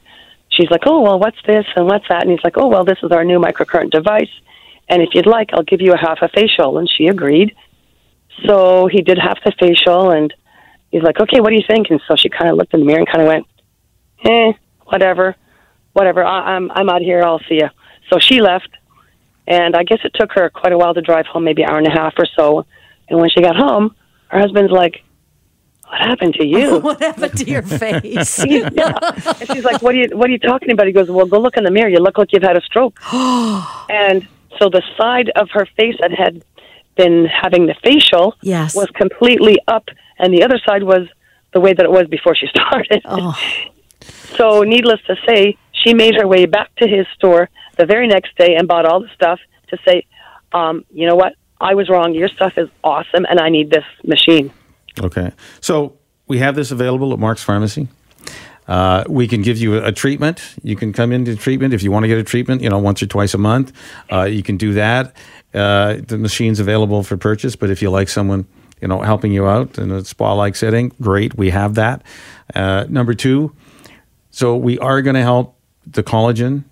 she's 0.50 0.70
like, 0.70 0.84
"Oh, 0.86 1.02
well, 1.02 1.20
what's 1.20 1.38
this 1.48 1.66
and 1.76 1.86
what's 1.86 2.08
that?" 2.10 2.22
And 2.24 2.32
he's 2.32 2.44
like, 2.44 2.58
"Oh, 2.58 2.68
well, 2.68 2.84
this 2.86 3.00
is 3.04 3.12
our 3.12 3.24
new 3.26 3.40
microcurrent 3.40 3.92
device, 3.92 4.30
and 4.90 5.02
if 5.02 5.10
you'd 5.14 5.26
like, 5.28 5.50
I'll 5.54 5.64
give 5.64 5.82
you 5.82 5.94
a 5.94 5.98
half 5.98 6.20
a 6.22 6.30
facial." 6.30 6.78
And 6.78 6.90
she 6.90 7.08
agreed. 7.08 7.56
So 8.46 8.88
he 8.88 9.02
did 9.02 9.18
half 9.18 9.40
the 9.44 9.54
facial, 9.60 10.12
and 10.12 10.34
he's 10.92 11.04
like, 11.04 11.20
"Okay, 11.20 11.40
what 11.42 11.50
do 11.50 11.56
you 11.56 11.64
think?" 11.68 11.90
And 11.90 12.02
so 12.08 12.16
she 12.16 12.30
kind 12.30 12.50
of 12.50 12.58
looked 12.58 12.74
in 12.74 12.82
the 12.82 12.86
mirror 12.86 13.00
and 13.00 13.08
kind 13.08 13.22
of 13.22 13.28
went, 13.28 13.46
"Eh, 14.24 14.54
whatever, 14.86 15.36
whatever. 15.94 16.24
I- 16.24 16.56
I'm 16.56 16.70
I'm 16.72 16.90
out 16.90 17.02
here. 17.02 17.24
I'll 17.24 17.40
see 17.50 17.56
you." 17.56 17.70
So 18.10 18.20
she 18.20 18.40
left 18.42 18.70
and 19.48 19.76
I 19.76 19.84
guess 19.84 20.00
it 20.04 20.14
took 20.16 20.32
her 20.34 20.50
quite 20.50 20.74
a 20.74 20.78
while 20.78 20.94
to 20.94 21.02
drive 21.02 21.26
home, 21.26 21.44
maybe 21.44 21.64
an 21.64 21.70
hour 21.70 21.78
and 21.78 21.88
a 21.88 21.92
half 21.92 22.14
or 22.18 22.26
so. 22.36 22.66
And 23.08 23.20
when 23.20 23.30
she 23.30 23.42
got 23.42 23.56
home, 23.56 23.96
her 24.30 24.40
husband's 24.40 24.72
like, 24.72 25.04
"What 25.88 26.00
happened 26.00 26.34
to 26.36 26.46
you? 26.46 26.80
what 26.88 27.00
happened 27.00 27.38
to 27.38 27.46
your 27.46 27.62
face?" 27.62 28.40
yeah. 28.46 28.98
And 29.40 29.48
she's 29.52 29.64
like, 29.64 29.82
"What 29.82 29.96
are 29.96 29.98
you 29.98 30.10
What 30.18 30.30
are 30.30 30.34
you 30.34 30.40
talking 30.40 30.72
about?" 30.72 30.88
He 30.88 30.94
goes, 30.94 31.10
"Well, 31.10 31.28
go 31.28 31.40
look 31.40 31.58
in 31.58 31.64
the 31.64 31.72
mirror. 31.72 31.90
You 31.90 32.00
look 32.00 32.18
like 32.18 32.34
you've 32.34 32.44
had 32.44 32.58
a 32.58 32.62
stroke." 32.62 33.00
and 33.90 34.28
so 34.60 34.70
the 34.70 34.82
side 34.98 35.32
of 35.36 35.50
her 35.52 35.68
face 35.78 35.96
that 36.00 36.12
had 36.12 36.44
been 36.96 37.26
having 37.26 37.66
the 37.68 37.76
facial 37.84 38.36
yes. 38.42 38.74
was 38.76 38.88
completely 38.96 39.60
up, 39.68 39.90
and 40.18 40.34
the 40.34 40.44
other 40.44 40.60
side 40.66 40.84
was 40.84 41.08
the 41.54 41.60
way 41.60 41.74
that 41.74 41.86
it 41.86 41.92
was 41.92 42.08
before 42.08 42.36
she 42.36 42.48
started. 42.56 43.02
Oh. 43.06 43.38
so, 44.38 44.62
needless 44.62 45.02
to 45.08 45.16
say, 45.28 45.58
she 45.72 45.94
made 45.94 46.16
her 46.16 46.28
way 46.28 46.46
back 46.46 46.74
to 46.78 46.88
his 46.88 47.06
store 47.16 47.50
the 47.78 47.86
very 47.86 48.08
next 48.08 48.38
day 48.38 48.56
and 48.56 48.68
bought 48.68 48.86
all 48.86 49.02
the 49.02 49.10
stuff 49.14 49.40
to 49.70 49.78
say, 49.86 50.06
um, 50.54 50.86
you 50.92 51.08
know 51.08 51.16
what, 51.16 51.34
I 51.60 51.74
was 51.74 51.90
wrong. 51.90 52.14
Your 52.14 52.30
stuff 52.30 52.54
is 52.58 52.70
awesome, 52.84 53.26
and 53.30 53.40
I 53.40 53.50
need 53.50 53.70
this 53.70 53.86
machine. 54.04 54.52
Okay. 55.00 55.32
So 55.62 55.98
we 56.28 56.40
have 56.40 56.56
this 56.56 56.72
available 56.72 57.14
at 57.14 57.20
Mark's 57.20 57.44
Pharmacy. 57.44 57.88
Uh, 58.68 59.04
we 59.08 59.28
can 59.28 59.42
give 59.42 59.58
you 59.58 59.78
a, 59.78 59.92
treatment. 59.92 60.56
You 60.64 60.76
can 60.76 60.92
come 60.92 61.12
into 61.12 61.36
treatment 61.36 61.74
if 61.74 61.84
you 61.84 61.92
want 61.92 62.04
to 62.04 62.08
get 62.08 62.18
a 62.18 62.24
treatment, 62.24 62.62
you 62.62 62.70
know, 62.70 62.80
once 62.80 63.04
or 63.04 63.06
twice 63.06 63.34
a 63.36 63.38
month. 63.38 63.72
Uh, 64.12 64.24
you 64.24 64.42
can 64.42 64.58
do 64.58 64.74
that. 64.74 65.16
Uh, 65.54 65.98
the 66.08 66.18
machine's 66.18 66.60
available 66.60 67.04
for 67.04 67.16
purchase, 67.16 67.56
but 67.56 67.70
if 67.70 67.82
you 67.82 67.92
like 67.92 68.10
someone, 68.10 68.48
you 68.82 68.88
know, 68.88 69.02
helping 69.02 69.32
you 69.32 69.48
out 69.48 69.78
in 69.78 69.92
a 69.92 70.04
spa-like 70.04 70.56
setting, 70.56 70.92
great, 71.00 71.38
we 71.38 71.52
have 71.52 71.76
that. 71.76 72.02
Uh, 72.56 72.86
number 72.90 73.14
two, 73.14 73.56
so 74.32 74.58
we 74.58 74.80
are 74.80 75.02
going 75.02 75.16
to 75.16 75.22
help 75.22 75.58
the 75.86 76.04
collagen, 76.04 76.64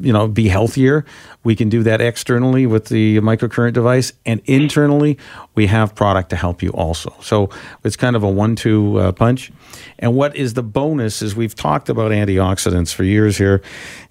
you 0.00 0.12
know, 0.12 0.28
be 0.28 0.48
healthier. 0.48 1.04
We 1.44 1.54
can 1.54 1.68
do 1.68 1.82
that 1.82 2.00
externally 2.00 2.66
with 2.66 2.86
the 2.86 3.20
microcurrent 3.20 3.74
device, 3.74 4.12
and 4.24 4.40
internally, 4.44 5.18
we 5.54 5.66
have 5.66 5.94
product 5.94 6.30
to 6.30 6.36
help 6.36 6.62
you 6.62 6.70
also. 6.70 7.14
So 7.20 7.50
it's 7.84 7.96
kind 7.96 8.16
of 8.16 8.22
a 8.22 8.30
one-two 8.30 8.98
uh, 8.98 9.12
punch. 9.12 9.52
And 9.98 10.14
what 10.14 10.34
is 10.36 10.54
the 10.54 10.62
bonus 10.62 11.22
is 11.22 11.36
we've 11.36 11.54
talked 11.54 11.88
about 11.88 12.12
antioxidants 12.12 12.94
for 12.94 13.04
years 13.04 13.38
here, 13.38 13.62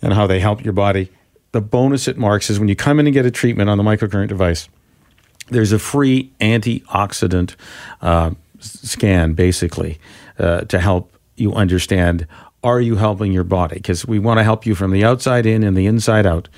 and 0.01 0.13
how 0.13 0.27
they 0.27 0.39
help 0.39 0.63
your 0.63 0.73
body. 0.73 1.09
The 1.53 1.61
bonus 1.61 2.07
it 2.07 2.17
marks 2.17 2.49
is 2.49 2.59
when 2.59 2.69
you 2.69 2.75
come 2.75 2.99
in 2.99 3.07
and 3.07 3.13
get 3.13 3.25
a 3.25 3.31
treatment 3.31 3.69
on 3.69 3.77
the 3.77 3.83
microcurrent 3.83 4.27
device. 4.27 4.69
There's 5.49 5.71
a 5.71 5.79
free 5.79 6.31
antioxidant 6.39 7.55
uh, 8.01 8.31
scan, 8.59 9.33
basically, 9.33 9.97
uh, 10.37 10.61
to 10.61 10.79
help 10.79 11.13
you 11.35 11.53
understand 11.53 12.27
are 12.63 12.81
you 12.81 12.95
helping 12.95 13.31
your 13.31 13.43
body? 13.43 13.75
Because 13.75 14.05
we 14.05 14.19
want 14.19 14.39
to 14.39 14.43
help 14.43 14.65
you 14.65 14.75
from 14.75 14.91
the 14.91 15.03
outside 15.03 15.45
in 15.45 15.63
and 15.63 15.75
the 15.75 15.85
inside 15.85 16.25
out. 16.25 16.49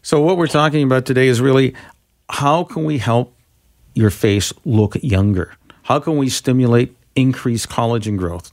So 0.02 0.20
what 0.22 0.38
we're 0.38 0.46
talking 0.46 0.82
about 0.82 1.04
today 1.04 1.28
is 1.28 1.40
really 1.40 1.74
how 2.30 2.64
can 2.64 2.84
we 2.84 2.98
help 2.98 3.34
your 3.94 4.10
face 4.10 4.52
look 4.64 4.96
younger? 5.02 5.54
How 5.82 5.98
can 5.98 6.16
we 6.16 6.28
stimulate 6.28 6.94
increased 7.14 7.68
collagen 7.68 8.16
growth? 8.16 8.52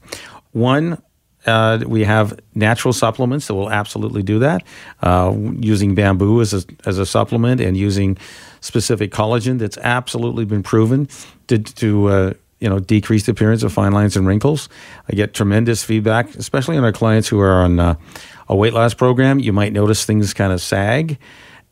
One, 0.52 1.02
uh, 1.46 1.80
we 1.86 2.04
have 2.04 2.38
natural 2.54 2.92
supplements 2.92 3.46
that 3.46 3.54
will 3.54 3.70
absolutely 3.70 4.22
do 4.22 4.40
that, 4.40 4.62
uh, 5.02 5.34
using 5.58 5.94
bamboo 5.94 6.40
as 6.40 6.52
a, 6.52 6.62
as 6.84 6.98
a 6.98 7.06
supplement 7.06 7.60
and 7.60 7.76
using 7.76 8.18
specific 8.60 9.12
collagen 9.12 9.58
that's 9.58 9.78
absolutely 9.78 10.44
been 10.44 10.62
proven 10.62 11.08
to, 11.46 11.58
to 11.58 12.08
uh, 12.08 12.32
you 12.58 12.68
know 12.68 12.78
decrease 12.78 13.26
the 13.26 13.32
appearance 13.32 13.62
of 13.62 13.72
fine 13.72 13.92
lines 13.92 14.16
and 14.16 14.26
wrinkles. 14.26 14.68
I 15.08 15.14
get 15.14 15.34
tremendous 15.34 15.84
feedback, 15.84 16.34
especially 16.34 16.76
on 16.76 16.84
our 16.84 16.92
clients 16.92 17.28
who 17.28 17.40
are 17.40 17.62
on 17.62 17.78
uh, 17.78 17.94
a 18.48 18.56
weight 18.56 18.72
loss 18.72 18.94
program. 18.94 19.38
You 19.38 19.52
might 19.52 19.72
notice 19.72 20.04
things 20.04 20.34
kind 20.34 20.52
of 20.52 20.60
sag, 20.60 21.18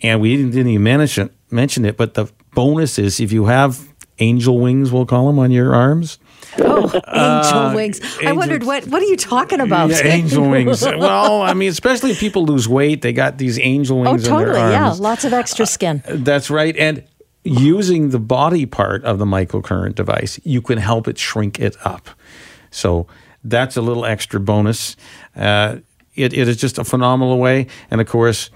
and 0.02 0.20
we 0.20 0.36
didn't, 0.36 0.52
didn't 0.52 0.68
even 0.68 0.84
mention 0.84 1.30
mention 1.50 1.84
it. 1.84 1.96
But 1.96 2.14
the 2.14 2.30
bonus 2.54 2.98
is 2.98 3.18
if 3.18 3.32
you 3.32 3.46
have 3.46 3.92
angel 4.20 4.60
wings, 4.60 4.92
we'll 4.92 5.06
call 5.06 5.26
them 5.26 5.38
on 5.38 5.50
your 5.50 5.74
arms 5.74 6.18
Oh, 6.58 6.84
angel 6.84 7.02
uh, 7.04 7.74
wings. 7.74 8.00
Angel, 8.00 8.28
I 8.28 8.32
wondered 8.32 8.64
what 8.64 8.86
what 8.86 9.02
are 9.02 9.06
you 9.06 9.16
talking 9.16 9.60
about? 9.60 9.90
Yeah, 9.90 10.06
angel 10.06 10.48
wings. 10.50 10.82
Well, 10.82 11.42
I 11.42 11.54
mean, 11.54 11.70
especially 11.70 12.10
if 12.10 12.20
people 12.20 12.44
lose 12.44 12.68
weight, 12.68 13.02
they 13.02 13.12
got 13.12 13.38
these 13.38 13.58
angel 13.58 13.98
oh, 14.00 14.12
wings. 14.12 14.26
Oh, 14.28 14.38
totally. 14.38 14.58
Yeah, 14.58 14.90
lots 14.98 15.24
of 15.24 15.32
extra 15.32 15.66
skin. 15.66 16.02
Uh, 16.06 16.16
that's 16.18 16.50
right. 16.50 16.76
And 16.76 17.04
using 17.44 18.10
the 18.10 18.18
body 18.18 18.66
part 18.66 19.04
of 19.04 19.18
the 19.18 19.26
microcurrent 19.26 19.94
device, 19.94 20.40
you 20.44 20.62
can 20.62 20.78
help 20.78 21.08
it 21.08 21.18
shrink 21.18 21.60
it 21.60 21.76
up. 21.84 22.08
So 22.70 23.06
that's 23.44 23.76
a 23.76 23.82
little 23.82 24.04
extra 24.04 24.40
bonus. 24.40 24.96
Uh, 25.36 25.78
it, 26.14 26.32
it 26.32 26.48
is 26.48 26.56
just 26.56 26.78
a 26.78 26.84
phenomenal 26.84 27.38
way. 27.38 27.66
And 27.90 28.00
of 28.00 28.08
course, 28.08 28.50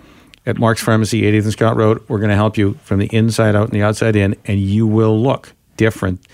at 0.47 0.59
Mark's 0.59 0.83
Pharmacy, 0.83 1.23
80th 1.23 1.43
and 1.43 1.53
Scott 1.53 1.77
Road, 1.77 2.03
we're 2.09 2.19
going 2.19 2.31
to 2.31 2.37
help 2.37 2.57
you 2.57 2.75
from 2.83 2.99
the 3.01 3.15
inside 3.15 3.55
out 3.55 3.65
and 3.65 3.73
the 3.73 3.83
outside 3.83 4.17
in, 4.17 4.35
and 4.47 4.59
you 4.59 4.87
will 4.87 5.21
look 5.21 5.53
different 5.77 6.27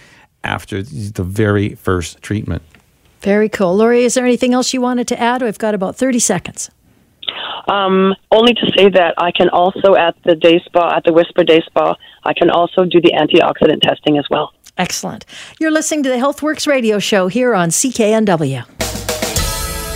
after 0.45 0.83
the 0.83 1.25
very 1.25 1.75
first 1.75 2.21
treatment. 2.23 2.63
Very 3.21 3.49
cool. 3.49 3.75
Lori, 3.75 4.05
is 4.05 4.15
there 4.15 4.25
anything 4.25 4.53
else 4.53 4.75
you 4.75 4.81
wanted 4.81 5.09
to 5.09 5.21
add? 5.21 5.43
We've 5.43 5.59
got 5.59 5.75
about 5.75 5.97
30 5.97 6.19
seconds. 6.19 6.71
Um, 7.69 8.15
only 8.31 8.53
to 8.53 8.73
say 8.77 8.91
that 8.91 9.15
I 9.17 9.31
can 9.31 9.49
also 9.49 9.95
at 9.95 10.15
the 10.25 10.35
day 10.35 10.61
spa, 10.67 10.95
at 10.97 11.05
the 11.05 11.13
Whisper 11.13 11.45
Day 11.45 11.63
Spa, 11.65 11.97
I 12.25 12.35
can 12.35 12.51
also 12.51 12.85
do 12.85 13.01
the 13.01 13.13
antioxidant 13.13 13.81
testing 13.81 14.19
as 14.19 14.27
well. 14.31 14.53
Excellent. 14.77 15.25
You're 15.59 15.71
listening 15.71 16.03
to 16.03 16.11
the 16.11 16.17
HealthWorks 16.17 16.67
radio 16.67 16.99
show 16.99 17.29
here 17.29 17.55
on 17.55 17.71
CKNW. 17.71 19.04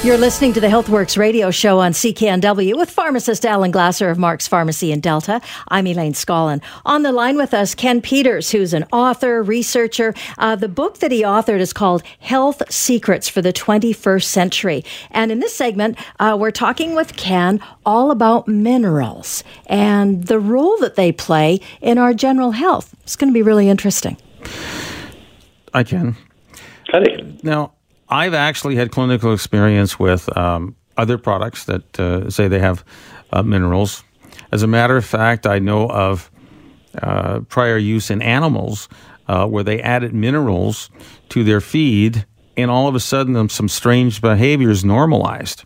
You're 0.05 0.17
listening 0.17 0.53
to 0.53 0.61
the 0.61 0.69
HealthWorks 0.69 1.19
radio 1.19 1.51
show 1.51 1.81
on 1.81 1.91
CKNW 1.91 2.77
with 2.77 2.89
pharmacist 2.89 3.45
Alan 3.45 3.73
Glasser 3.73 4.11
of 4.11 4.17
Mark's 4.17 4.47
Pharmacy 4.47 4.93
in 4.93 5.01
Delta. 5.01 5.41
I'm 5.67 5.89
Elaine 5.89 6.13
Scollin. 6.13 6.63
On 6.87 7.03
the 7.03 7.11
line 7.11 7.37
with 7.37 7.53
us, 7.53 7.75
Ken 7.75 8.01
Peters, 8.01 8.53
who's 8.53 8.73
an 8.73 8.85
author, 8.93 9.43
researcher. 9.43 10.15
Uh, 10.39 10.55
the 10.55 10.69
book 10.69 10.99
that 10.99 11.11
he 11.11 11.25
authored 11.25 11.59
is 11.59 11.73
called 11.73 12.05
Health 12.21 12.63
Secrets 12.73 13.29
for 13.29 13.43
the 13.43 13.53
21st 13.53 14.23
Century. 14.23 14.85
And 15.11 15.33
in 15.33 15.41
this 15.41 15.57
segment, 15.57 15.99
uh, 16.21 16.37
we're 16.39 16.53
talking 16.53 16.95
with 16.95 17.17
Ken 17.17 17.61
all 17.85 18.13
about 18.13 18.47
minerals 18.47 19.43
and 19.67 20.29
the 20.29 20.39
role 20.39 20.79
that 20.79 20.95
they 20.95 21.11
play 21.11 21.61
in 21.81 21.99
our 21.99 22.15
general 22.15 22.53
health. 22.53 22.95
It's 23.03 23.17
going 23.17 23.31
to 23.31 23.35
be 23.35 23.43
really 23.43 23.69
interesting. 23.69 24.17
I 25.75 25.83
can. 25.83 26.17
Howdy. 26.93 27.41
Now, 27.43 27.73
I've 28.11 28.35
actually 28.35 28.77
had 28.77 28.91
clinical 28.91 29.33
experience 29.33 29.99
with 29.99 30.35
um, 30.37 30.77
other 30.97 31.19
products 31.19 31.65
that 31.65 32.01
uh, 32.01 32.31
say 32.31 32.49
they 32.49 32.59
have 32.59 32.85
uh, 33.33 33.43
minerals. 33.43 34.03
As 34.51 34.63
a 34.63 34.67
matter 34.67 34.97
of 34.97 35.05
fact, 35.05 35.47
I 35.47 35.59
know 35.59 35.89
of 35.91 36.31
uh, 37.03 37.41
prior 37.41 37.77
use 37.77 38.11
in 38.11 38.23
animals 38.23 38.89
uh, 39.27 39.47
where 39.47 39.63
they 39.63 39.81
added 39.83 40.15
minerals 40.15 40.89
to 41.29 41.45
their 41.45 41.61
feed, 41.61 42.25
and 42.57 42.71
all 42.71 42.89
of 42.89 42.95
a 42.95 43.01
sudden, 43.01 43.49
some 43.51 43.69
strange 43.69 44.23
behaviors 44.23 44.85
normalized, 44.85 45.65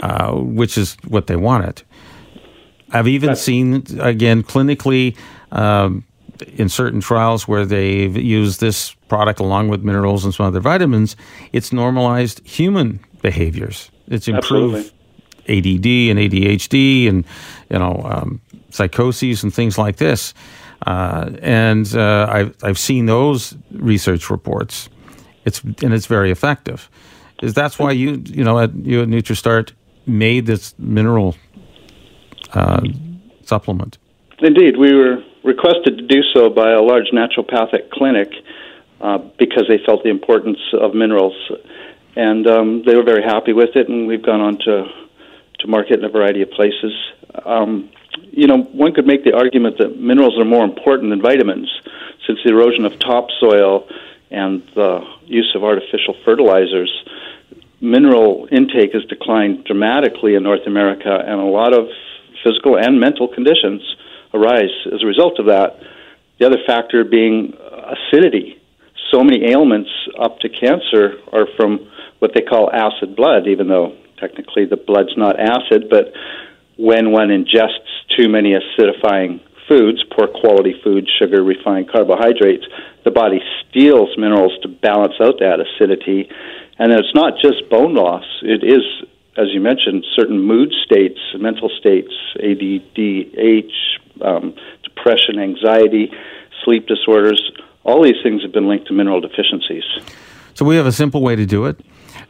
uh, 0.00 0.32
which 0.32 0.76
is 0.76 0.96
what 1.06 1.28
they 1.28 1.36
wanted. 1.36 1.82
I've 2.90 3.08
even 3.08 3.36
seen, 3.36 3.84
again, 4.00 4.42
clinically. 4.42 5.16
Um, 5.52 6.04
in 6.54 6.68
certain 6.68 7.00
trials 7.00 7.46
where 7.48 7.64
they've 7.64 8.16
used 8.16 8.60
this 8.60 8.95
product 9.08 9.40
along 9.40 9.68
with 9.68 9.82
minerals 9.82 10.24
and 10.24 10.34
some 10.34 10.46
other 10.46 10.60
vitamins, 10.60 11.16
it's 11.52 11.72
normalized 11.72 12.46
human 12.46 13.00
behaviors. 13.22 13.90
It's 14.08 14.28
improved 14.28 14.76
Absolutely. 14.76 14.96
ADD 15.48 15.86
and 16.10 16.18
ADHD 16.18 17.08
and 17.08 17.24
you 17.70 17.78
know 17.78 18.02
um, 18.04 18.40
psychoses 18.70 19.42
and 19.42 19.52
things 19.52 19.78
like 19.78 19.96
this. 19.96 20.34
Uh, 20.86 21.30
and 21.40 21.94
uh, 21.94 22.26
I've 22.30 22.56
I've 22.62 22.78
seen 22.78 23.06
those 23.06 23.56
research 23.72 24.30
reports. 24.30 24.88
It's 25.44 25.62
and 25.62 25.92
it's 25.94 26.06
very 26.06 26.30
effective. 26.30 26.90
Is 27.42 27.54
that's 27.54 27.78
why 27.78 27.92
you 27.92 28.22
you 28.26 28.44
know 28.44 28.58
at 28.58 28.74
you 28.74 29.02
at 29.02 29.08
NutriStart 29.08 29.72
made 30.06 30.46
this 30.46 30.74
mineral 30.78 31.36
uh, 32.52 32.82
supplement? 33.42 33.98
Indeed, 34.40 34.76
we 34.76 34.94
were 34.94 35.22
requested 35.44 35.98
to 35.98 36.06
do 36.06 36.22
so 36.34 36.50
by 36.50 36.72
a 36.72 36.82
large 36.82 37.10
naturopathic 37.12 37.90
clinic 37.90 38.28
uh, 39.06 39.18
because 39.38 39.66
they 39.68 39.78
felt 39.86 40.02
the 40.02 40.10
importance 40.10 40.58
of 40.72 40.92
minerals, 40.92 41.36
and 42.16 42.44
um, 42.48 42.82
they 42.84 42.96
were 42.96 43.04
very 43.04 43.22
happy 43.22 43.52
with 43.52 43.76
it. 43.76 43.88
And 43.88 44.08
we've 44.08 44.26
gone 44.30 44.40
on 44.40 44.58
to 44.66 44.74
to 45.60 45.68
market 45.68 46.00
in 46.00 46.04
a 46.04 46.08
variety 46.08 46.42
of 46.42 46.50
places. 46.50 46.92
Um, 47.44 47.90
you 48.32 48.46
know, 48.48 48.58
one 48.84 48.92
could 48.94 49.06
make 49.06 49.22
the 49.22 49.34
argument 49.34 49.78
that 49.78 49.98
minerals 49.98 50.36
are 50.40 50.44
more 50.44 50.64
important 50.64 51.10
than 51.10 51.22
vitamins, 51.22 51.70
since 52.26 52.40
the 52.44 52.50
erosion 52.50 52.84
of 52.84 52.98
topsoil 52.98 53.88
and 54.32 54.62
the 54.74 54.92
use 55.24 55.52
of 55.54 55.62
artificial 55.62 56.14
fertilizers. 56.24 56.90
Mineral 57.80 58.48
intake 58.50 58.92
has 58.92 59.04
declined 59.04 59.64
dramatically 59.64 60.34
in 60.34 60.42
North 60.42 60.66
America, 60.66 61.14
and 61.14 61.40
a 61.40 61.50
lot 61.60 61.72
of 61.72 61.86
physical 62.42 62.76
and 62.76 62.98
mental 62.98 63.28
conditions 63.28 63.82
arise 64.34 64.74
as 64.92 65.00
a 65.04 65.06
result 65.06 65.38
of 65.38 65.46
that. 65.46 65.78
The 66.38 66.46
other 66.46 66.58
factor 66.66 67.04
being 67.04 67.56
acidity. 67.96 68.60
So 69.10 69.22
many 69.22 69.50
ailments 69.50 69.90
up 70.18 70.38
to 70.40 70.48
cancer 70.48 71.18
are 71.32 71.46
from 71.56 71.90
what 72.18 72.32
they 72.34 72.42
call 72.42 72.70
acid 72.72 73.16
blood, 73.16 73.46
even 73.46 73.68
though 73.68 73.96
technically 74.18 74.64
the 74.64 74.76
blood's 74.76 75.16
not 75.16 75.38
acid, 75.38 75.88
but 75.90 76.12
when 76.76 77.12
one 77.12 77.28
ingests 77.28 77.88
too 78.16 78.28
many 78.28 78.54
acidifying 78.54 79.40
foods, 79.68 80.02
poor 80.16 80.28
quality 80.28 80.74
foods, 80.82 81.08
sugar, 81.18 81.42
refined 81.42 81.90
carbohydrates, 81.90 82.64
the 83.04 83.10
body 83.10 83.40
steals 83.60 84.10
minerals 84.16 84.52
to 84.62 84.68
balance 84.68 85.14
out 85.20 85.38
that 85.40 85.58
acidity. 85.60 86.28
And 86.78 86.92
it's 86.92 87.14
not 87.14 87.34
just 87.40 87.68
bone 87.70 87.94
loss, 87.94 88.24
it 88.42 88.62
is, 88.62 88.82
as 89.36 89.46
you 89.52 89.60
mentioned, 89.60 90.04
certain 90.14 90.40
mood 90.40 90.72
states, 90.84 91.18
mental 91.38 91.70
states, 91.80 92.12
ADDH, 92.36 93.72
um, 94.22 94.54
depression, 94.82 95.38
anxiety, 95.38 96.10
sleep 96.64 96.86
disorders. 96.86 97.52
All 97.86 98.02
these 98.02 98.20
things 98.22 98.42
have 98.42 98.52
been 98.52 98.66
linked 98.66 98.88
to 98.88 98.92
mineral 98.92 99.20
deficiencies. 99.20 99.84
So 100.54 100.64
we 100.64 100.74
have 100.74 100.86
a 100.86 100.92
simple 100.92 101.22
way 101.22 101.36
to 101.36 101.46
do 101.46 101.66
it. 101.66 101.80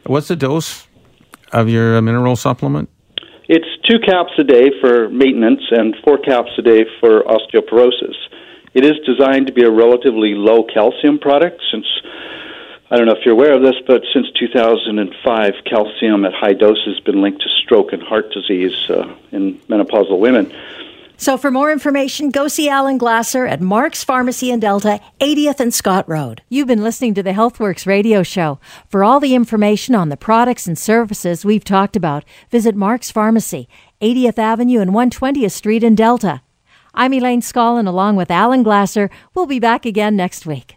What's 0.05 0.27
the 0.27 0.35
dose 0.35 0.87
of 1.51 1.67
your 1.67 1.99
mineral 2.01 2.35
supplement? 2.35 2.89
It's 3.49 3.65
two 3.89 3.97
caps 3.99 4.33
a 4.37 4.43
day 4.43 4.69
for 4.79 5.09
maintenance 5.09 5.61
and 5.71 5.95
four 6.03 6.19
caps 6.19 6.51
a 6.59 6.61
day 6.61 6.85
for 6.99 7.23
osteoporosis. 7.23 8.15
It 8.75 8.85
is 8.85 8.97
designed 9.03 9.47
to 9.47 9.53
be 9.53 9.63
a 9.63 9.71
relatively 9.71 10.35
low 10.35 10.63
calcium 10.63 11.17
product 11.17 11.61
since 11.71 11.87
I 12.89 12.95
don't 12.95 13.05
know 13.05 13.13
if 13.13 13.25
you're 13.25 13.33
aware 13.33 13.53
of 13.53 13.61
this, 13.63 13.75
but 13.85 14.03
since 14.13 14.27
2005, 14.39 15.53
calcium 15.65 16.23
at 16.23 16.33
high 16.33 16.53
doses 16.53 16.95
has 16.95 16.99
been 17.01 17.21
linked 17.21 17.41
to 17.41 17.49
stroke 17.63 17.91
and 17.91 18.01
heart 18.01 18.31
disease 18.31 18.89
uh, 18.89 19.13
in 19.31 19.57
menopausal 19.67 20.19
women. 20.19 20.53
So 21.19 21.35
for 21.35 21.49
more 21.49 21.71
information, 21.71 22.29
go 22.29 22.47
see 22.47 22.69
Alan 22.69 22.99
Glasser 22.99 23.47
at 23.47 23.59
Mark's 23.59 24.03
Pharmacy 24.03 24.51
in 24.51 24.59
Delta, 24.59 25.01
80th 25.19 25.59
and 25.59 25.73
Scott 25.73 26.07
Road. 26.07 26.43
You've 26.47 26.67
been 26.67 26.83
listening 26.83 27.15
to 27.15 27.23
the 27.23 27.31
HealthWorks 27.31 27.87
radio 27.87 28.21
show. 28.21 28.59
For 28.87 29.03
all 29.03 29.19
the 29.19 29.33
information 29.33 29.95
on 29.95 30.09
the 30.09 30.15
products 30.15 30.67
and 30.67 30.77
services 30.77 31.43
we've 31.43 31.63
talked 31.63 31.95
about, 31.95 32.23
visit 32.51 32.75
Mark's 32.75 33.09
Pharmacy, 33.09 33.67
80th 33.99 34.37
Avenue 34.37 34.79
and 34.79 34.91
120th 34.91 35.51
Street 35.51 35.83
in 35.83 35.95
Delta. 35.95 36.43
I'm 36.93 37.13
Elaine 37.13 37.41
Scollin 37.41 37.87
along 37.87 38.15
with 38.15 38.29
Alan 38.29 38.61
Glasser. 38.61 39.09
We'll 39.33 39.47
be 39.47 39.59
back 39.59 39.87
again 39.87 40.15
next 40.15 40.45
week. 40.45 40.76